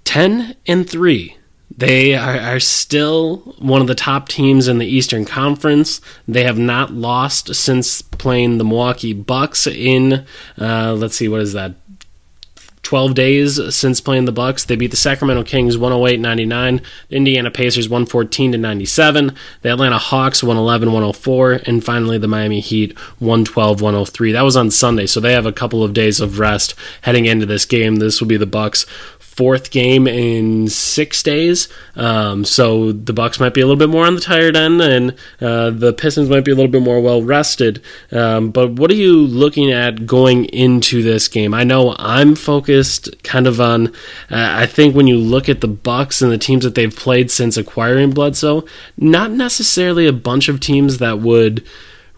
ten 0.05 0.55
and 0.66 0.88
three. 0.88 1.37
They 1.77 2.14
are, 2.14 2.37
are, 2.37 2.61
still 2.61 3.37
one 3.59 3.81
of 3.81 3.87
the 3.87 3.94
top 3.94 4.29
teams 4.29 4.68
in 4.68 4.79
the 4.79 4.87
Eastern 4.87 5.25
Conference. 5.25 6.01
They 6.27 6.42
have 6.42 6.59
not 6.59 6.92
lost 6.92 7.55
since 7.55 8.03
playing 8.03 8.59
the 8.59 8.64
Milwaukee 8.64 9.12
Bucks 9.12 9.66
in, 9.66 10.27
uh, 10.59 10.94
let's 10.94 11.14
see, 11.14 11.29
what 11.29 11.40
is 11.40 11.53
that? 11.53 11.75
12 12.88 13.12
days 13.12 13.77
since 13.77 14.01
playing 14.01 14.24
the 14.24 14.33
Bucks. 14.33 14.64
They 14.64 14.74
beat 14.74 14.90
the 14.90 14.96
Sacramento 14.96 15.44
Kings 15.44 15.77
108-99, 15.77 16.83
the 17.11 17.16
Indiana 17.16 17.51
Pacers 17.51 17.87
114 17.87 18.53
to 18.53 18.57
97, 18.57 19.37
the 19.61 19.68
Atlanta 19.70 19.98
Hawks 19.98 20.40
111-104, 20.40 21.68
and 21.68 21.85
finally 21.85 22.16
the 22.16 22.27
Miami 22.27 22.61
Heat 22.61 22.96
112-103. 23.20 24.33
That 24.33 24.40
was 24.40 24.57
on 24.57 24.70
Sunday, 24.70 25.05
so 25.05 25.20
they 25.20 25.35
have 25.35 25.44
a 25.44 25.53
couple 25.53 25.85
of 25.85 25.92
days 25.92 26.18
of 26.18 26.38
rest 26.38 26.74
heading 27.03 27.27
into 27.27 27.44
this 27.44 27.66
game. 27.66 27.96
This 27.96 28.22
will 28.22 28.29
be 28.29 28.38
the 28.38 28.46
Bucks 28.46 28.87
fourth 29.38 29.70
game 29.70 30.09
in 30.09 30.66
six 30.66 31.22
days. 31.22 31.68
Um, 31.94 32.44
so 32.44 32.90
the 32.90 33.12
Bucks 33.12 33.38
might 33.38 33.55
be 33.55 33.61
a 33.61 33.66
little 33.66 33.79
bit 33.79 33.88
more 33.88 34.05
on 34.05 34.16
the 34.16 34.20
tired 34.20 34.57
end, 34.57 34.81
and 34.81 35.14
uh, 35.40 35.70
the 35.70 35.92
Pistons 35.92 36.29
might 36.29 36.44
be 36.44 36.51
a 36.51 36.57
little 36.57 36.72
bit 36.72 36.83
more 36.83 37.01
well 37.01 37.22
rested. 37.22 37.81
Um, 38.11 38.51
but 38.51 38.72
what 38.72 38.90
are 38.90 38.96
you 38.96 39.16
looking 39.16 39.70
at 39.70 40.07
going 40.07 40.46
into 40.46 41.05
this 41.05 41.29
game? 41.29 41.55
I 41.55 41.62
know 41.62 41.94
I'm 42.01 42.35
focused 42.35 43.22
kind 43.22 43.46
of 43.46 43.61
on. 43.61 43.87
Uh, 44.29 44.51
I 44.62 44.66
think 44.66 44.96
when 44.96 45.07
you 45.07 45.18
look 45.18 45.48
at 45.48 45.61
the 45.61 45.68
Bucks 45.68 46.20
and 46.20 46.33
the 46.33 46.38
teams 46.38 46.64
that 46.64 46.74
they've 46.74 46.94
played 46.94 47.31
since 47.31 47.57
acquiring 47.57 48.11
Bledsoe, 48.11 48.64
not 48.96 49.31
necessarily 49.31 50.09
a 50.09 50.12
bunch 50.12 50.48
of 50.48 50.59
teams 50.59 50.98
that 50.98 51.20
would 51.20 51.64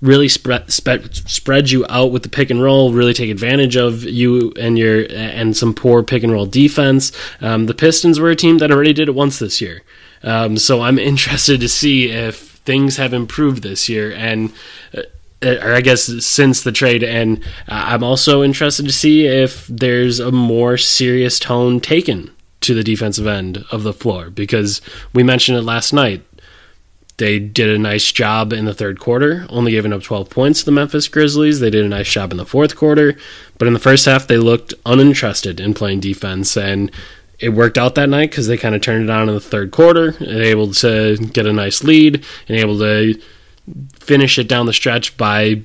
really 0.00 0.28
spread 0.28 0.72
spread 0.72 1.14
spread 1.14 1.70
you 1.70 1.84
out 1.88 2.12
with 2.12 2.22
the 2.22 2.28
pick 2.28 2.50
and 2.50 2.62
roll, 2.62 2.92
really 2.92 3.14
take 3.14 3.30
advantage 3.30 3.76
of 3.76 4.04
you 4.04 4.52
and 4.58 4.78
your 4.78 5.06
and 5.10 5.56
some 5.56 5.74
poor 5.74 6.02
pick 6.02 6.22
and 6.22 6.32
roll 6.32 6.46
defense. 6.46 7.12
Um, 7.40 7.66
the 7.66 7.74
Pistons 7.74 8.18
were 8.18 8.30
a 8.30 8.36
team 8.36 8.58
that 8.58 8.70
already 8.70 8.92
did 8.92 9.08
it 9.08 9.14
once 9.14 9.38
this 9.38 9.60
year, 9.60 9.82
um, 10.22 10.56
so 10.56 10.82
I'm 10.82 10.98
interested 11.10 11.60
to 11.60 11.68
see 11.68 12.10
if 12.10 12.38
things 12.38 12.96
have 12.96 13.12
improved 13.12 13.62
this 13.62 13.88
year 13.88 14.12
and. 14.12 14.52
Uh, 14.96 15.02
or 15.42 15.72
I 15.72 15.80
guess 15.80 16.02
since 16.22 16.64
the 16.64 16.70
trade, 16.70 17.02
and 17.02 17.42
uh, 17.66 17.84
I'm 17.86 18.04
also 18.04 18.42
interested 18.42 18.84
to 18.84 18.92
see 18.92 19.26
if 19.26 19.66
there's 19.68 20.20
a 20.20 20.30
more 20.30 20.76
serious 20.76 21.38
tone 21.38 21.80
taken 21.80 22.30
to 22.60 22.74
the 22.74 22.84
defensive 22.84 23.26
end 23.26 23.64
of 23.70 23.82
the 23.82 23.92
floor 23.92 24.28
because 24.28 24.82
we 25.14 25.22
mentioned 25.22 25.56
it 25.56 25.62
last 25.62 25.92
night 25.92 26.22
they 27.20 27.38
did 27.38 27.68
a 27.68 27.78
nice 27.78 28.10
job 28.10 28.50
in 28.52 28.64
the 28.64 28.72
third 28.72 28.98
quarter, 28.98 29.46
only 29.50 29.72
giving 29.72 29.92
up 29.92 30.02
12 30.02 30.30
points 30.30 30.60
to 30.60 30.64
the 30.64 30.72
Memphis 30.72 31.06
Grizzlies. 31.06 31.60
They 31.60 31.68
did 31.68 31.84
a 31.84 31.88
nice 31.88 32.10
job 32.10 32.32
in 32.32 32.38
the 32.38 32.46
fourth 32.46 32.74
quarter, 32.74 33.14
but 33.58 33.68
in 33.68 33.74
the 33.74 33.78
first 33.78 34.06
half, 34.06 34.26
they 34.26 34.38
looked 34.38 34.72
uninterested 34.86 35.60
in 35.60 35.74
playing 35.74 36.00
defense. 36.00 36.56
And 36.56 36.90
it 37.38 37.50
worked 37.50 37.76
out 37.76 37.94
that 37.96 38.08
night 38.08 38.30
because 38.30 38.46
they 38.46 38.56
kind 38.56 38.74
of 38.74 38.80
turned 38.80 39.04
it 39.04 39.10
on 39.10 39.28
in 39.28 39.34
the 39.34 39.40
third 39.40 39.70
quarter 39.70 40.16
and 40.18 40.28
able 40.28 40.72
to 40.72 41.18
get 41.18 41.46
a 41.46 41.52
nice 41.52 41.84
lead 41.84 42.24
and 42.48 42.56
able 42.56 42.78
to 42.78 43.20
finish 43.98 44.38
it 44.38 44.48
down 44.48 44.64
the 44.64 44.72
stretch 44.72 45.16
by 45.18 45.62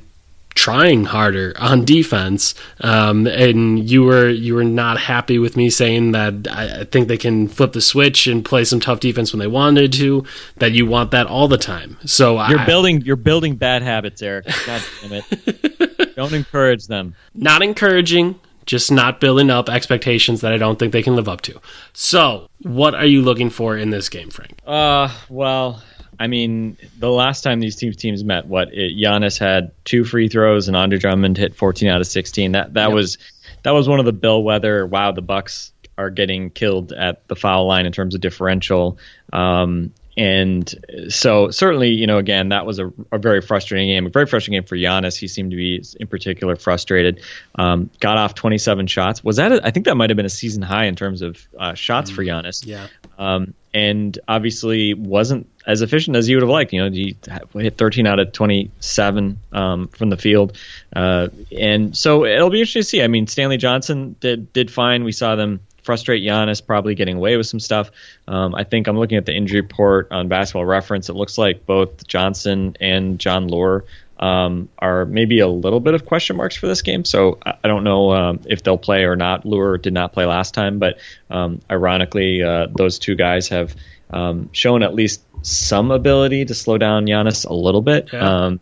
trying 0.56 1.04
harder 1.04 1.54
on 1.60 1.86
defense, 1.86 2.56
um, 2.82 3.28
and 3.28 3.88
you 3.88 4.04
were 4.04 4.30
you 4.30 4.56
were 4.56 4.64
not 4.64 4.98
happy 4.98 5.38
with 5.38 5.56
me 5.56 5.70
saying 5.70 6.14
that 6.14 6.48
I 6.50 6.86
think 6.86 7.08
they 7.08 7.18
can 7.18 7.48
flip 7.48 7.74
the 7.74 7.82
switch 7.82 8.26
and 8.26 8.44
play 8.44 8.64
some 8.64 8.80
tough 8.80 9.00
defense 9.00 9.32
when 9.32 9.40
they 9.40 9.48
wanted 9.48 9.94
to. 9.94 10.26
That 10.58 10.72
you 10.72 10.86
want 10.86 11.12
that 11.12 11.28
all 11.28 11.48
the 11.48 11.58
time. 11.58 11.98
So 12.06 12.34
you're 12.48 12.60
I, 12.60 12.66
building 12.66 13.02
you're 13.02 13.16
building 13.16 13.56
bad 13.56 13.84
habits, 13.84 14.22
Eric. 14.22 14.46
God 14.66 14.82
damn 15.02 15.12
it! 15.14 16.16
Don't 16.16 16.34
encourage 16.34 16.88
them. 16.88 17.16
Not 17.34 17.62
encouraging. 17.62 18.40
Just 18.66 18.92
not 18.92 19.20
building 19.20 19.50
up 19.50 19.70
expectations 19.70 20.42
that 20.42 20.52
I 20.52 20.58
don't 20.58 20.80
think 20.80 20.92
they 20.92 21.04
can 21.04 21.16
live 21.16 21.30
up 21.30 21.42
to. 21.42 21.60
So, 21.94 22.50
what 22.64 22.96
are 22.96 23.06
you 23.06 23.22
looking 23.22 23.50
for 23.50 23.78
in 23.78 23.92
this 23.92 24.10
game, 24.10 24.30
Frank? 24.30 24.60
Uh, 24.66 25.10
well, 25.30 25.84
I 26.20 26.28
mean, 26.28 26.78
the 26.98 27.12
last 27.12 27.42
time 27.42 27.60
these 27.60 27.76
two 27.76 27.92
teams 27.94 28.24
met, 28.24 28.48
what 28.48 28.74
it, 28.74 28.98
Giannis 28.98 29.38
had 29.38 29.72
two 29.84 30.04
free 30.04 30.28
throws 30.28 30.68
and 30.68 30.76
Andre 30.76 30.98
Drummond 30.98 31.38
hit 31.38 31.56
14 31.56 31.90
out 31.90 32.02
of 32.02 32.08
16. 32.08 32.54
That 32.54 32.74
that 32.74 32.88
yep. 32.88 32.94
was 32.94 33.18
that 33.64 33.72
was 33.72 33.88
one 33.88 34.00
of 34.00 34.06
the 34.06 34.14
bellwether. 34.14 34.86
Wow, 34.86 35.12
the 35.12 35.22
Bucks 35.22 35.72
are 35.98 36.10
getting 36.10 36.50
killed 36.50 36.92
at 36.92 37.28
the 37.28 37.36
foul 37.36 37.68
line 37.68 37.86
in 37.86 37.92
terms 37.92 38.16
of 38.16 38.22
differential. 38.22 38.98
Um, 39.32 39.94
and 40.18 40.74
so 41.10 41.50
certainly, 41.50 41.90
you 41.90 42.08
know, 42.08 42.18
again, 42.18 42.50
that 42.50 42.66
was 42.66 42.80
a, 42.80 42.92
a, 43.12 43.18
very 43.18 43.42
frustrating 43.42 43.90
game, 43.90 44.06
a 44.06 44.10
very 44.10 44.26
frustrating 44.26 44.62
game 44.62 44.66
for 44.66 44.78
Giannis. 44.78 45.18
He 45.18 45.28
seemed 45.28 45.52
to 45.52 45.58
be 45.58 45.84
in 46.00 46.08
particular 46.08 46.56
frustrated. 46.56 47.22
Um, 47.56 47.90
got 48.00 48.18
off 48.18 48.34
27 48.34 48.88
shots. 48.88 49.24
Was 49.26 49.36
that? 49.36 49.52
A, 49.52 49.66
I 49.66 49.72
think 49.72 49.88
that 49.88 49.96
might 49.96 50.10
have 50.10 50.16
been 50.16 50.26
a 50.26 50.30
season 50.30 50.62
high 50.62 50.86
in 50.86 50.96
terms 50.96 51.22
of 51.22 51.46
uh, 51.60 51.74
shots 51.74 52.12
mm, 52.12 52.16
for 52.16 52.24
Giannis. 52.24 52.66
Yeah. 52.66 52.88
Um, 53.18 53.54
and 53.74 54.18
obviously 54.26 54.94
wasn't 54.94 55.50
as 55.68 55.82
efficient 55.82 56.16
as 56.16 56.30
you 56.30 56.38
would 56.38 56.44
have 56.44 56.50
liked. 56.50 56.72
You 56.72 56.84
know, 56.84 56.92
he 56.92 57.18
hit 57.54 57.78
13 57.78 58.08
out 58.08 58.20
of 58.20 58.32
27 58.32 59.38
um, 59.52 59.88
from 59.90 60.10
the 60.10 60.18
field, 60.18 60.58
uh, 60.96 61.28
and 61.52 61.96
so 61.96 62.24
it'll 62.24 62.50
be 62.50 62.60
interesting 62.60 62.84
to 62.84 62.88
see. 62.88 63.04
I 63.04 63.08
mean, 63.08 63.28
Stanley 63.28 63.58
Johnson 63.58 64.16
did 64.22 64.54
did 64.54 64.72
fine. 64.72 65.04
We 65.04 65.12
saw 65.12 65.36
them 65.36 65.60
frustrate 65.86 66.24
Giannis, 66.24 66.66
probably 66.66 66.96
getting 66.96 67.18
away 67.18 67.38
with 67.38 67.46
some 67.46 67.60
stuff. 67.60 67.92
Um, 68.28 68.56
I 68.56 68.64
think 68.64 68.88
I'm 68.88 68.98
looking 68.98 69.18
at 69.18 69.26
the 69.26 69.34
injury 69.34 69.62
report 69.62 70.08
on 70.12 70.28
Basketball 70.28 70.66
Reference. 70.66 71.10
It 71.10 71.14
looks 71.14 71.38
like 71.38 71.66
both 71.66 72.08
Johnson 72.08 72.76
and 72.82 73.20
John 73.20 73.48
Leuer 73.48 73.84
um, 74.20 74.68
are 74.80 75.06
maybe 75.06 75.40
a 75.40 75.48
little 75.48 75.80
bit 75.80 75.94
of 75.94 76.06
question 76.06 76.38
marks 76.38 76.56
for 76.56 76.66
this 76.68 76.82
game. 76.82 77.06
So 77.06 77.38
I, 77.46 77.68
don't 77.68 77.84
know 77.84 78.12
um, 78.12 78.40
if 78.46 78.64
they'll 78.64 78.78
play 78.78 79.04
or 79.04 79.16
not. 79.16 79.44
Leuer 79.44 79.80
did 79.80 79.94
not 79.94 80.12
play 80.12 80.26
last 80.26 80.56
time, 80.56 80.80
but 80.80 80.98
um, 81.30 81.62
ironically, 81.70 82.42
uh, 82.42 82.68
those 82.76 82.98
two 82.98 83.16
guys 83.16 83.50
have 83.50 83.76
um, 84.10 84.50
shown 84.54 84.82
at 84.82 84.96
least 84.96 85.22
some 85.44 85.92
ability 85.92 86.46
to 86.46 86.56
slow 86.56 86.80
down 86.80 87.06
Giannis 87.06 87.46
a 87.46 87.54
little 87.54 87.82
bit. 87.82 88.10
Yeah. 88.12 88.46
Um, 88.46 88.60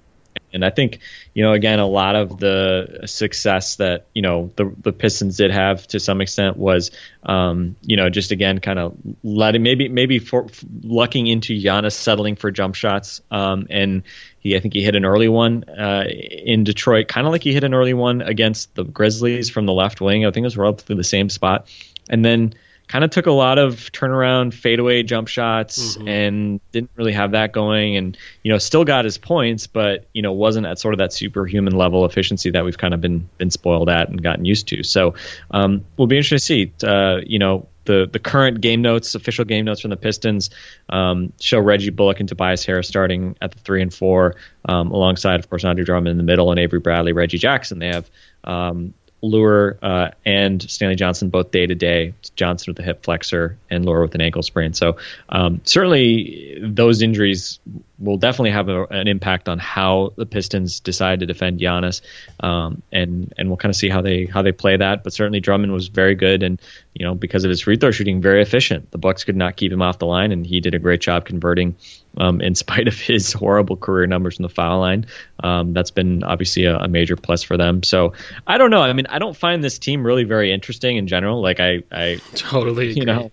and 0.51 0.65
I 0.65 0.71
think, 0.71 0.99
you 1.34 1.43
know, 1.43 1.54
again, 1.54 1.80
a 1.80 1.88
lot 1.88 2.15
of 2.15 2.38
the 2.38 3.02
success 3.06 3.78
that 3.78 4.06
you 4.13 4.22
know 4.22 4.52
the 4.56 4.74
the 4.82 4.93
Pistons 4.93 5.38
did 5.38 5.52
have 5.52 5.88
to 5.88 6.00
some 6.00 6.22
extent 6.22 6.58
was, 6.58 6.91
um, 7.24 7.76
you 7.82 7.98
know, 7.98 8.10
just 8.10 8.32
again 8.32 8.60
kind 8.60 8.78
of 8.78 8.96
letting 9.24 9.63
maybe 9.63 9.89
maybe 9.89 10.19
for, 10.19 10.48
lucking 10.84 11.26
into 11.26 11.54
Giannis 11.60 11.93
settling 11.93 12.36
for 12.36 12.52
jump 12.52 12.76
shots. 12.76 13.22
Um, 13.32 13.65
and 13.72 14.04
he 14.39 14.56
I 14.56 14.60
think 14.60 14.76
he 14.76 14.84
hit 14.84 14.96
an 14.96 15.06
early 15.06 15.28
one 15.28 15.63
uh, 15.63 16.06
in 16.08 16.63
Detroit, 16.63 17.08
kind 17.08 17.26
of 17.26 17.34
like 17.34 17.43
he 17.43 17.54
hit 17.54 17.63
an 17.63 17.74
early 17.74 17.96
one 17.96 18.22
against 18.22 18.76
the 18.76 18.84
Grizzlies 18.84 19.50
from 19.50 19.65
the 19.65 19.74
left 19.74 20.02
wing. 20.02 20.26
I 20.26 20.32
think 20.32 20.43
it 20.43 20.48
was 20.48 20.58
relatively 20.58 20.98
the 20.98 21.04
same 21.04 21.30
spot. 21.30 21.67
And 22.10 22.24
then 22.24 22.54
kind 22.93 23.03
of 23.03 23.10
took 23.10 23.25
a 23.25 23.32
lot 23.32 23.58
of 23.58 23.91
turnaround 23.91 24.53
fadeaway 24.53 25.01
jump 25.01 25.27
shots 25.27 25.97
mm-hmm. 25.97 26.08
and 26.08 26.62
didn't 26.71 26.91
really 26.95 27.12
have 27.12 27.32
that 27.32 27.51
going 27.51 27.97
and 27.97 28.15
you 28.43 28.51
know 28.51 28.60
still 28.60 28.86
got 28.86 29.03
his 29.03 29.17
points 29.17 29.65
but 29.65 30.06
you 30.13 30.21
know 30.21 30.32
wasn't 30.32 30.63
at 30.63 30.77
sort 30.77 30.93
of 30.93 30.99
that 30.99 31.12
superhuman 31.12 31.75
level 31.75 32.06
efficiency 32.06 32.51
that 32.51 32.63
we've 32.63 32.77
kind 32.77 32.93
of 32.93 33.01
been 33.01 33.27
been 33.39 33.49
spoiled 33.49 33.89
at 33.89 34.10
and 34.10 34.21
gotten 34.21 34.45
used 34.45 34.67
to 34.67 34.84
so 34.84 35.15
um, 35.49 35.84
we'll 35.97 36.06
be 36.06 36.17
interested 36.17 36.69
to 36.69 36.86
see 36.86 36.88
uh, 36.88 37.19
you 37.25 37.39
know 37.39 37.67
the 37.86 38.08
the 38.10 38.19
current 38.19 38.62
game 38.62 38.82
notes, 38.82 39.13
official 39.13 39.43
game 39.43 39.65
notes 39.65 39.82
from 39.82 39.89
the 39.89 39.97
Pistons, 39.97 40.51
um, 40.88 41.34
show 41.41 41.60
Reggie 41.60 41.89
Bullock 41.89 42.21
and 42.21 42.29
Tobias 42.29 42.63
Harris 42.63 42.88
starting 42.88 43.36
at 43.41 43.51
the 43.51 43.60
three 43.60 43.82
and 43.82 43.93
four, 43.93 44.36
um, 44.69 44.91
alongside 44.91 45.41
of 45.41 45.49
course 45.49 45.65
Andre 45.65 45.84
Drummond 45.84 46.12
in 46.12 46.17
the 46.17 46.23
middle 46.23 46.49
and 46.49 46.62
Avery 46.62 46.79
Bradley, 46.79 47.12
Reggie 47.12 47.39
Jackson. 47.39 47.79
They 47.79 47.89
have 47.89 48.10
um, 48.45 48.93
Leuer 49.23 49.77
uh, 49.81 50.12
and 50.25 50.62
Stanley 50.62 50.95
Johnson 50.95 51.29
both 51.29 51.51
day 51.51 51.65
to 51.65 51.75
day. 51.75 52.13
Johnson 52.36 52.71
with 52.71 52.79
a 52.79 52.83
hip 52.83 53.03
flexor 53.03 53.57
and 53.69 53.86
Leuer 53.86 54.01
with 54.01 54.13
an 54.15 54.21
ankle 54.21 54.43
sprain. 54.43 54.73
So 54.73 54.97
um, 55.29 55.62
certainly 55.63 56.59
those 56.62 57.01
injuries 57.01 57.59
will 58.03 58.17
definitely 58.17 58.51
have 58.51 58.69
a, 58.69 58.83
an 58.85 59.07
impact 59.07 59.47
on 59.47 59.59
how 59.59 60.13
the 60.17 60.25
Pistons 60.25 60.79
decide 60.79 61.21
to 61.21 61.25
defend 61.25 61.59
Giannis, 61.59 62.01
um, 62.41 62.81
and 62.91 63.33
and 63.37 63.47
we'll 63.47 63.57
kind 63.57 63.69
of 63.69 63.75
see 63.75 63.89
how 63.89 64.01
they 64.01 64.25
how 64.25 64.41
they 64.41 64.51
play 64.51 64.77
that. 64.77 65.03
But 65.03 65.13
certainly 65.13 65.39
Drummond 65.39 65.71
was 65.71 65.87
very 65.87 66.15
good, 66.15 66.43
and 66.43 66.61
you 66.93 67.05
know 67.05 67.15
because 67.15 67.45
of 67.45 67.49
his 67.49 67.61
free 67.61 67.77
throw 67.77 67.91
shooting, 67.91 68.21
very 68.21 68.41
efficient. 68.41 68.91
The 68.91 68.97
Bucks 68.97 69.23
could 69.23 69.35
not 69.37 69.55
keep 69.55 69.71
him 69.71 69.81
off 69.81 69.99
the 69.99 70.05
line, 70.05 70.31
and 70.31 70.45
he 70.45 70.59
did 70.59 70.75
a 70.75 70.79
great 70.79 71.01
job 71.01 71.25
converting 71.25 71.75
um, 72.17 72.41
in 72.41 72.55
spite 72.63 72.87
of 72.87 72.99
his 72.99 73.33
horrible 73.33 73.77
career 73.77 74.07
numbers 74.07 74.37
in 74.37 74.43
the 74.43 74.49
foul 74.49 74.79
line. 74.79 75.05
Um, 75.43 75.73
that's 75.73 75.91
been 75.91 76.23
obviously 76.23 76.65
a, 76.65 76.77
a, 76.77 76.87
major 76.87 77.15
plus 77.15 77.43
for 77.43 77.57
them. 77.57 77.83
So 77.83 78.13
I 78.47 78.57
don't 78.57 78.69
know. 78.69 78.81
I 78.81 78.93
mean, 78.93 79.07
I 79.07 79.19
don't 79.19 79.35
find 79.35 79.63
this 79.63 79.79
team 79.79 80.05
really 80.05 80.23
very 80.23 80.53
interesting 80.53 80.97
in 80.97 81.07
general. 81.07 81.41
Like 81.41 81.59
I, 81.59 81.83
I 81.91 82.21
totally, 82.35 82.93
you 82.93 83.05
know, 83.05 83.31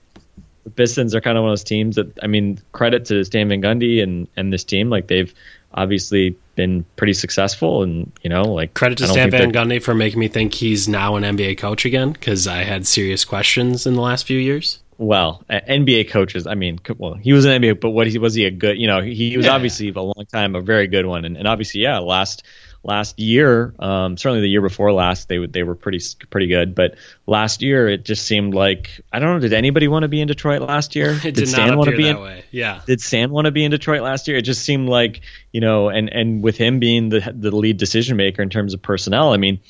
the 0.65 0.71
Pistons 0.71 1.15
are 1.15 1.21
kind 1.21 1.39
of 1.39 1.43
one 1.43 1.51
of 1.51 1.53
those 1.53 1.65
teams 1.65 1.97
that 1.97 2.19
I 2.23 2.27
mean, 2.27 2.59
credit 2.73 3.07
to 3.07 3.25
Stan 3.25 3.49
Van 3.49 3.63
Gundy 3.63 4.03
and 4.03 4.29
and 4.37 4.53
this 4.53 4.65
team. 4.65 4.91
Like 4.91 5.07
they've 5.07 5.33
obviously 5.73 6.37
been 6.57 6.85
pretty 6.97 7.13
successful 7.13 7.85
and 7.85 8.11
you 8.23 8.29
know 8.29 8.43
like 8.43 8.75
credit 8.75 8.99
to 8.99 9.07
Stan 9.07 9.31
Van 9.31 9.53
Gundy 9.53 9.83
for 9.83 9.95
making 9.95 10.19
me 10.19 10.29
think 10.29 10.53
he's 10.53 10.89
now 10.89 11.17
an 11.17 11.23
NBA 11.23 11.59
coach 11.59 11.85
again 11.85 12.13
because 12.13 12.47
I 12.47 12.65
had 12.65 12.87
serious 12.87 13.25
questions 13.25 13.87
in 13.87 13.95
the 13.95 14.01
last 14.01 14.27
few 14.27 14.39
years 14.39 14.81
well, 15.01 15.43
NBA 15.49 16.11
coaches. 16.11 16.47
I 16.47 16.55
mean, 16.55 16.79
well, 16.99 17.15
he 17.15 17.33
was 17.33 17.47
an 17.47 17.63
NBA, 17.63 17.81
but 17.81 17.91
what 17.91 18.07
he 18.07 18.19
was 18.19 18.35
he 18.35 18.45
a 18.45 18.51
good? 18.51 18.77
You 18.77 18.87
know, 18.87 19.01
he, 19.01 19.15
he 19.15 19.37
was 19.39 19.47
yeah. 19.47 19.55
obviously 19.55 19.89
a 19.89 20.03
long 20.03 20.27
time 20.31 20.55
a 20.55 20.61
very 20.61 20.89
good 20.89 21.07
one, 21.07 21.25
and, 21.25 21.39
and 21.39 21.49
obviously, 21.49 21.81
yeah, 21.81 21.99
last 22.01 22.43
last 22.83 23.19
year, 23.19 23.75
um, 23.79 24.17
certainly 24.17 24.41
the 24.41 24.49
year 24.49 24.63
before 24.63 24.93
last, 24.93 25.29
they 25.29 25.45
they 25.47 25.63
were 25.63 25.75
pretty 25.75 26.01
pretty 26.31 26.47
good, 26.47 26.75
but 26.75 26.97
last 27.27 27.63
year 27.63 27.89
it 27.89 28.05
just 28.05 28.25
seemed 28.25 28.55
like 28.55 29.01
I 29.13 29.19
don't 29.19 29.35
know. 29.35 29.41
Did 29.41 29.53
anybody 29.53 29.89
want 29.89 30.05
to 30.05 30.09
be 30.09 30.21
in 30.21 30.29
Detroit 30.29 30.63
last 30.63 30.97
year? 30.97 31.11
It 31.21 31.35
did, 31.35 31.35
did 31.35 31.49
Stan 31.49 31.77
want 31.77 31.91
to 31.91 31.97
be 31.97 32.09
in? 32.09 32.21
Way. 32.21 32.45
Yeah. 32.51 32.81
Did 32.87 33.01
Stan 33.01 33.31
want 33.31 33.45
to 33.45 33.51
be 33.51 33.65
in 33.65 33.71
Detroit 33.71 34.03
last 34.03 34.27
year? 34.27 34.37
It 34.39 34.43
just 34.43 34.63
seemed 34.63 34.89
like 34.89 35.21
you 35.53 35.61
know, 35.61 35.89
and 35.89 36.09
and 36.09 36.43
with 36.43 36.57
him 36.57 36.79
being 36.79 37.09
the 37.09 37.33
the 37.35 37.55
lead 37.55 37.77
decision 37.77 38.17
maker 38.17 38.43
in 38.43 38.51
terms 38.51 38.75
of 38.75 38.83
personnel, 38.83 39.33
I 39.33 39.37
mean 39.37 39.61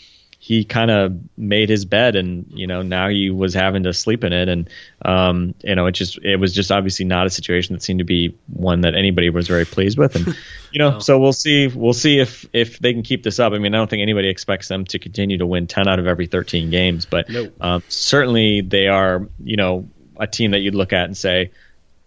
he 0.42 0.64
kind 0.64 0.90
of 0.90 1.18
made 1.36 1.68
his 1.68 1.84
bed, 1.84 2.16
and 2.16 2.46
you 2.48 2.66
know 2.66 2.80
now 2.80 3.10
he 3.10 3.28
was 3.28 3.52
having 3.52 3.82
to 3.82 3.92
sleep 3.92 4.24
in 4.24 4.32
it, 4.32 4.48
and 4.48 4.70
um, 5.04 5.54
you 5.62 5.74
know 5.74 5.84
it 5.84 5.92
just 5.92 6.16
it 6.24 6.36
was 6.36 6.54
just 6.54 6.72
obviously 6.72 7.04
not 7.04 7.26
a 7.26 7.30
situation 7.30 7.74
that 7.74 7.82
seemed 7.82 7.98
to 7.98 8.06
be 8.06 8.34
one 8.46 8.80
that 8.80 8.94
anybody 8.94 9.28
was 9.28 9.46
very 9.46 9.66
pleased 9.66 9.98
with, 9.98 10.16
and 10.16 10.34
you 10.72 10.78
know 10.78 10.98
so 11.00 11.18
we'll 11.18 11.34
see 11.34 11.68
we'll 11.68 11.92
see 11.92 12.18
if 12.20 12.46
if 12.54 12.78
they 12.78 12.94
can 12.94 13.02
keep 13.02 13.22
this 13.22 13.38
up. 13.38 13.52
I 13.52 13.58
mean 13.58 13.74
I 13.74 13.76
don't 13.76 13.90
think 13.90 14.00
anybody 14.00 14.30
expects 14.30 14.66
them 14.68 14.86
to 14.86 14.98
continue 14.98 15.36
to 15.36 15.46
win 15.46 15.66
ten 15.66 15.86
out 15.86 15.98
of 15.98 16.06
every 16.06 16.26
thirteen 16.26 16.70
games, 16.70 17.04
but 17.04 17.28
Nope. 17.28 17.54
um, 17.60 17.82
certainly 17.88 18.62
they 18.62 18.88
are 18.88 19.28
you 19.44 19.56
know 19.56 19.90
a 20.18 20.26
team 20.26 20.52
that 20.52 20.60
you'd 20.60 20.74
look 20.74 20.94
at 20.94 21.04
and 21.04 21.16
say 21.16 21.50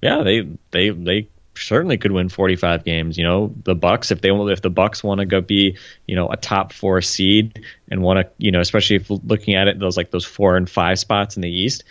yeah, 0.04 0.24
they 0.24 0.48
they 0.72 0.90
they 0.90 1.30
certainly 1.56 1.98
could 1.98 2.12
win 2.12 2.30
45 2.30 2.84
games. 2.84 3.18
You 3.18 3.24
know, 3.24 3.54
the 3.64 3.76
Bucks 3.76 4.12
if 4.12 4.22
they 4.22 4.32
want. 4.32 4.52
if 4.52 4.62
the 4.62 4.70
Bucks 4.70 5.04
want 5.04 5.20
to 5.20 5.26
go 5.26 5.42
be 5.42 5.78
you 6.08 6.16
know 6.16 6.30
a 6.30 6.38
top 6.38 6.74
four 6.74 7.02
seed 7.02 7.64
and 7.90 8.02
want 8.02 8.20
to 8.20 8.32
you 8.38 8.52
know 8.52 8.60
especially 8.60 8.98
if 8.98 9.10
looking 9.10 9.56
at 9.56 9.68
it 9.68 9.80
those 9.80 9.98
like 9.98 10.12
those 10.12 10.26
four 10.26 10.58
and 10.58 10.70
five 10.70 11.00
spots 11.00 11.36
in 11.36 11.42
the 11.42 11.52
East. 11.52 11.84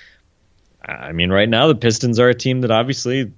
I 0.84 1.12
mean, 1.12 1.30
right 1.30 1.48
now 1.48 1.68
the 1.68 1.76
Pistons 1.76 2.18
are 2.18 2.28
a 2.28 2.34
team 2.34 2.62
that 2.62 2.72
obviously 2.72 3.32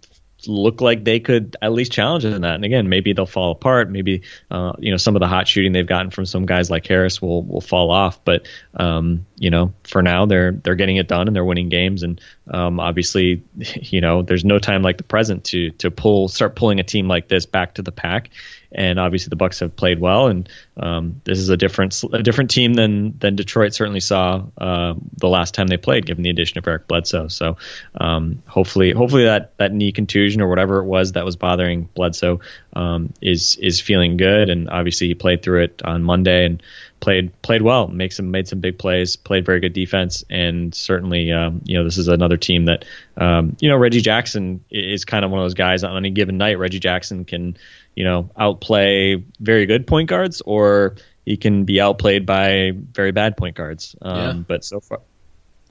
look 0.48 0.80
like 0.80 1.04
they 1.04 1.20
could 1.20 1.56
at 1.60 1.72
least 1.72 1.92
challenge 1.92 2.24
in 2.24 2.42
that. 2.42 2.54
And 2.54 2.64
again, 2.64 2.88
maybe 2.88 3.12
they'll 3.12 3.26
fall 3.26 3.52
apart. 3.52 3.90
Maybe 3.90 4.22
uh, 4.50 4.72
you 4.78 4.90
know 4.90 4.96
some 4.96 5.16
of 5.16 5.20
the 5.20 5.28
hot 5.28 5.48
shooting 5.48 5.72
they've 5.72 5.86
gotten 5.86 6.10
from 6.10 6.26
some 6.26 6.46
guys 6.46 6.70
like 6.70 6.86
Harris 6.86 7.20
will 7.20 7.42
will 7.42 7.60
fall 7.60 7.90
off. 7.90 8.24
But 8.24 8.46
um, 8.74 9.26
you 9.36 9.50
know, 9.50 9.72
for 9.84 10.02
now 10.02 10.26
they're 10.26 10.52
they're 10.52 10.74
getting 10.74 10.96
it 10.96 11.08
done 11.08 11.26
and 11.26 11.34
they're 11.34 11.44
winning 11.44 11.68
games. 11.68 12.02
And 12.02 12.20
um, 12.50 12.80
obviously, 12.80 13.42
you 13.56 14.00
know, 14.00 14.22
there's 14.22 14.44
no 14.44 14.58
time 14.58 14.82
like 14.82 14.96
the 14.96 15.04
present 15.04 15.44
to 15.46 15.70
to 15.72 15.90
pull 15.90 16.28
start 16.28 16.56
pulling 16.56 16.80
a 16.80 16.84
team 16.84 17.08
like 17.08 17.28
this 17.28 17.46
back 17.46 17.74
to 17.74 17.82
the 17.82 17.92
pack. 17.92 18.30
And 18.74 18.98
obviously 18.98 19.30
the 19.30 19.36
Bucks 19.36 19.60
have 19.60 19.76
played 19.76 20.00
well, 20.00 20.26
and 20.26 20.48
um, 20.76 21.20
this 21.24 21.38
is 21.38 21.48
a 21.48 21.56
different 21.56 22.02
a 22.12 22.22
different 22.22 22.50
team 22.50 22.74
than 22.74 23.16
than 23.18 23.36
Detroit 23.36 23.74
certainly 23.74 24.00
saw 24.00 24.44
uh, 24.58 24.94
the 25.16 25.28
last 25.28 25.54
time 25.54 25.68
they 25.68 25.76
played, 25.76 26.06
given 26.06 26.24
the 26.24 26.30
addition 26.30 26.58
of 26.58 26.66
Eric 26.66 26.88
Bledsoe. 26.88 27.28
So 27.28 27.56
um, 28.00 28.42
hopefully, 28.46 28.92
hopefully 28.92 29.24
that 29.24 29.56
that 29.58 29.72
knee 29.72 29.92
contusion 29.92 30.42
or 30.42 30.48
whatever 30.48 30.78
it 30.78 30.86
was 30.86 31.12
that 31.12 31.24
was 31.24 31.36
bothering 31.36 31.88
Bledsoe 31.94 32.40
um, 32.72 33.12
is 33.20 33.56
is 33.56 33.80
feeling 33.80 34.16
good, 34.16 34.50
and 34.50 34.68
obviously 34.68 35.06
he 35.08 35.14
played 35.14 35.42
through 35.42 35.64
it 35.64 35.82
on 35.84 36.02
Monday 36.02 36.46
and 36.46 36.62
played 37.04 37.42
played 37.42 37.60
well, 37.60 37.86
make 37.86 38.12
some 38.12 38.30
made 38.30 38.48
some 38.48 38.60
big 38.60 38.78
plays, 38.78 39.16
played 39.16 39.44
very 39.44 39.60
good 39.60 39.74
defense, 39.74 40.24
and 40.30 40.74
certainly 40.74 41.30
um, 41.30 41.60
you 41.64 41.76
know 41.76 41.84
this 41.84 41.98
is 41.98 42.08
another 42.08 42.38
team 42.38 42.64
that 42.64 42.86
um, 43.18 43.54
you 43.60 43.68
know 43.68 43.76
Reggie 43.76 44.00
Jackson 44.00 44.64
is 44.70 45.04
kind 45.04 45.22
of 45.22 45.30
one 45.30 45.38
of 45.38 45.44
those 45.44 45.52
guys 45.52 45.84
on 45.84 45.98
any 45.98 46.10
given 46.10 46.38
night. 46.38 46.58
Reggie 46.58 46.80
Jackson 46.80 47.26
can 47.26 47.58
you 47.94 48.04
know 48.04 48.30
outplay 48.38 49.22
very 49.38 49.66
good 49.66 49.86
point 49.86 50.08
guards, 50.08 50.40
or 50.40 50.96
he 51.26 51.36
can 51.36 51.64
be 51.64 51.78
outplayed 51.78 52.24
by 52.24 52.72
very 52.74 53.12
bad 53.12 53.36
point 53.36 53.54
guards. 53.54 53.94
Um, 54.00 54.16
Yeah. 54.16 54.32
But 54.32 54.64
so 54.64 54.80
far, 54.80 55.00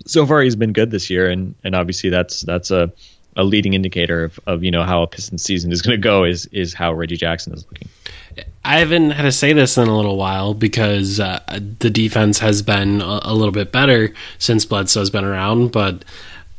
so 0.06 0.28
far 0.28 0.40
he's 0.44 0.56
been 0.56 0.72
good 0.72 0.92
this 0.92 1.10
year, 1.10 1.32
and 1.32 1.56
and 1.64 1.74
obviously 1.74 2.12
that's 2.12 2.42
that's 2.42 2.70
a 2.70 2.94
a 3.36 3.44
leading 3.44 3.74
indicator 3.74 4.26
of, 4.26 4.40
of 4.46 4.64
you 4.64 4.70
know 4.70 4.84
how 4.84 5.02
a 5.02 5.08
Pistons 5.08 5.42
season 5.42 5.72
is 5.72 5.82
going 5.82 6.00
to 6.00 6.04
go 6.04 6.26
is 6.26 6.46
is 6.46 6.76
how 6.76 6.94
Reggie 6.94 7.18
Jackson 7.18 7.54
is 7.54 7.66
looking. 7.66 7.90
I 8.66 8.80
haven't 8.80 9.12
had 9.12 9.24
to 9.24 9.32
say 9.32 9.52
this 9.52 9.78
in 9.78 9.88
a 9.90 9.96
little 9.96 10.16
while 10.16 10.54
because 10.54 11.20
uh, 11.20 11.42
the 11.80 11.90
defense 11.90 12.40
has 12.40 12.62
been 12.62 13.02
a, 13.02 13.34
little 13.34 13.52
bit 13.52 13.74
better 13.74 14.14
since 14.40 14.64
Bledsoe's 14.64 15.10
been 15.10 15.26
around, 15.26 15.74
but 15.74 16.06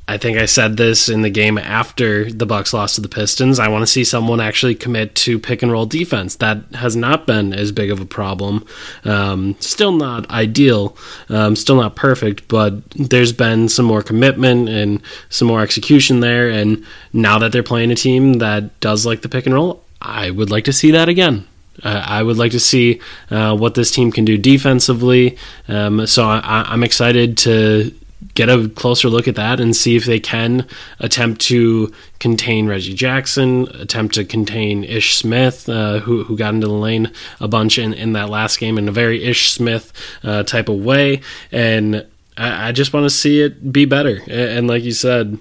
I 0.07 0.19
think 0.19 0.37
I 0.37 0.45
said 0.45 0.77
this 0.77 1.09
in 1.09 1.23
the 1.23 1.31
game 1.31 1.57
after 1.57 2.31
the 2.31 2.45
Bucks 2.45 2.75
lost 2.75 2.97
to 2.97 3.01
the 3.01 3.09
Pistons. 3.09 3.59
I 3.59 3.69
want 3.69 3.85
to 3.85 3.87
see 3.87 4.05
someone 4.05 4.39
actually 4.39 4.75
commit 4.75 5.15
to 5.17 5.39
pick 5.39 5.63
and 5.63 5.73
roll 5.73 5.87
defense. 5.87 6.37
That 6.37 6.59
has 6.75 6.95
not 6.95 7.27
been 7.27 7.55
as 7.55 7.73
big 7.73 7.91
of 7.91 8.01
a 8.01 8.05
problem. 8.05 8.67
Um, 9.07 9.57
still 9.61 9.93
not 9.93 10.29
ideal, 10.31 10.99
um, 11.31 11.57
still 11.57 11.77
not 11.77 11.97
perfect, 11.97 12.49
but 12.49 12.87
there's 12.91 13.33
been 13.33 13.71
some 13.71 13.87
more 13.87 14.03
commitment 14.03 14.69
and 14.69 15.01
some 15.31 15.49
more 15.49 15.63
execution 15.63 16.21
there. 16.21 16.51
And 16.51 16.85
now 17.15 17.39
that 17.39 17.53
they're 17.53 17.63
playing 17.63 17.91
a 17.91 17.97
team 17.97 18.35
that 18.35 18.79
does 18.81 19.07
like 19.07 19.23
the 19.23 19.31
pick 19.31 19.47
and 19.47 19.55
roll, 19.55 19.83
I 20.03 20.31
would 20.31 20.51
like 20.51 20.65
to 20.65 20.73
see 20.75 20.91
that 20.91 21.09
again. 21.09 21.47
Uh, 21.85 22.03
I 22.05 22.23
would 22.23 22.39
like 22.39 22.53
to 22.53 22.61
see 22.61 23.01
uh, 23.31 23.57
what 23.57 23.75
this 23.75 23.91
team 23.91 24.11
can 24.11 24.25
do 24.25 24.39
defensively. 24.39 25.37
Um, 25.69 26.07
so 26.07 26.25
I, 26.25 26.65
I'm 26.67 26.83
excited 26.83 27.37
to 27.39 27.95
get 28.35 28.49
a 28.49 28.69
closer 28.71 29.09
look 29.09 29.29
at 29.29 29.37
that 29.37 29.61
and 29.61 29.77
see 29.77 29.97
if 29.97 30.07
they 30.07 30.19
can 30.19 30.67
attempt 30.99 31.41
to 31.43 31.93
contain 32.19 32.67
Reggie 32.67 32.95
Jackson, 32.95 33.69
attempt 33.75 34.15
to 34.15 34.25
contain 34.25 34.83
Ish 34.83 35.17
Smith, 35.17 35.69
uh, 35.69 36.01
who 36.01 36.25
who 36.25 36.37
got 36.37 36.55
into 36.55 36.67
the 36.67 36.73
lane 36.73 37.13
a 37.41 37.49
bunch 37.49 37.79
in, 37.79 37.93
in 37.93 38.15
that 38.15 38.31
last 38.31 38.59
game 38.59 38.79
in 38.79 38.89
a 38.89 38.93
very 38.93 39.23
Ish 39.25 39.51
Smith 39.53 39.93
uh, 40.23 40.43
type 40.43 40.69
of 40.69 40.85
way, 40.85 41.21
and 41.53 42.07
I, 42.37 42.69
I 42.69 42.73
just 42.73 42.93
want 42.93 43.05
to 43.05 43.11
see 43.11 43.41
it 43.41 43.73
be 43.73 43.85
better. 43.85 44.21
And 44.29 44.67
like 44.67 44.83
you 44.83 44.93
said, 44.93 45.39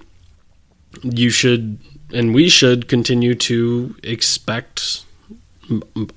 you 1.04 1.30
should 1.30 1.80
and 2.14 2.34
we 2.36 2.50
should 2.50 2.88
continue 2.88 3.34
to 3.34 3.96
expect 4.04 5.06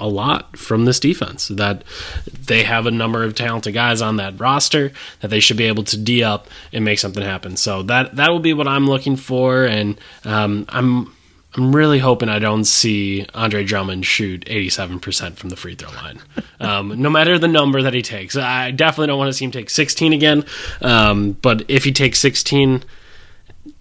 a 0.01 0.09
lot 0.09 0.57
from 0.57 0.85
this 0.85 0.99
defense 0.99 1.49
that 1.49 1.85
they 2.27 2.65
have 2.65 2.87
a 2.87 2.91
number 2.91 3.23
of 3.23 3.35
talented 3.35 3.75
guys 3.75 4.03
on 4.03 4.17
that 4.17 4.39
roster 4.41 4.93
that 5.21 5.29
they 5.29 5.41
should 5.41 5.57
be 5.57 5.65
able 5.65 5.85
to 5.85 5.97
d 5.97 6.23
up 6.23 6.49
and 6.73 6.85
make 6.85 6.99
something 6.99 7.23
happen. 7.23 7.57
So 7.57 7.83
that 7.85 8.17
that 8.17 8.31
will 8.31 8.41
be 8.41 8.53
what 8.53 8.69
i'm 8.69 8.87
looking 8.87 9.17
for 9.17 9.65
and 9.65 10.01
um, 10.25 10.67
i'm 10.69 11.15
i'm 11.55 11.75
really 11.75 11.99
hoping 11.99 12.29
i 12.29 12.39
don't 12.39 12.65
see 12.65 13.27
andre 13.35 13.65
drummond 13.65 14.05
shoot 14.05 14.45
87% 14.47 15.37
from 15.37 15.51
the 15.51 15.57
free 15.57 15.75
throw 15.75 15.91
line. 15.91 16.21
Um, 16.61 17.01
no 17.01 17.11
matter 17.11 17.39
the 17.39 17.49
number 17.49 17.83
that 17.83 17.95
he 17.95 18.03
takes. 18.03 18.37
I 18.37 18.71
definitely 18.73 19.09
don't 19.09 19.19
want 19.19 19.29
to 19.29 19.33
see 19.33 19.45
him 19.45 19.51
take 19.53 19.71
16 19.71 20.13
again 20.13 20.45
um, 20.81 21.33
but 21.33 21.65
if 21.69 21.85
he 21.85 21.93
takes 21.93 22.19
16 22.19 22.83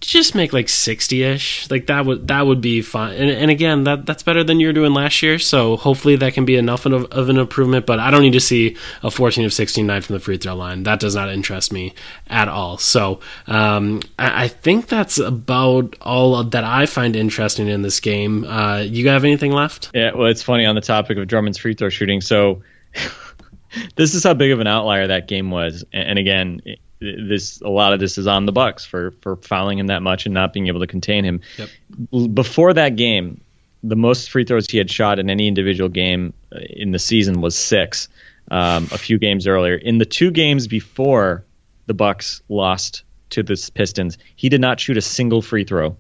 just 0.06 0.36
make 0.36 0.54
like 0.54 0.68
60ish 0.68 1.70
like 1.72 1.88
that 1.88 2.06
would 2.06 2.28
that 2.28 2.46
would 2.46 2.62
be 2.62 2.82
fine. 2.82 3.16
And, 3.16 3.30
and 3.30 3.52
again 3.52 3.84
that 3.86 4.06
that's 4.06 4.24
better 4.24 4.44
than 4.44 4.60
you 4.60 4.68
were 4.68 4.74
doing 4.74 4.94
last 4.94 5.22
year 5.24 5.40
so 5.40 5.78
hopefully 5.78 6.16
that 6.18 6.34
can 6.34 6.46
be 6.46 6.56
enough 6.56 6.86
of, 6.86 7.06
of 7.06 7.30
an 7.30 7.38
improvement 7.38 7.86
but 7.86 8.00
i 8.00 8.12
don't 8.12 8.22
need 8.22 8.34
to 8.34 8.40
see 8.40 8.76
a 9.04 9.12
14 9.12 9.46
of 9.46 9.54
16 9.54 9.86
9 9.86 10.02
from 10.02 10.14
the 10.14 10.20
free 10.20 10.38
throw 10.38 10.56
line. 10.56 10.84
That 10.84 11.00
does 11.00 11.16
not 11.16 11.30
interest 11.30 11.72
me 11.72 11.94
at 12.28 12.48
all. 12.48 12.78
So 12.78 13.20
um, 13.48 14.02
I, 14.18 14.46
I 14.46 14.48
think 14.48 14.88
that's 14.88 15.18
about 15.18 15.96
all 16.02 16.44
that 16.44 16.64
i 16.64 16.86
find 16.86 17.16
interesting 17.16 17.68
in 17.68 17.82
this 17.82 18.00
game. 18.00 18.44
Uh, 18.46 18.80
you 18.80 19.08
have 19.10 19.24
anything 19.24 19.52
left? 19.52 19.92
Yeah, 19.94 20.12
well, 20.14 20.28
it's 20.28 20.44
funny 20.44 20.66
on 20.66 20.76
the 20.76 20.82
topic 20.82 21.18
of 21.18 21.28
Drummond's 21.28 21.58
free 21.58 21.74
throw 21.74 21.90
shooting. 21.90 22.22
So 22.22 22.64
this 23.96 24.14
is 24.14 24.24
how 24.24 24.34
big 24.34 24.52
of 24.52 24.60
an 24.60 24.68
outlier 24.68 25.08
that 25.08 25.28
game 25.28 25.52
was. 25.52 25.84
And, 25.94 26.10
and 26.10 26.20
again, 26.20 26.62
this 27.00 27.62
a 27.62 27.70
lot 27.70 27.94
of 27.94 28.00
this 28.00 28.18
is 28.18 28.28
on 28.28 28.46
the 28.46 28.52
Bucks 28.52 28.86
for 28.86 29.12
for 29.22 29.36
fouling 29.38 29.80
him 29.80 29.88
that 29.88 30.02
much 30.02 30.26
and 30.26 30.34
not 30.34 30.54
being 30.54 30.68
able 30.68 30.80
to 30.80 30.88
contain 30.88 31.24
him. 31.24 31.42
Yep. 31.58 32.34
Before 32.34 32.74
that 32.74 32.96
game, 32.96 33.42
the 33.84 33.96
most 33.96 34.32
free 34.32 34.46
throws 34.46 34.70
he 34.70 34.78
had 34.78 34.90
shot 34.90 35.20
in 35.20 35.30
any 35.30 35.48
individual 35.48 35.90
game 35.90 36.34
uh, 36.52 36.60
in 36.70 36.92
the 36.92 37.00
season 37.00 37.42
was 37.42 37.56
six. 37.56 38.08
Um, 38.52 38.90
a 38.92 39.00
few 39.00 39.18
games 39.18 39.48
earlier, 39.48 39.74
in 39.74 39.98
the 39.98 40.06
two 40.06 40.30
games 40.30 40.68
before 40.68 41.44
the 41.88 41.96
Bucks 41.96 42.44
lost 42.48 43.04
to 43.32 43.42
the 43.42 43.72
Pistons, 43.74 44.20
he 44.36 44.50
did 44.50 44.62
not 44.62 44.80
shoot 44.80 44.98
a 44.98 45.02
single 45.02 45.42
free 45.42 45.64
throw. 45.64 45.98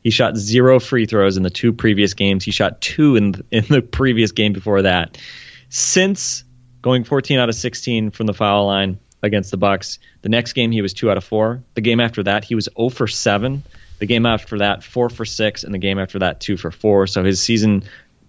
He 0.00 0.10
shot 0.10 0.36
zero 0.36 0.78
free 0.78 1.06
throws 1.06 1.36
in 1.36 1.42
the 1.42 1.50
two 1.50 1.72
previous 1.72 2.14
games. 2.14 2.44
He 2.44 2.52
shot 2.52 2.80
two 2.80 3.16
in 3.16 3.34
in 3.50 3.64
the 3.68 3.82
previous 3.82 4.32
game 4.32 4.52
before 4.52 4.82
that. 4.82 5.18
Since 5.68 6.44
going 6.82 7.04
14 7.04 7.38
out 7.38 7.48
of 7.48 7.54
16 7.54 8.10
from 8.10 8.26
the 8.26 8.34
foul 8.34 8.66
line 8.66 8.98
against 9.22 9.50
the 9.50 9.56
Bucks, 9.56 9.98
the 10.22 10.28
next 10.28 10.52
game 10.54 10.70
he 10.70 10.82
was 10.82 10.92
two 10.94 11.10
out 11.10 11.16
of 11.16 11.24
four. 11.24 11.62
The 11.74 11.80
game 11.80 12.00
after 12.00 12.22
that 12.24 12.44
he 12.44 12.54
was 12.54 12.68
0 12.76 12.88
for 12.90 13.06
seven. 13.06 13.62
The 13.98 14.06
game 14.06 14.24
after 14.24 14.58
that 14.58 14.82
four 14.82 15.10
for 15.10 15.24
six, 15.26 15.62
and 15.62 15.74
the 15.74 15.78
game 15.78 15.98
after 15.98 16.20
that 16.20 16.40
two 16.40 16.56
for 16.56 16.70
four. 16.70 17.06
So 17.06 17.22
his 17.22 17.42
season 17.42 17.82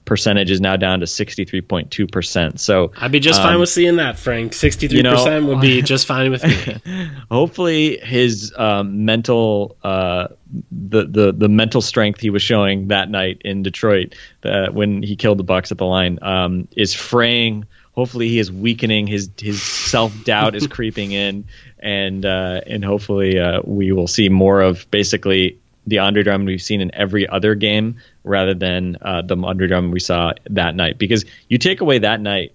percentage 0.03 0.49
is 0.51 0.59
now 0.59 0.75
down 0.75 0.99
to 1.01 1.05
63.2 1.05 2.11
percent. 2.11 2.59
So 2.59 2.91
i'd 2.97 3.11
be 3.11 3.19
just 3.19 3.39
Um, 3.39 3.47
fine 3.47 3.59
with 3.59 3.69
seeing 3.69 3.97
that 3.97 4.17
frank 4.17 4.51
63% 4.51 4.91
you 4.91 5.03
know- 5.03 5.45
would 5.45 5.61
be 5.61 5.81
just 5.93 6.07
fine 6.07 6.31
with 6.31 6.43
me 6.43 6.81
hopefully 7.31 7.97
his 8.01 8.51
um, 8.57 9.05
mental 9.05 9.77
uh, 9.83 10.29
the, 10.71 11.05
the 11.05 11.31
the 11.31 11.47
mental 11.47 11.81
strength 11.81 12.19
he 12.19 12.31
was 12.31 12.41
showing 12.41 12.87
that 12.89 13.09
night 13.09 13.41
in 13.45 13.61
Detroit 13.63 14.15
uh, 14.43 14.67
when 14.71 15.03
he 15.03 15.15
killed 15.15 15.37
the 15.37 15.43
Bucks 15.43 15.71
at 15.71 15.77
the 15.77 15.85
line 15.85 16.19
um, 16.21 16.67
is 16.75 16.93
fraying. 16.93 17.65
Hopefully 17.93 18.29
he 18.29 18.39
is 18.39 18.51
weakening. 18.51 19.07
His 19.07 19.29
his 19.37 19.61
self 19.61 20.23
doubt 20.23 20.55
is 20.55 20.67
creeping 20.77 21.11
in, 21.11 21.45
and 21.79 22.25
uh, 22.25 22.61
and 22.65 22.83
hopefully 22.85 23.39
uh, 23.39 23.61
we 23.63 23.91
will 23.91 24.07
see 24.07 24.29
more 24.29 24.61
of 24.61 24.89
basically 24.91 25.59
the 25.87 25.99
Andre 25.99 26.23
Drummond 26.23 26.47
we've 26.47 26.61
seen 26.61 26.81
in 26.81 26.93
every 26.93 27.27
other 27.27 27.55
game 27.55 27.97
rather 28.23 28.53
than 28.53 28.97
uh, 29.01 29.23
the 29.23 29.35
Andre 29.35 29.67
Drummond 29.67 29.93
we 29.93 29.99
saw 29.99 30.33
that 30.49 30.75
night. 30.75 30.97
Because 30.97 31.25
you 31.49 31.57
take 31.57 31.81
away 31.81 31.99
that 31.99 32.21
night, 32.21 32.53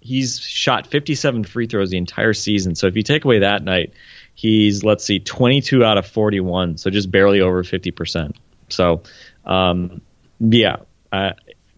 he's 0.00 0.38
shot 0.40 0.86
57 0.86 1.44
free 1.44 1.66
throws 1.66 1.90
the 1.90 1.98
entire 1.98 2.32
season. 2.32 2.74
So 2.74 2.86
if 2.86 2.96
you 2.96 3.02
take 3.02 3.24
away 3.24 3.40
that 3.40 3.62
night, 3.62 3.92
he's 4.34 4.84
let's 4.84 5.04
see 5.04 5.18
22 5.18 5.84
out 5.84 5.98
of 5.98 6.06
41, 6.06 6.78
so 6.78 6.90
just 6.90 7.10
barely 7.10 7.40
over 7.40 7.62
50%. 7.62 8.36
So 8.68 9.02
um, 9.44 10.00
yeah, 10.40 10.76
uh, 11.12 11.32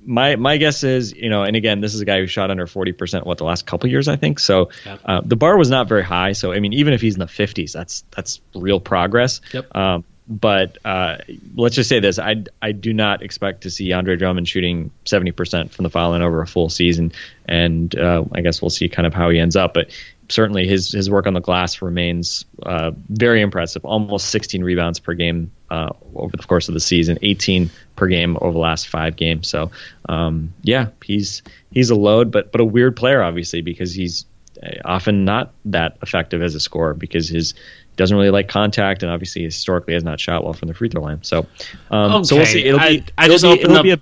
my 0.04 0.36
my 0.36 0.56
guess 0.56 0.82
is, 0.84 1.12
you 1.12 1.28
know, 1.28 1.42
and 1.42 1.56
again, 1.56 1.80
this 1.80 1.94
is 1.94 2.00
a 2.00 2.04
guy 2.04 2.18
who 2.20 2.26
shot 2.26 2.50
under 2.50 2.66
forty 2.66 2.92
percent 2.92 3.26
what 3.26 3.38
the 3.38 3.44
last 3.44 3.66
couple 3.66 3.88
years, 3.90 4.08
I 4.08 4.16
think. 4.16 4.38
So 4.38 4.70
Yeah. 4.86 4.96
uh, 5.04 5.20
the 5.24 5.36
bar 5.36 5.56
was 5.56 5.70
not 5.70 5.88
very 5.88 6.04
high. 6.04 6.32
So 6.32 6.52
I 6.52 6.60
mean, 6.60 6.72
even 6.72 6.94
if 6.94 7.00
he's 7.00 7.14
in 7.14 7.20
the 7.20 7.28
fifties, 7.28 7.72
that's 7.72 8.04
that's 8.10 8.40
real 8.54 8.80
progress. 8.80 9.40
Yep. 9.52 9.76
Um, 9.76 10.04
but 10.28 10.78
uh, 10.84 11.16
let's 11.56 11.74
just 11.74 11.88
say 11.88 11.98
this: 11.98 12.18
I 12.20 12.44
I 12.62 12.70
do 12.72 12.92
not 12.92 13.22
expect 13.22 13.62
to 13.62 13.70
see 13.70 13.92
Andre 13.92 14.16
Drummond 14.16 14.48
shooting 14.48 14.90
seventy 15.04 15.32
percent 15.32 15.72
from 15.72 15.82
the 15.82 15.90
foul 15.90 16.10
line 16.10 16.22
over 16.22 16.40
a 16.40 16.46
full 16.46 16.68
season, 16.68 17.10
and 17.46 17.92
uh, 17.98 18.24
I 18.32 18.40
guess 18.40 18.62
we'll 18.62 18.70
see 18.70 18.88
kind 18.88 19.06
of 19.06 19.12
how 19.14 19.28
he 19.30 19.38
ends 19.40 19.56
up. 19.56 19.74
But 19.74 19.90
certainly 20.30 20.66
his 20.66 20.90
his 20.92 21.10
work 21.10 21.26
on 21.26 21.34
the 21.34 21.40
glass 21.40 21.82
remains 21.82 22.44
uh, 22.62 22.92
very 23.08 23.42
impressive. 23.42 23.84
Almost 23.84 24.28
sixteen 24.28 24.64
rebounds 24.64 24.98
per 24.98 25.14
game 25.14 25.50
uh, 25.70 25.90
over 26.14 26.36
the 26.36 26.42
course 26.44 26.68
of 26.68 26.74
the 26.74 26.80
season, 26.80 27.18
eighteen 27.22 27.70
per 27.96 28.06
game 28.06 28.36
over 28.40 28.52
the 28.52 28.58
last 28.58 28.88
five 28.88 29.16
games. 29.16 29.48
So 29.48 29.70
um, 30.08 30.54
yeah, 30.62 30.88
he's 31.04 31.42
he's 31.70 31.90
a 31.90 31.94
load, 31.96 32.30
but 32.30 32.52
but 32.52 32.60
a 32.60 32.64
weird 32.64 32.96
player 32.96 33.22
obviously 33.22 33.60
because 33.60 33.92
he's 33.92 34.24
uh, 34.62 34.68
often 34.84 35.24
not 35.24 35.52
that 35.66 35.98
effective 36.02 36.42
as 36.42 36.54
a 36.54 36.60
scorer 36.60 36.94
because 36.94 37.28
his 37.28 37.54
doesn't 37.96 38.16
really 38.16 38.30
like 38.30 38.48
contact 38.48 39.02
and 39.02 39.12
obviously 39.12 39.42
historically 39.42 39.92
has 39.94 40.04
not 40.04 40.18
shot 40.18 40.42
well 40.42 40.54
from 40.54 40.68
the 40.68 40.74
free 40.74 40.88
throw 40.88 41.02
line. 41.02 41.22
So, 41.22 41.46
um, 41.90 42.24
so 42.24 42.36
we'll 42.36 42.46
see. 42.46 42.64
It'll 42.64 42.80
I- 42.80 42.98
be, 42.98 43.04
I 43.18 43.24
it'll 43.26 43.34
just 43.36 43.44
be, 43.44 43.60
it'll 43.60 43.76
up- 43.76 43.82
be 43.82 43.90
a, 43.90 44.00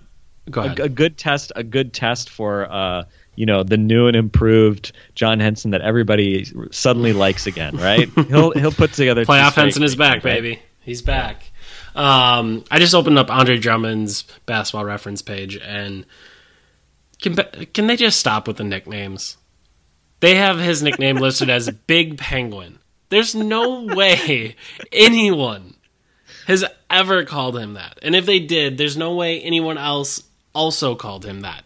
Go 0.51 0.63
a, 0.63 0.75
a 0.85 0.89
good 0.89 1.19
test, 1.19 1.53
a 1.57 1.63
good 1.63 1.93
test 1.93 2.31
for 2.31 2.71
uh, 2.71 3.05
you 3.39 3.47
know 3.47 3.63
the 3.63 3.77
new 3.77 4.09
and 4.09 4.17
improved 4.17 4.91
John 5.15 5.39
Henson 5.39 5.71
that 5.71 5.81
everybody 5.81 6.45
suddenly 6.73 7.13
likes 7.13 7.47
again, 7.47 7.77
right? 7.77 8.11
he'll 8.29 8.51
he'll 8.51 8.73
put 8.73 8.93
together 8.93 9.25
Playoff 9.25 9.55
Henson 9.55 9.85
is 9.85 9.95
back, 9.95 10.25
right? 10.25 10.43
baby. 10.43 10.63
He's 10.81 11.03
back. 11.03 11.51
Um, 11.95 12.65
I 12.71 12.79
just 12.81 12.95
opened 12.95 13.17
up 13.17 13.31
Andre 13.31 13.57
Drummond's 13.57 14.25
basketball 14.47 14.85
reference 14.85 15.23
page, 15.23 15.57
and 15.57 16.05
can 17.23 17.37
can 17.73 17.87
they 17.87 17.97
just 17.97 18.19
stop 18.19 18.49
with 18.49 18.57
the 18.57 18.65
nicknames? 18.65 19.37
They 20.19 20.35
have 20.35 20.59
his 20.59 20.83
nickname 20.83 21.17
listed 21.21 21.49
as 21.49 21.71
Big 21.71 22.19
Penguin. 22.19 22.81
There's 23.09 23.37
no 23.37 23.85
way 23.85 24.57
anyone 24.93 25.77
has 26.49 26.65
ever 26.91 27.25
called 27.25 27.57
him 27.57 27.75
that, 27.75 28.01
and 28.03 28.17
if 28.17 28.27
they 28.27 28.41
did, 28.41 28.79
there's 28.79 28.97
no 28.97 29.15
way 29.15 29.41
anyone 29.41 29.79
else 29.79 30.25
also 30.55 30.97
called 30.97 31.25
him 31.25 31.43
that. 31.43 31.65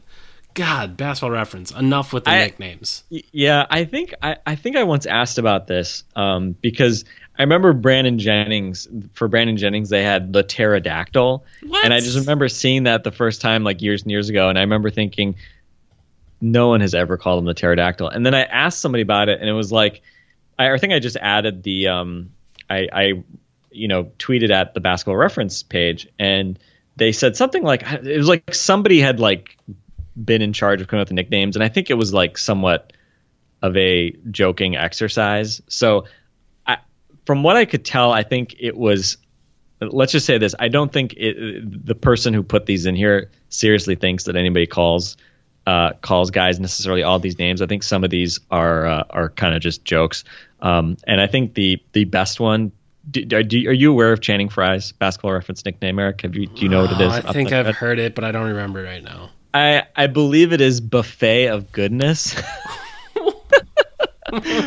God, 0.55 0.97
basketball 0.97 1.31
reference. 1.31 1.71
Enough 1.71 2.13
with 2.13 2.25
the 2.25 2.31
I- 2.31 2.45
nicknames. 2.45 3.05
Yeah, 3.11 3.67
I 3.71 3.85
think 3.85 4.15
I, 4.23 4.37
I 4.47 4.55
think 4.57 4.77
I 4.77 4.85
once 4.85 5.07
asked 5.07 5.39
about 5.39 5.67
this 5.67 6.05
um, 6.17 6.53
because 6.61 7.05
I 7.39 7.43
remember 7.43 7.73
Brandon 7.73 8.19
Jennings 8.19 8.89
for 9.15 9.29
Brandon 9.29 9.57
Jennings 9.57 9.89
they 9.89 10.03
had 10.03 10.33
the 10.33 10.43
pterodactyl, 10.43 11.45
What? 11.67 11.85
and 11.85 11.95
I 11.95 12.01
just 12.01 12.19
remember 12.19 12.49
seeing 12.49 12.85
that 12.85 13.05
the 13.05 13.13
first 13.13 13.41
time 13.41 13.65
like 13.65 13.81
years 13.83 14.03
and 14.03 14.11
years 14.11 14.29
ago, 14.29 14.49
and 14.49 14.59
I 14.59 14.63
remember 14.63 14.91
thinking 14.91 15.37
no 16.41 16.69
one 16.69 16.81
has 16.81 16.95
ever 16.95 17.17
called 17.17 17.39
him 17.39 17.45
the 17.47 17.55
pterodactyl, 17.55 18.09
and 18.09 18.27
then 18.27 18.35
I 18.35 18.43
asked 18.43 18.81
somebody 18.81 19.03
about 19.03 19.29
it, 19.29 19.41
and 19.41 19.49
it 19.49 19.55
was 19.55 19.73
like 19.73 20.03
I, 20.59 20.73
I 20.73 20.79
think 20.79 20.93
I 20.93 20.99
just 20.99 21.17
added 21.17 21.63
the 21.63 21.89
um, 21.89 22.31
I, 22.69 22.89
I 22.93 23.23
you 23.71 23.89
know 23.89 24.05
tweeted 24.19 24.51
at 24.51 24.75
the 24.75 24.81
basketball 24.81 25.17
reference 25.17 25.63
page, 25.63 26.09
and 26.19 26.59
they 26.97 27.13
said 27.13 27.37
something 27.37 27.63
like 27.63 27.83
it 27.91 28.19
was 28.19 28.29
like 28.29 28.55
somebody 28.55 29.01
had 29.01 29.21
like 29.21 29.57
been 30.17 30.43
in 30.43 30.53
charge 30.53 30.81
of 30.81 30.89
coming 30.89 31.01
up 31.01 31.07
with 31.07 31.11
the 31.11 31.15
nicknames, 31.15 31.57
and 31.57 31.65
I 31.65 31.69
think 31.69 31.91
it 31.91 31.95
was 31.95 32.13
like 32.13 32.39
somewhat 32.39 32.93
of 33.63 33.77
a 33.77 34.13
joking 34.31 34.77
exercise. 34.77 35.63
So, 35.69 36.07
I, 36.67 36.79
from 37.27 37.43
what 37.43 37.57
I 37.57 37.65
could 37.65 37.85
tell, 37.85 38.13
I 38.13 38.23
think 38.23 38.57
it 38.59 38.77
was. 38.77 39.19
Let's 39.81 40.13
just 40.13 40.27
say 40.27 40.39
this: 40.39 40.55
I 40.59 40.69
don't 40.69 40.93
think 40.93 41.15
it, 41.17 41.87
the 41.87 41.97
person 41.97 42.35
who 42.35 42.43
put 42.45 42.67
these 42.67 42.87
in 42.87 42.95
here 42.95 43.31
seriously 43.49 43.97
thinks 43.97 44.25
that 44.25 44.37
anybody 44.37 44.67
calls 44.67 45.17
uh, 45.67 45.93
calls 46.01 46.31
guys 46.31 46.61
necessarily 46.61 47.03
all 47.03 47.19
these 47.19 47.39
names. 47.39 47.63
I 47.63 47.67
think 47.67 47.83
some 47.83 48.05
of 48.05 48.11
these 48.11 48.41
are 48.51 48.87
uh, 48.87 49.05
are 49.11 49.29
kind 49.31 49.55
of 49.55 49.63
just 49.63 49.85
jokes. 49.85 50.25
Um, 50.61 50.97
and 51.07 51.21
I 51.21 51.27
think 51.27 51.55
the 51.55 51.83
the 51.93 52.05
best 52.05 52.41
one. 52.41 52.73
Do, 53.11 53.27
are, 53.37 53.43
do, 53.43 53.69
are 53.69 53.73
you 53.73 53.91
aware 53.91 54.13
of 54.13 54.21
Channing 54.21 54.49
Frye's 54.49 54.93
basketball 54.93 55.33
reference 55.33 55.65
nickname, 55.65 55.99
Eric? 55.99 56.21
Have 56.21 56.37
you, 56.37 56.47
do 56.47 56.63
you 56.63 56.69
know 56.69 56.83
what 56.83 56.93
it 56.93 57.01
is? 57.01 57.13
Oh. 57.13 57.29
I 57.29 57.33
think 57.33 57.51
I've 57.51 57.75
heard 57.75 57.99
it, 57.99 58.15
but 58.15 58.23
I 58.23 58.31
don't 58.31 58.47
remember 58.47 58.81
right 58.81 59.03
now. 59.03 59.31
I 59.55 59.85
I 59.95 60.07
believe 60.07 60.53
it 60.53 60.61
is 60.61 60.81
buffet 60.81 61.47
of 61.49 61.73
goodness, 61.73 62.35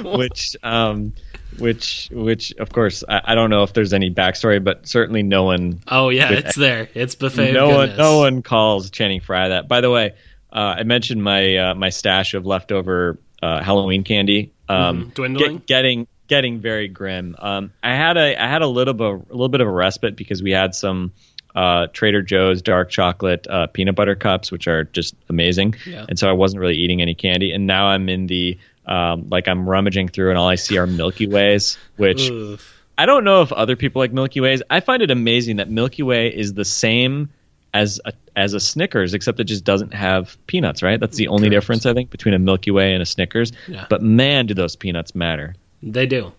which 0.04 0.56
um 0.64 1.14
which 1.58 2.10
which 2.12 2.54
of 2.54 2.70
course 2.72 3.04
I, 3.08 3.22
I 3.26 3.36
don't 3.36 3.50
know 3.50 3.64
if 3.64 3.74
there's 3.74 3.94
any 3.94 4.12
backstory, 4.12 4.64
but 4.64 4.88
certainly 4.88 5.24
no 5.24 5.44
one 5.44 5.82
Oh 5.88 6.10
yeah, 6.10 6.32
it's 6.32 6.56
there. 6.56 6.90
It's 6.94 7.16
buffet. 7.16 7.54
no 7.54 7.70
of 7.72 7.76
one 7.90 7.98
no 7.98 8.18
one 8.20 8.42
calls 8.42 8.90
Channing 8.92 9.22
Frye 9.22 9.50
that. 9.50 9.68
By 9.68 9.82
the 9.82 9.90
way, 9.90 10.14
uh, 10.52 10.76
I 10.80 10.84
mentioned 10.84 11.24
my 11.24 11.58
uh, 11.58 11.76
my 11.76 11.90
stash 11.90 12.34
of 12.34 12.46
leftover 12.46 13.18
uh, 13.42 13.64
Halloween 13.64 14.04
candy 14.04 14.52
um, 14.70 15.06
Mhm. 15.06 15.14
Dwindling? 15.14 15.58
get- 15.58 15.68
getting 15.68 16.08
getting 16.28 16.60
very 16.60 16.88
grim. 16.88 17.36
Um, 17.40 17.72
I 17.84 17.96
had 17.96 18.18
a 18.18 18.36
I 18.42 18.48
had 18.48 18.62
a 18.62 18.68
little 18.68 18.94
bit 18.94 19.06
a 19.08 19.32
little 19.34 19.50
bit 19.50 19.62
of 19.62 19.68
a 19.68 19.72
respite 19.72 20.16
because 20.16 20.44
we 20.44 20.52
had 20.52 20.76
some 20.76 21.12
uh, 21.56 21.88
Trader 21.94 22.22
Joe's 22.22 22.62
dark 22.62 22.90
chocolate 22.90 23.48
uh, 23.50 23.68
peanut 23.68 23.96
butter 23.96 24.16
cups, 24.16 24.52
which 24.52 24.68
are 24.68 24.84
just 24.84 25.16
amazing. 25.30 25.76
Yeah. 25.86 26.06
And 26.08 26.20
so 26.20 26.30
I 26.30 26.34
wasn't 26.34 26.60
really 26.62 26.76
eating 26.76 27.02
any 27.02 27.16
candy, 27.16 27.52
and 27.54 27.66
now 27.66 27.88
I'm 27.88 28.10
in 28.10 28.28
the 28.28 28.60
um, 28.86 29.30
like 29.30 29.48
I'm 29.48 29.68
rummaging 29.68 30.10
through, 30.10 30.30
and 30.30 30.38
all 30.38 30.48
I 30.48 30.56
see 30.56 30.78
are 30.78 30.88
Milky 30.88 31.28
Ways, 31.28 31.78
which. 31.98 32.32
I 32.98 33.06
don't 33.06 33.26
know 33.26 33.42
if 33.42 33.52
other 33.52 33.76
people 33.76 34.00
like 34.00 34.14
Milky 34.14 34.40
Ways. 34.40 34.62
I 34.70 34.80
find 34.80 35.02
it 35.02 35.12
amazing 35.12 35.58
that 35.58 35.70
Milky 35.70 36.02
Way 36.02 36.30
is 36.30 36.54
the 36.54 36.64
same 36.64 37.30
as 37.74 38.00
a, 38.06 38.14
as 38.38 38.54
a 38.54 38.60
Snickers, 38.62 39.14
except 39.14 39.38
it 39.42 39.44
just 39.44 39.66
doesn't 39.66 39.94
have 39.94 40.38
peanuts. 40.48 40.82
Right? 40.82 40.98
That's 40.98 41.18
the 41.18 41.28
only 41.28 41.50
Correct. 41.50 41.52
difference 41.52 41.86
I 41.86 41.94
think 41.94 42.10
between 42.10 42.34
a 42.34 42.40
Milky 42.40 42.72
Way 42.72 42.94
and 42.94 43.02
a 43.02 43.06
Snickers. 43.06 43.52
Yeah. 43.68 43.86
But 43.90 44.02
man, 44.02 44.46
do 44.46 44.54
those 44.54 44.78
peanuts 44.78 45.14
matter? 45.14 45.56
They 45.84 46.06
do. 46.06 46.32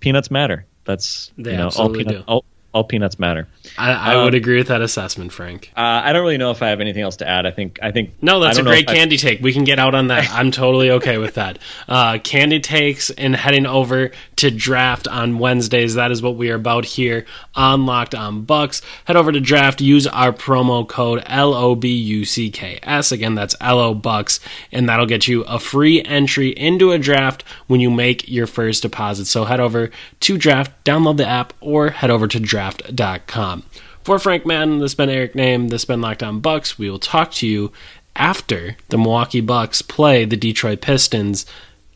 Peanuts 0.00 0.32
matter. 0.32 0.66
That's 0.84 1.30
They 1.38 1.52
you 1.52 1.58
know 1.58 1.70
all, 1.76 1.92
do. 1.92 2.24
all, 2.26 2.44
all 2.72 2.84
peanuts 2.84 3.18
matter. 3.18 3.48
I, 3.76 3.92
I 3.92 4.14
Um, 4.16 4.24
would 4.24 4.34
agree 4.34 4.56
with 4.58 4.68
that 4.68 4.80
assessment, 4.80 5.32
Frank. 5.32 5.72
Uh, 5.76 5.80
I 6.04 6.12
don't 6.12 6.22
really 6.22 6.38
know 6.38 6.50
if 6.52 6.62
I 6.62 6.68
have 6.68 6.80
anything 6.80 7.02
else 7.02 7.16
to 7.16 7.28
add. 7.28 7.46
I 7.46 7.50
think 7.50 7.78
I 7.82 7.90
think 7.90 8.10
No, 8.22 8.38
that's 8.40 8.58
a 8.58 8.62
great 8.62 8.84
if 8.84 8.90
I- 8.90 8.94
candy 8.94 9.16
take. 9.16 9.40
We 9.42 9.52
can 9.52 9.64
get 9.64 9.78
out 9.78 9.94
on 9.94 10.08
that. 10.08 10.30
I'm 10.32 10.50
totally 10.50 10.90
okay 10.92 11.18
with 11.18 11.34
that. 11.34 11.58
Uh, 11.88 12.18
candy 12.18 12.60
takes 12.60 13.10
and 13.10 13.34
heading 13.34 13.66
over 13.66 14.10
to 14.36 14.50
draft 14.50 15.08
on 15.08 15.38
Wednesdays. 15.38 15.94
That 15.94 16.10
is 16.12 16.22
what 16.22 16.36
we 16.36 16.50
are 16.50 16.54
about 16.54 16.84
here 16.84 17.26
on 17.54 17.86
Locked 17.86 18.14
on 18.14 18.42
Bucks. 18.42 18.82
Head 19.04 19.16
over 19.16 19.32
to 19.32 19.40
draft. 19.40 19.80
Use 19.80 20.06
our 20.06 20.32
promo 20.32 20.86
code 20.88 21.22
L 21.26 21.54
O 21.54 21.74
B 21.74 21.88
U 21.96 22.24
C 22.24 22.50
K 22.50 22.78
S. 22.82 23.10
Again, 23.12 23.34
that's 23.34 23.56
L 23.60 23.78
O 23.80 23.94
Bucks, 23.94 24.38
and 24.70 24.88
that'll 24.88 25.06
get 25.06 25.26
you 25.26 25.42
a 25.42 25.58
free 25.58 26.02
entry 26.04 26.50
into 26.50 26.92
a 26.92 26.98
draft 26.98 27.42
when 27.66 27.80
you 27.80 27.90
make 27.90 28.28
your 28.28 28.46
first 28.46 28.82
deposit. 28.82 29.26
So 29.26 29.44
head 29.44 29.60
over 29.60 29.90
to 30.20 30.38
draft, 30.38 30.72
download 30.84 31.16
the 31.16 31.26
app, 31.26 31.52
or 31.60 31.90
head 31.90 32.10
over 32.10 32.28
to 32.28 32.38
draft.com. 32.60 33.62
For 34.02 34.18
Frank 34.18 34.44
Madden, 34.44 34.78
this 34.78 34.92
has 34.92 34.96
been 34.96 35.08
Eric 35.08 35.34
Nehm, 35.34 35.70
this 35.70 35.82
has 35.82 35.86
been 35.86 36.00
Locked 36.00 36.22
On 36.22 36.40
Bucks. 36.40 36.78
We 36.78 36.90
will 36.90 36.98
talk 36.98 37.30
to 37.32 37.46
you 37.46 37.72
after 38.16 38.76
the 38.88 38.98
Milwaukee 38.98 39.40
Bucks 39.40 39.82
play 39.82 40.24
the 40.24 40.36
Detroit 40.36 40.80
Pistons. 40.80 41.46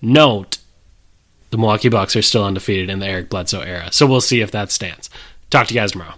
Note, 0.01 0.59
the 1.51 1.59
Milwaukee 1.59 1.89
Bucks 1.89 2.17
are 2.17 2.23
still 2.23 2.45
undefeated 2.45 2.89
in 2.89 2.99
the 2.99 3.07
Eric 3.07 3.29
Bledsoe 3.29 3.61
era, 3.61 3.93
so 3.93 4.07
we'll 4.07 4.21
see 4.21 4.41
if 4.41 4.51
that 4.53 4.71
stands. 4.71 5.11
Talk 5.51 5.67
to 5.69 5.75
you 5.75 5.81
guys 5.81 5.93
tomorrow. 5.93 6.13